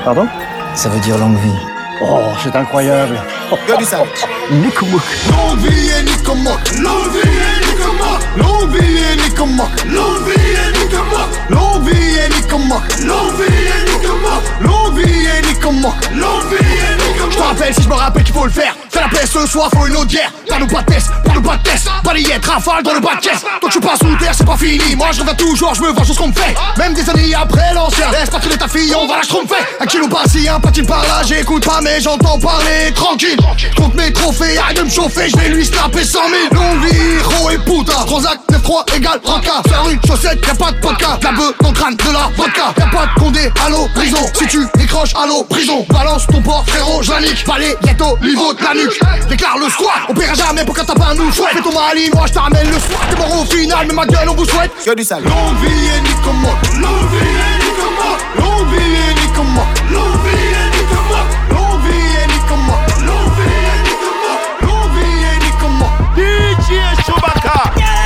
Pardon? 0.03 0.27
Ça 0.73 0.89
veut 0.89 0.99
dire 0.99 1.17
longue 1.17 1.37
vie. 1.37 1.59
Oh, 2.01 2.21
c'est 2.43 2.55
incroyable. 2.55 3.21
Que 3.67 3.77
du 3.77 3.85
sale. 3.85 4.07
Nikomok. 4.51 5.01
Longue 5.29 5.59
vie 5.59 5.89
et 5.89 6.03
Nikomok, 6.03 6.59
longue 6.77 7.11
vie 7.13 7.19
et 7.19 7.65
Nikomok. 7.67 8.19
Longue 8.37 8.73
vie 8.73 8.97
et 8.97 9.15
Nicomac. 9.21 9.69
Longue 9.85 10.27
vie 10.27 10.33
et 10.33 10.79
Nicomac. 10.79 11.29
Longue 11.49 11.87
vie 11.87 12.17
et 12.17 12.29
Nicomac. 12.33 12.81
Longue 13.05 13.35
vie 13.37 13.67
et 13.67 13.91
Nicomac. 13.91 14.41
Longue 14.61 14.97
vie 14.97 15.05
et 15.05 15.41
Nicomac. 15.47 15.93
Longue 16.13 16.49
vie 16.49 16.63
et 16.63 16.95
Nicomac. 16.95 17.00
Je 17.31 17.37
te 17.37 17.41
rappelle 17.41 17.73
si 17.73 17.81
je 17.81 17.87
me 17.87 17.93
rappelle 17.93 18.23
qu'il 18.23 18.33
faut 18.33 18.45
le 18.45 18.51
faire. 18.51 18.75
Fais 18.89 18.99
la 18.99 19.07
paix 19.07 19.25
ce 19.25 19.47
soir, 19.47 19.69
faut 19.73 19.87
une 19.87 19.95
autre 19.95 20.07
guerre. 20.07 20.31
T'as 20.47 20.59
nos 20.59 20.67
pas 20.67 20.81
de 20.81 20.93
test, 20.93 21.07
pas 21.25 21.33
nos 21.33 21.41
pas 21.41 21.55
de 21.57 21.63
test. 21.63 21.87
Balayette, 22.03 22.45
rafale 22.45 22.83
dans 22.83 22.93
le 22.93 22.99
bas 22.99 23.15
de 23.15 23.21
caisse. 23.21 23.45
Toi 23.61 23.69
tu 23.71 23.79
passes 23.79 23.99
sous 23.99 24.15
terre, 24.17 24.33
c'est 24.35 24.45
pas 24.45 24.57
fini. 24.57 24.95
Moi 24.97 25.07
je 25.13 25.21
reviens 25.21 25.33
toujours, 25.35 25.73
je 25.73 25.81
me 25.81 25.91
venge 25.91 26.11
ce 26.11 26.17
qu'on 26.17 26.27
me 26.27 26.33
fait. 26.33 26.53
Même 26.77 26.93
des 26.93 27.09
années 27.09 27.33
après 27.33 27.73
l'ancien. 27.73 28.11
Laisse 28.11 28.29
pas 28.29 28.39
traîner 28.39 28.57
ta 28.57 28.67
fille, 28.67 28.93
on 28.95 29.07
va 29.07 29.17
la 29.17 29.23
tromper. 29.23 29.55
Un 29.79 29.85
kilo 29.85 30.09
par-ci, 30.09 30.47
un 30.49 30.59
patine 30.59 30.85
par-là. 30.85 31.21
J'écoute 31.25 31.65
pas, 31.65 31.79
mais 31.81 32.01
j'entends 32.01 32.37
parler 32.37 32.91
tranquille. 32.93 33.39
Compte 33.77 33.95
mes 33.95 34.11
trophées, 34.11 34.57
arrête 34.57 34.77
de 34.77 34.83
me 34.83 34.89
chauffer, 34.89 35.29
je 35.29 35.37
vais 35.37 35.49
lui 35.49 35.65
snapper 35.65 36.03
100 36.03 36.19
000. 36.51 36.61
Longue 36.61 36.85
vie, 36.85 36.99
héros 37.19 37.49
et 37.49 37.57
putain. 37.59 38.05
Transac 38.05 38.39
9-3 38.51 38.97
égale 38.97 39.21
ranka. 39.23 39.61
Sur 39.67 39.85
rue, 39.85 39.99
chaussette, 40.05 40.45
y'a 40.45 40.55
pas 40.55 40.71
de 40.73 40.79
podcast. 40.79 41.23
La 41.23 41.31
bœuf 41.31 41.53
dans 41.61 41.69
le 41.69 41.75
crâne 41.75 41.95
de 41.95 42.11
la 42.11 42.29
vodka. 42.35 42.73
Y'a 42.77 42.87
pas 42.87 43.05
de 43.05 43.19
condé, 43.19 43.51
allô, 43.65 43.87
prison. 43.95 44.25
Si 44.37 44.47
tu 44.47 44.67
décroches, 44.75 45.13
allô, 45.15 45.43
prison. 45.45 45.85
Balance 45.89 46.27
ton 46.27 46.41
port, 46.41 46.65
frérot, 46.67 47.01
je 47.01 47.20
panique. 47.21 47.43
Palais, 47.45 47.77
ghetto, 47.83 48.17
niveau 48.21 48.53
de 48.53 48.63
la 48.63 48.73
nuque. 48.73 48.99
Déclare 49.29 49.57
le 49.57 49.69
squat, 49.69 50.01
on 50.09 50.13
paiera 50.13 50.33
jamais 50.33 50.65
pour 50.65 50.75
quand 50.75 50.85
t'as 50.85 50.93
pas 50.95 51.11
un 51.11 51.15
nous 51.15 51.31
souhait 51.31 51.51
Fais 51.53 51.61
ton 51.61 51.73
mali, 51.73 52.09
moi 52.13 52.25
je 52.27 52.33
t'amène 52.33 52.67
le 52.67 52.79
soir. 52.79 53.01
T'es 53.09 53.15
mort 53.17 53.41
au 53.41 53.45
final, 53.45 53.85
mais 53.87 53.93
ma 53.93 54.05
gueule 54.05 54.29
on 54.29 54.35
vous 54.35 54.45
souhaite. 54.45 54.71
Que 54.83 54.95
du 54.95 55.03
sale. 55.03 55.23
L'envie 55.23 55.67
est 55.67 56.01
ni 56.01 56.13
comme 56.23 56.37
moi. 56.37 56.55
L'envie 56.79 57.17
est 57.17 57.57
ni 57.63 57.71
comme 57.77 57.95
moi. 57.95 58.17
L'envie 58.37 58.77
est 58.77 59.13
ni 59.13 59.27
comme 59.33 59.51
moi. 59.53 59.65
L'envie 59.91 60.29
est 60.31 60.69
ni 60.71 60.83
comme 60.89 61.05
moi. 61.09 61.23
L'envie 61.51 61.91
est 61.91 62.27
ni 62.27 62.39
comme 62.47 62.63
moi. 62.65 62.79
L'envie 63.05 63.57
est 63.71 63.81
ni 63.85 63.93
comme 64.01 64.19
moi. 64.23 64.35
L'envie 64.61 65.17
est 65.29 65.39
ni 65.43 65.51
comme 65.59 65.77
moi. 65.77 65.91
DJ 66.15 66.69
Chewbacca. 67.05 67.57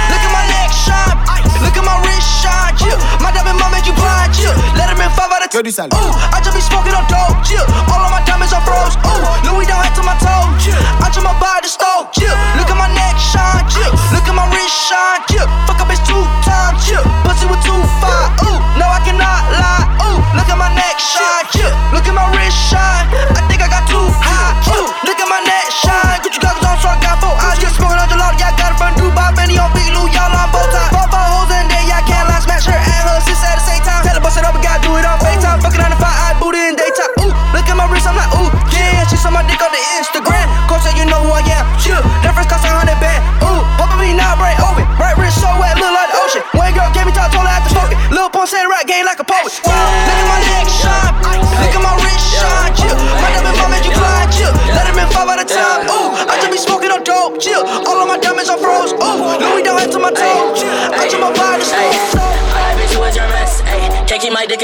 Look 0.10 0.24
at 0.26 0.32
my 0.32 0.44
neck 0.54 0.72
shot 0.72 1.16
Look 1.64 1.78
at 1.78 1.84
my 1.84 1.96
wrist 2.04 2.30
shot 2.42 2.76
My 3.22 3.32
diamond 3.32 3.60
mama 3.60 3.75
five 5.16 5.32
out 5.32 5.44
of 5.44 5.50
ten. 5.50 5.64
Ooh, 5.66 6.14
I 6.36 6.44
just 6.44 6.56
be 6.56 6.62
smoking 6.62 6.94
on 6.94 7.08
dope, 7.08 7.40
yeah. 7.48 7.64
All 7.90 8.04
of 8.04 8.12
my 8.12 8.22
diamonds 8.28 8.52
are 8.52 8.62
froze, 8.68 9.00
ooh. 9.08 9.24
Louis 9.48 9.66
down 9.66 9.88
to 9.96 10.04
my 10.04 10.16
toe, 10.20 10.46
yeah. 10.68 11.04
I 11.04 11.08
just 11.10 11.24
my 11.24 11.34
body 11.40 11.72
stove, 11.72 12.12
yeah. 12.20 12.36
Look 12.60 12.68
at 12.68 12.78
my 12.78 12.92
neck 12.92 13.16
shine, 13.16 13.64
yeah. 13.80 13.96
Look 14.12 14.28
at 14.28 14.36
my 14.36 14.46
wrist 14.52 14.76
shine, 14.76 15.24
yeah. 15.32 15.48
Fuck 15.66 15.80
a 15.80 15.86
bitch 15.88 16.04
two 16.04 16.20
times, 16.44 16.84
yeah. 16.92 17.02
Pussy 17.24 17.48
with 17.48 17.64
two 17.64 17.80
five, 18.04 18.36
ooh. 18.44 18.60
No, 18.76 18.86
I 18.92 19.00
cannot 19.08 19.42
lie, 19.56 19.88
ooh. 20.04 20.20
Look 20.36 20.52
at 20.52 20.60
my 20.60 20.70
neck 20.76 21.00
shine, 21.00 21.48
yeah. 21.56 21.72
Look 21.96 22.06
at 22.06 22.14
my 22.14 22.28
wrist 22.36 22.60
shine. 22.68 23.08
I 23.32 23.42
think 23.48 23.64
I 23.64 23.72
got 23.72 23.88
too 23.88 24.04
high, 24.20 24.52
ooh. 24.76 24.92
Look 25.08 25.18
at 25.18 25.30
my 25.32 25.40
neck 25.48 25.55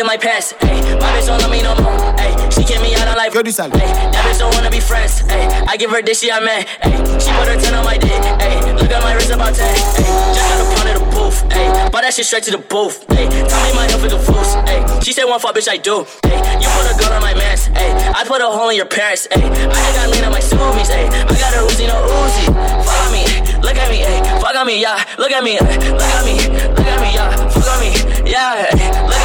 in 0.02 0.08
my 0.08 0.18
pants, 0.18 0.54
ayy. 0.66 0.82
My 1.00 1.14
bitch 1.14 1.28
don't 1.30 1.40
love 1.40 1.52
me 1.52 1.62
no 1.62 1.76
more, 1.78 1.94
ayy. 2.18 2.34
She 2.52 2.66
kick 2.66 2.82
me 2.82 2.96
out 2.98 3.08
on 3.08 3.16
life, 3.16 3.34
ayy. 3.34 3.54
That 3.54 4.24
bitch 4.26 4.40
don't 4.40 4.54
wanna 4.56 4.72
be 4.72 4.82
friends, 4.82 5.22
ayy. 5.30 5.46
I 5.70 5.78
give 5.78 5.92
her 5.92 6.02
this 6.02 6.20
she 6.20 6.32
I 6.32 6.40
man, 6.42 6.66
ayy. 6.82 6.98
She 7.22 7.30
put 7.38 7.48
her 7.48 7.56
10 7.56 7.76
on 7.78 7.86
my 7.86 7.98
dick, 7.98 8.10
ayy. 8.42 8.74
Look 8.82 8.90
at 8.90 9.04
my 9.04 9.14
wrist 9.14 9.30
about 9.30 9.54
10, 9.54 9.62
ayy. 9.62 10.34
Just 10.34 10.48
got 10.50 10.58
a 10.58 10.66
pound 10.74 10.90
of 10.90 10.96
the 10.98 11.06
booth, 11.14 11.40
ayy. 11.54 11.92
Buy 11.94 12.02
that 12.02 12.14
shit 12.14 12.26
straight 12.26 12.44
to 12.50 12.52
the 12.52 12.58
booth, 12.58 13.06
ayy. 13.14 13.30
Tell 13.30 13.62
me 13.62 13.72
my 13.78 13.86
health 13.86 14.04
is 14.04 14.14
a 14.14 14.20
fool's, 14.20 14.58
ayy. 14.66 14.82
She 15.06 15.14
said 15.14 15.26
one 15.26 15.40
fuck, 15.40 15.54
bitch, 15.54 15.70
I 15.70 15.78
do, 15.78 16.02
ayy. 16.26 16.42
You 16.58 16.68
put 16.74 16.90
a 16.90 16.98
gun 16.98 17.14
on 17.14 17.22
my 17.22 17.38
mans, 17.38 17.70
ayy. 17.78 17.94
I 18.18 18.26
put 18.26 18.42
a 18.42 18.50
hole 18.50 18.70
in 18.74 18.78
your 18.82 18.90
parents, 18.90 19.30
ayy. 19.30 19.46
I 19.46 19.78
just 19.86 19.96
got 20.02 20.10
lean 20.10 20.26
on 20.26 20.34
my 20.34 20.42
zoomies, 20.42 20.90
ayy. 20.90 21.14
I 21.14 21.34
got 21.38 21.54
a 21.54 21.62
Uzi, 21.70 21.86
no 21.86 22.02
Uzi. 22.10 22.50
Follow 22.82 23.10
me, 23.14 23.22
look 23.62 23.78
at 23.78 23.86
me, 23.94 24.02
ayy. 24.02 24.42
Fuck 24.42 24.56
on 24.58 24.66
me, 24.66 24.82
yeah. 24.82 24.98
Look 25.22 25.30
at 25.30 25.44
me, 25.46 25.62
ayy. 25.62 25.94
Look 25.94 26.10
at 26.10 26.26
me, 26.26 26.34
look 26.74 26.90
at 26.90 27.00
me, 27.06 27.10
yeah. 27.14 27.30
Fuck 27.54 27.70
on 27.70 27.78
me, 27.86 27.94
yeah. 28.26 28.66
ayy. 28.74 29.21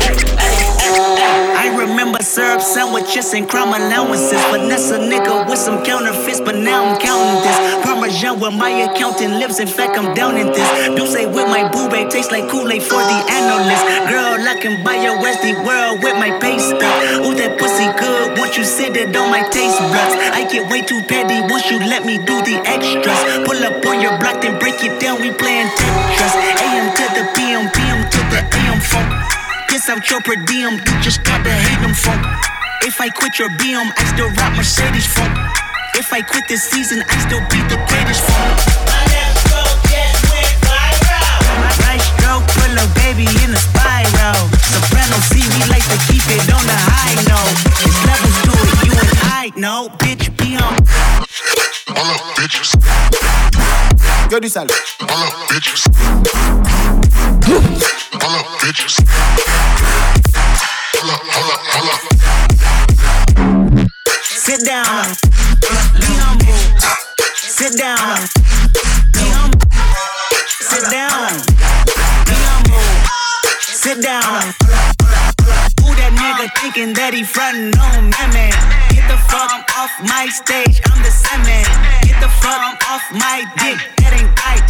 I 1.55 1.73
remember 1.79 2.19
syrup 2.21 2.61
sandwiches 2.61 3.33
and 3.35 3.49
crime 3.49 3.69
allowances. 3.69 4.43
Finesse 4.51 4.91
a 4.91 4.99
nigga 4.99 5.49
with 5.49 5.59
some 5.59 5.85
counterfeits, 5.85 6.41
but 6.41 6.57
now 6.57 6.85
I'm 6.85 6.99
counting 7.01 7.43
this. 7.43 7.82
Parmesan 8.13 8.41
where 8.41 8.51
my 8.51 8.69
accountant 8.69 9.41
lives, 9.41 9.59
in 9.59 9.67
fact, 9.67 9.97
I'm 9.97 10.13
down 10.13 10.37
in 10.37 10.49
this. 10.53 10.69
Do 10.97 11.07
say 11.07 11.25
with 11.25 11.49
my 11.49 11.65
boo 11.73 11.89
tastes 12.11 12.31
like 12.31 12.49
Kool 12.49 12.71
Aid 12.71 12.83
for 12.83 13.01
the 13.01 13.19
analyst. 13.33 13.85
Girl, 14.05 14.37
I 14.37 14.57
can 14.61 14.85
buy 14.85 15.01
your 15.01 15.17
Westy 15.17 15.55
world 15.65 16.05
with 16.05 16.17
my 16.21 16.37
pay 16.39 16.59
stuff. 16.59 17.25
Ooh, 17.25 17.33
that 17.41 17.57
pussy 17.57 17.89
good 17.97 18.37
once 18.37 18.59
you 18.59 18.65
sit 18.65 18.97
it 18.97 19.17
on 19.17 19.31
my 19.31 19.49
taste 19.49 19.81
buds. 19.81 20.15
I 20.37 20.45
get 20.45 20.69
way 20.69 20.83
too 20.83 21.01
petty 21.09 21.41
once 21.49 21.71
you 21.71 21.79
let 21.79 22.05
me 22.05 22.19
do 22.19 22.37
the 22.45 22.61
extras. 22.69 23.17
Pull 23.49 23.65
up 23.65 23.81
on 23.87 24.01
your 24.05 24.19
block, 24.21 24.43
then 24.43 24.59
break 24.61 24.85
it 24.85 25.01
down, 25.01 25.21
we 25.23 25.33
playing 25.33 25.73
Tetris. 25.73 26.35
AM 26.61 26.93
to 26.93 27.05
the 27.17 27.25
PM, 27.33 27.65
PM 27.73 28.01
to 28.13 28.21
the 28.29 28.41
AM 28.45 28.81
phone. 28.81 29.09
Piss 29.73 29.89
out 29.89 30.05
your 30.11 30.21
per 30.21 30.37
diem, 30.37 30.77
you 30.77 30.95
just 31.01 31.25
gotta 31.25 31.49
hate 31.49 31.81
them 31.81 31.97
folk. 31.97 32.21
If 32.85 33.01
I 33.01 33.09
quit 33.09 33.39
your 33.39 33.49
BM, 33.57 33.89
I 33.97 34.05
still 34.13 34.29
rock 34.37 34.53
Mercedes 34.57 35.07
folk. 35.07 35.62
If 35.95 36.11
I 36.11 36.23
quit 36.23 36.49
this 36.49 36.63
season, 36.65 37.03
I 37.07 37.19
still 37.21 37.41
be 37.53 37.61
the 37.69 37.77
greatest 37.89 38.25
folk. 38.25 38.57
Right 41.85 42.01
stroke, 42.01 42.49
pull 42.57 42.73
a 42.81 42.87
baby 42.97 43.29
in 43.45 43.53
a 43.53 43.61
spiral. 43.61 44.41
Soprano 44.73 45.21
C, 45.29 45.45
we 45.53 45.61
like 45.69 45.85
to 45.93 45.99
keep 46.09 46.25
it 46.33 46.49
on 46.49 46.65
the 46.65 46.79
high 46.89 47.13
note. 47.29 47.57
There's 47.77 48.01
levels 48.09 48.37
to 48.41 48.53
it, 48.57 48.73
you 48.89 48.95
and 48.97 49.13
I 49.37 49.53
know, 49.57 49.89
bitch, 50.01 50.33
be 50.39 50.57
on. 50.57 50.81
All 51.95 52.09
up, 52.09 52.37
bitches. 52.41 52.73
Que 54.31 54.41
du 54.41 54.49
sale. 54.49 54.67
All 55.09 55.23
up, 55.23 55.33
bitches. 55.53 55.85
All 58.17 58.35
up, 58.35 58.47
bitches. 58.61 58.97
All 61.03 61.11
up, 61.11 61.21
all 61.37 61.51
up, 61.53 61.61
all 61.77 61.91
up. 61.91 62.42
Sit 64.45 64.65
down, 64.65 65.15
be 65.61 66.11
humble. 66.19 66.59
Sit 67.37 67.79
down, 67.79 68.19
be 69.13 69.21
humble. 69.31 69.61
Sit 70.59 70.91
down, 70.91 71.31
be 72.27 72.35
humble. 72.43 72.83
Sit 73.63 74.03
down. 74.03 75.32
That 76.03 76.19
nigga 76.19 76.51
thinking 76.59 76.93
that 76.99 77.15
he 77.15 77.23
frontin' 77.23 77.71
on 77.79 78.11
me, 78.11 78.23
man? 78.35 78.51
Get 78.91 79.07
the 79.07 79.15
fuck 79.31 79.55
off 79.79 79.95
my 80.03 80.27
stage, 80.27 80.83
I'm 80.91 80.99
the 80.99 81.15
Sandman. 81.15 81.63
Get 82.03 82.19
the 82.19 82.27
fuck 82.43 82.75
off 82.91 83.07
my 83.15 83.47
dick, 83.63 83.79
that 84.03 84.11
ain't 84.11 84.35
right. 84.35 84.67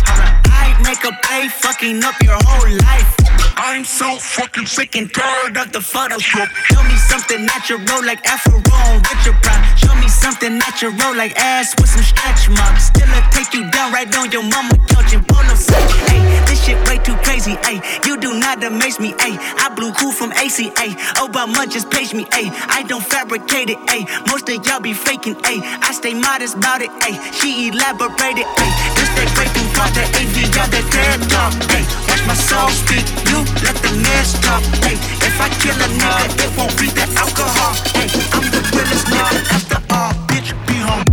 I 0.53 0.77
make 0.85 1.01
a 1.09 1.17
play, 1.25 1.49
fucking 1.49 2.05
up 2.05 2.21
your 2.21 2.37
whole 2.37 2.69
life. 2.85 3.17
I'm 3.57 3.85
so 3.85 4.19
fucking 4.19 4.67
sick 4.67 4.97
and 4.97 5.09
tired 5.09 5.57
of 5.57 5.73
the 5.73 5.79
Photoshop. 5.79 6.53
Show 6.69 6.83
me 6.85 6.97
something 6.97 7.47
natural 7.47 7.81
like 8.05 8.21
Afro 8.29 8.61
with 8.61 9.25
your 9.25 9.35
pride. 9.41 9.65
Show 9.79 9.95
me 9.97 10.09
something 10.09 10.59
natural 10.59 10.93
like 11.17 11.33
ass 11.37 11.75
with 11.81 11.89
some 11.89 12.03
stretch 12.03 12.49
marks. 12.51 12.93
Still 12.93 13.09
I 13.09 13.25
take 13.33 13.55
you 13.55 13.71
down 13.71 13.93
right 13.93 14.09
on 14.17 14.31
your 14.33 14.43
mama 14.43 14.77
couch 14.89 15.15
and 15.15 15.27
polo 15.27 15.55
set. 15.55 15.81
Hey, 16.09 16.21
this 16.47 16.65
shit 16.65 16.77
way 16.89 16.99
too 16.99 17.17
crazy. 17.23 17.57
Ay, 17.63 17.81
you 18.05 18.17
do 18.19 18.39
not 18.39 18.63
amaze 18.65 18.99
me. 18.99 19.15
Ay, 19.19 19.39
I 19.59 19.73
blew 19.75 19.93
cool 19.93 20.13
from 20.13 20.33
ACA. 20.33 20.93
Obama 21.23 21.71
just 21.71 21.89
page 21.89 22.13
me. 22.13 22.27
Ay, 22.33 22.51
I 22.67 22.83
don't 22.83 23.05
fabricate 23.05 23.71
it. 23.71 23.79
Ay, 23.87 24.03
most 24.27 24.49
of 24.49 24.67
y'all 24.67 24.81
be 24.81 24.93
faking. 24.93 25.37
Ay, 25.45 25.63
I 25.81 25.93
stay 25.93 26.15
modest 26.15 26.57
about 26.57 26.83
it. 26.83 26.91
Ay, 26.99 27.15
she 27.31 27.69
elaborated. 27.69 28.47
Ay, 28.59 28.71
this 28.99 29.07
that 29.15 29.31
thing 29.55 29.71
called 29.71 29.95
the 29.95 30.03
AV, 30.19 30.37
got 30.51 30.69
the 30.75 30.83
TED 30.91 31.23
talk. 31.31 31.55
Ay, 31.71 31.87
watch 32.11 32.23
my 32.27 32.35
soul 32.35 32.69
speak. 32.75 33.07
You 33.31 33.39
let 33.63 33.79
the 33.87 33.95
mess 34.03 34.35
talk. 34.43 34.63
Ay, 34.83 34.99
if 35.23 35.39
I 35.39 35.47
kill 35.63 35.79
a 35.79 35.89
nigga, 35.95 36.27
it 36.43 36.51
won't 36.59 36.75
be 36.75 36.91
the 36.91 37.07
alcohol. 37.15 37.71
Ay, 37.95 38.11
I'm 38.35 38.47
the 38.51 38.61
realest 38.75 39.07
nigga 39.07 39.39
after 39.55 39.79
all. 39.95 40.11
Bitch, 40.27 40.51
be 40.67 40.75
home. 40.83 41.07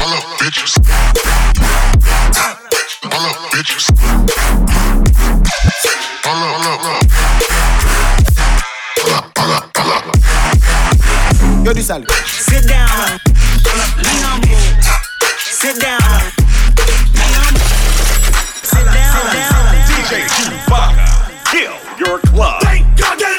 All 0.00 0.12
up, 0.16 0.24
bitches. 0.40 0.72
All 3.12 3.24
up, 3.28 3.36
bitches. 3.52 3.92
All 6.24 6.40
up, 6.40 6.64
all 6.64 6.96
up, 6.96 7.25
Yo, 11.66 11.72
this 11.72 11.90
all. 11.90 12.00
Sit 12.26 12.68
down. 12.68 13.18
Lean 13.98 14.22
on 14.22 14.40
me. 14.42 14.54
Sit 15.34 15.80
down. 15.80 15.98
Lean 17.10 17.34
on 17.42 17.54
me. 17.54 17.60
Sit 18.62 18.86
down. 18.86 19.18
Sit 19.18 19.34
down. 19.34 19.74
DJ 19.88 20.28
Chewbacca. 20.30 21.10
Kill 21.50 21.74
your 21.98 22.20
club. 22.20 22.62
Thank 22.62 22.96
God. 22.96 23.35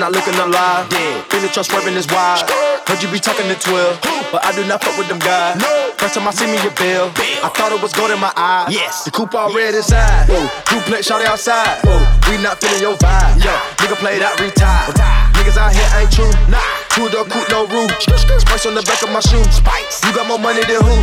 Not 0.00 0.12
looking 0.12 0.34
alive. 0.40 0.88
Yeah. 0.90 1.36
In 1.36 1.44
the 1.44 1.48
truck 1.52 1.68
swerving 1.68 1.94
is 1.94 2.08
wild. 2.08 2.48
Heard 2.88 3.04
you 3.04 3.12
be 3.12 3.20
talking 3.20 3.46
to 3.46 3.54
12, 3.54 4.32
but 4.32 4.40
I 4.42 4.50
do 4.56 4.64
not 4.64 4.82
fuck 4.82 4.96
with 4.96 5.06
them 5.12 5.20
guys. 5.20 5.60
First 6.00 6.16
time 6.16 6.26
I 6.26 6.32
see 6.32 6.48
me 6.48 6.56
a 6.56 6.72
bill, 6.72 7.12
I 7.44 7.52
thought 7.52 7.70
it 7.70 7.80
was 7.84 7.92
gold 7.92 8.10
in 8.10 8.18
my 8.18 8.32
eyes. 8.34 8.72
Yes. 8.72 9.04
The 9.04 9.12
coupe 9.12 9.36
all 9.36 9.52
red 9.52 9.76
inside. 9.76 10.32
Ooh, 10.32 10.48
duplex 10.72 11.06
shot 11.06 11.20
outside. 11.22 11.84
Ooh, 11.84 12.00
we 12.26 12.40
not 12.40 12.58
feeling 12.58 12.80
your 12.80 12.96
vibe. 12.96 13.44
Yeah. 13.44 13.60
Nigga 13.76 14.00
play 14.00 14.18
that 14.18 14.40
retire. 14.40 14.88
Niggas 15.36 15.60
out 15.60 15.76
here 15.76 15.90
ain't 16.00 16.10
true. 16.10 16.32
Nah. 16.48 16.64
Two 16.96 17.12
door 17.12 17.28
coupe, 17.28 17.52
no 17.52 17.68
roof. 17.68 17.92
Spice 18.00 18.64
on 18.64 18.74
the 18.74 18.82
back 18.82 19.04
of 19.04 19.12
my 19.12 19.20
shoe. 19.20 19.44
Spice. 19.52 20.00
You 20.08 20.16
got 20.16 20.26
more 20.26 20.40
money 20.40 20.64
than 20.64 20.80
who? 20.80 20.96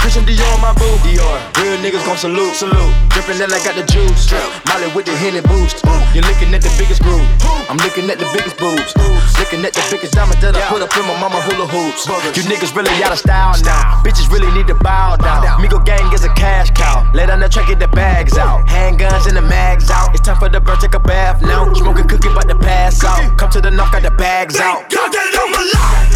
Christian 0.00 0.24
Dior, 0.24 0.56
my 0.64 0.72
boo. 0.80 0.88
Dior. 1.04 1.36
Real 1.60 1.76
niggas 1.84 2.04
gon' 2.08 2.16
salute. 2.16 2.56
Salute. 2.56 2.92
Drippin' 3.12 3.36
that 3.36 3.52
I 3.52 3.60
got 3.60 3.76
the 3.76 3.84
juice. 3.84 4.26
Drip. 4.26 4.42
Molly 4.66 4.88
with 4.96 5.04
the 5.04 5.12
Henny 5.12 5.44
boost. 5.44 5.84
You're 6.16 6.26
looking 6.26 6.50
at 6.56 6.64
the 6.64 6.72
biggest 6.80 7.04
groove. 7.04 7.22
I'm 7.70 7.76
looking 7.84 8.10
at 8.10 8.18
the 8.18 8.26
biggest 8.34 8.56
boobs. 8.58 8.96
Looking 9.38 9.62
at 9.62 9.76
the 9.76 9.84
biggest 9.92 10.16
diamond 10.16 10.40
that 10.42 10.56
I 10.56 10.66
put 10.66 10.82
up 10.82 10.90
in 10.96 11.04
my 11.06 11.14
mama 11.20 11.38
hula 11.44 11.68
hoops. 11.68 12.08
You 12.34 12.42
niggas 12.48 12.74
really 12.74 12.90
out 13.04 13.12
of 13.12 13.20
style 13.20 13.54
now. 13.62 14.02
Bitches 14.02 14.26
really 14.32 14.50
need 14.56 14.66
to 14.66 14.74
bow 14.74 15.14
down. 15.16 15.44
Migo 15.62 15.78
gang 15.84 16.10
is 16.12 16.24
a 16.24 16.32
cash 16.34 16.72
cow. 16.72 17.06
Lay 17.14 17.26
down 17.26 17.38
the 17.38 17.48
track, 17.48 17.68
get 17.68 17.78
the 17.78 17.86
bags 17.88 18.36
out. 18.36 18.66
Handguns 18.66 19.28
and 19.28 19.36
the 19.36 19.42
mags 19.42 19.90
out. 19.90 20.10
It's 20.10 20.24
time 20.26 20.40
for 20.40 20.48
the 20.48 20.60
bird, 20.60 20.80
take 20.80 20.94
a 20.94 20.98
bath 20.98 21.42
now. 21.42 21.72
Smoking 21.74 22.08
cookie, 22.08 22.28
about 22.28 22.48
the 22.48 22.56
pass 22.56 23.04
out. 23.04 23.38
Come 23.38 23.50
to 23.50 23.60
the 23.60 23.70
knock, 23.70 23.92
got 23.92 24.02
the 24.02 24.10
bags 24.10 24.58
out. 24.58 24.90
God 24.90 25.12
that 25.12 25.30
I'm 25.38 25.54
alive. 25.54 26.10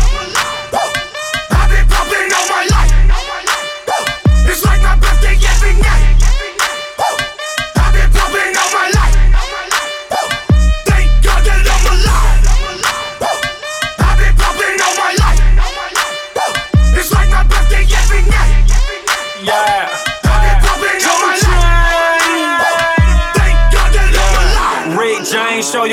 I've 1.54 1.70
been 1.70 1.86
popping 1.86 2.32
all 2.34 2.48
my 2.50 2.66
life. 2.66 2.73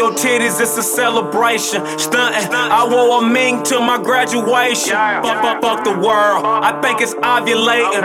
Your 0.02 0.12
titties, 0.14 0.60
it's 0.60 0.76
a 0.78 0.82
celebration. 0.82 1.82
Stuntin', 2.02 2.52
I 2.52 2.88
wore 2.90 3.24
a 3.24 3.28
mink 3.28 3.64
to 3.66 3.80
my 3.80 4.02
graduation. 4.02 4.94
Fuck, 4.94 5.42
fuck, 5.44 5.62
fuck 5.62 5.84
the 5.84 5.92
world, 5.92 6.44
I 6.44 6.82
think 6.82 7.02
it's 7.02 7.14
ovulating. 7.14 8.02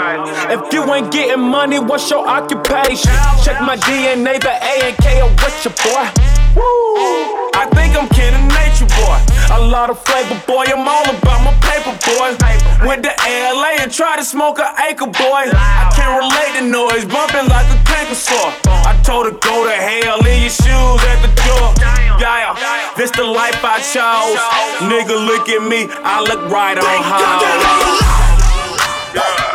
If 0.53 0.73
you 0.75 0.83
ain't 0.93 1.11
getting 1.11 1.43
money, 1.43 1.79
what's 1.79 2.11
your 2.11 2.27
occupation? 2.29 3.13
Check 3.43 3.63
my 3.63 3.77
DNA, 3.79 4.39
the 4.39 4.53
A 4.53 4.89
and 4.89 4.97
K, 4.99 5.23
or 5.23 5.31
what 5.41 5.65
your 5.65 5.73
boy? 5.81 6.61
Woo. 6.61 7.46
I 7.67 7.71
think 7.75 7.99
I'm 7.99 8.07
kin 8.15 8.31
of 8.31 8.47
nature, 8.55 8.87
boy. 8.95 9.19
A 9.51 9.59
lot 9.59 9.91
of 9.91 9.99
flavor, 9.99 10.39
boy. 10.47 10.65
I'm 10.71 10.87
all 10.87 11.03
about 11.03 11.43
my 11.43 11.51
paper, 11.59 11.91
boy. 12.07 12.39
Went 12.87 13.03
to 13.03 13.11
LA 13.27 13.83
and 13.83 13.91
tried 13.91 14.19
to 14.19 14.25
smoke 14.25 14.59
an 14.61 14.71
acre, 14.87 15.07
boy. 15.07 15.51
I 15.51 15.91
can't 15.99 16.15
relate 16.23 16.55
to 16.61 16.65
noise, 16.71 17.05
bumping 17.05 17.51
like 17.51 17.67
a 17.67 17.79
canker 17.83 18.15
sore. 18.15 18.55
I 18.87 18.95
told 19.03 19.27
her 19.27 19.33
go 19.33 19.67
to 19.67 19.75
hell, 19.75 20.19
leave 20.23 20.47
your 20.47 20.55
shoes 20.55 21.03
at 21.11 21.19
the 21.27 21.33
door. 21.43 21.75
Yeah, 22.23 22.55
this 22.97 23.11
the 23.11 23.25
life 23.25 23.59
I 23.65 23.83
chose. 23.83 24.39
Nigga, 24.87 25.17
look 25.27 25.49
at 25.49 25.63
me, 25.67 25.91
I 25.91 26.23
look 26.23 26.49
right 26.51 26.79
on 26.79 26.85
high. 27.03 28.07
I've 29.19 29.46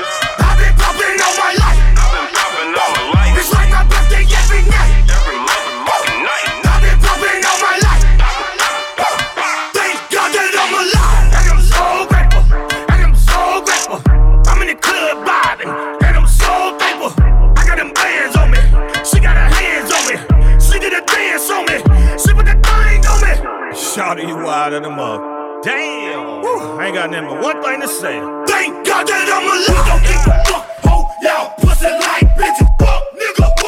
me. 23.97 24.01
Shouty, 24.03 24.27
you 24.27 24.37
out 24.49 24.73
of 24.73 24.83
the 24.83 24.89
mug. 24.89 25.63
Damn. 25.63 26.41
Whew, 26.41 26.59
I 26.79 26.85
ain't 26.87 26.95
got 26.95 27.11
nothing 27.11 27.29
but 27.29 27.41
one 27.41 27.61
thing 27.63 27.81
to 27.81 27.87
say. 27.87 28.19
Thank 28.47 28.85
God 28.85 29.07
that 29.07 29.27
I'm 29.29 29.45
alive. 29.45 29.85
Don't 29.87 30.03
give 30.03 30.25
a 30.27 30.43
fuck. 30.45 30.65
Oh, 30.85 31.05
y'all 31.21 31.53
pussy 31.59 31.87
like 31.87 32.27
bitches. 32.35 32.69
Fuck, 32.79 33.03
nigga, 33.13 33.60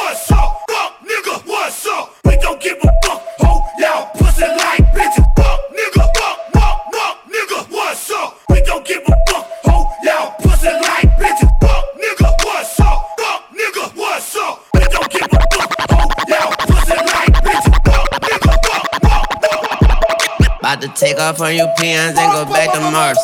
to 20.84 21.00
take 21.00 21.18
off 21.18 21.40
on 21.40 21.54
you 21.56 21.66
peons 21.78 22.12
and 22.18 22.28
go 22.32 22.44
back 22.52 22.68
to 22.74 22.80
Mars. 22.92 23.16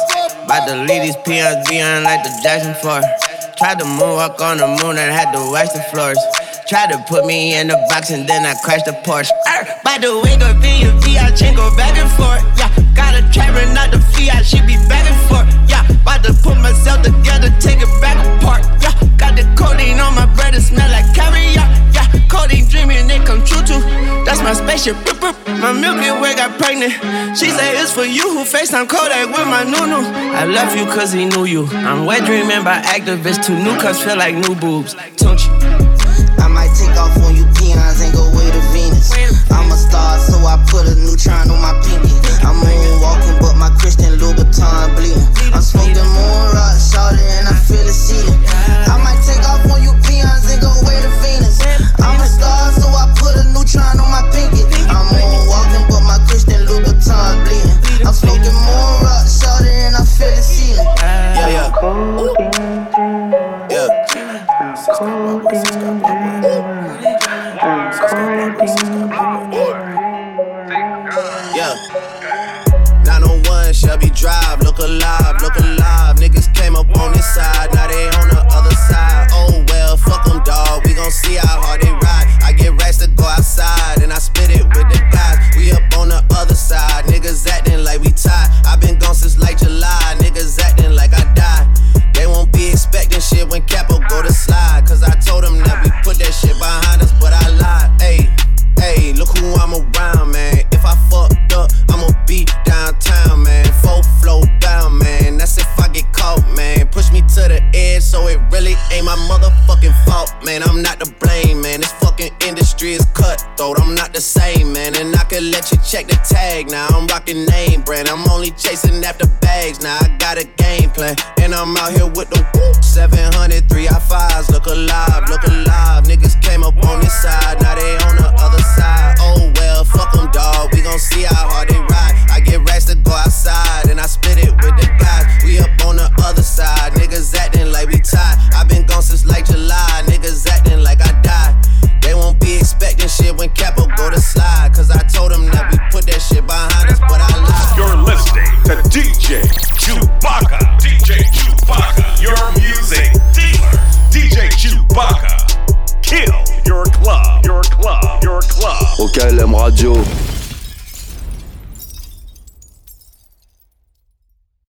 About 0.44 0.66
to 0.66 0.76
leave 0.88 1.02
these 1.02 1.16
peons 1.28 1.60
behind 1.68 2.04
like 2.04 2.22
the 2.24 2.32
Jackson 2.42 2.72
4. 2.80 3.04
Tried 3.60 3.78
to 3.80 3.84
moonwalk 3.84 4.40
on 4.40 4.56
the 4.56 4.68
moon 4.80 4.96
and 4.96 5.12
had 5.12 5.28
to 5.36 5.40
wax 5.52 5.72
the 5.76 5.84
floors. 5.92 6.16
Tried 6.68 6.88
to 6.92 6.98
put 7.04 7.26
me 7.26 7.58
in 7.58 7.68
the 7.68 7.76
box 7.90 8.10
and 8.10 8.26
then 8.26 8.46
I 8.46 8.54
crashed 8.64 8.86
the 8.86 8.96
Porsche. 9.04 9.28
Arr, 9.44 9.68
by 9.84 9.98
the 9.98 10.08
way, 10.24 10.40
go 10.40 10.48
be 10.56 10.88
a 10.88 10.90
Fiat 11.04 11.36
chain 11.36 11.54
go 11.54 11.68
back 11.76 11.98
and 12.00 12.08
forth. 12.16 12.40
Yeah, 12.56 12.72
got 12.96 13.12
a 13.12 13.22
trapper, 13.28 13.66
not 13.76 13.92
the 13.92 14.00
Fiat, 14.00 14.46
she 14.46 14.60
be 14.64 14.80
back 14.88 15.04
and 15.04 15.20
forth. 15.28 15.50
Yeah, 15.68 15.84
about 15.84 16.24
to 16.24 16.32
put 16.32 16.56
myself 16.64 17.04
together, 17.04 17.52
take 17.60 17.84
it 17.84 17.92
back 18.00 18.16
apart. 18.16 18.64
Yeah, 18.80 18.96
got 19.20 19.36
the 19.36 19.44
codeine 19.52 20.00
on 20.00 20.14
my 20.16 20.24
bread, 20.32 20.54
it 20.54 20.64
smell 20.64 20.88
like 20.88 21.12
caviar. 21.12 21.68
Yeah, 21.92 21.99
codeine 22.40 22.66
dreaming, 22.68 23.10
it 23.10 23.26
come 23.26 23.44
true 23.44 23.60
too. 23.68 23.80
That's 24.24 24.40
my 24.40 24.52
spaceship. 24.52 24.96
My 25.60 25.72
Milky 25.72 26.08
Way 26.20 26.34
got 26.34 26.56
pregnant. 26.58 26.92
She 27.36 27.50
say 27.50 27.76
it's 27.76 27.92
for 27.92 28.04
you 28.04 28.24
who 28.32 28.44
FaceTime 28.44 28.88
Kodak 28.88 29.28
with 29.28 29.48
my 29.48 29.64
Nunu. 29.64 30.00
I 30.32 30.44
love 30.44 30.74
you 30.76 30.86
cause 30.86 31.12
he 31.12 31.26
knew 31.26 31.44
you. 31.44 31.66
I'm 31.84 32.06
wet 32.06 32.24
dreaming 32.24 32.64
by 32.64 32.80
activists. 32.80 33.44
Two 33.44 33.56
new 33.56 33.76
cups 33.76 34.02
feel 34.02 34.16
like 34.16 34.34
new 34.34 34.54
boobs. 34.54 34.94
Don't 35.16 35.40
you? 35.44 35.52
I 36.40 36.48
might 36.48 36.72
take 36.72 36.96
off 36.96 37.12
on 37.20 37.36
you 37.36 37.44
peons 37.60 38.00
and 38.00 38.12
go 38.16 38.24
way 38.32 38.48
to 38.48 38.62
Venus. 38.72 39.12
I'm 39.52 39.70
a 39.70 39.76
star, 39.76 40.18
so 40.18 40.40
I 40.40 40.56
put 40.68 40.88
a 40.88 40.94
neutron 40.96 41.50
on 41.50 41.60
my 41.60 41.76
pinky. 41.84 42.16
I'm 42.40 42.56
moonwalking, 42.56 43.36
but 43.40 43.54
my 43.60 43.68
Christian 43.76 44.16
Louboutin 44.16 44.96
bleeding. 44.96 45.28
I'm 45.52 45.60
smoking 45.60 46.08
moon 46.16 46.44
rock, 46.56 46.80
shouting, 46.80 47.20
and 47.36 47.48
I 47.48 47.56
feel 47.68 47.84
the 47.84 47.92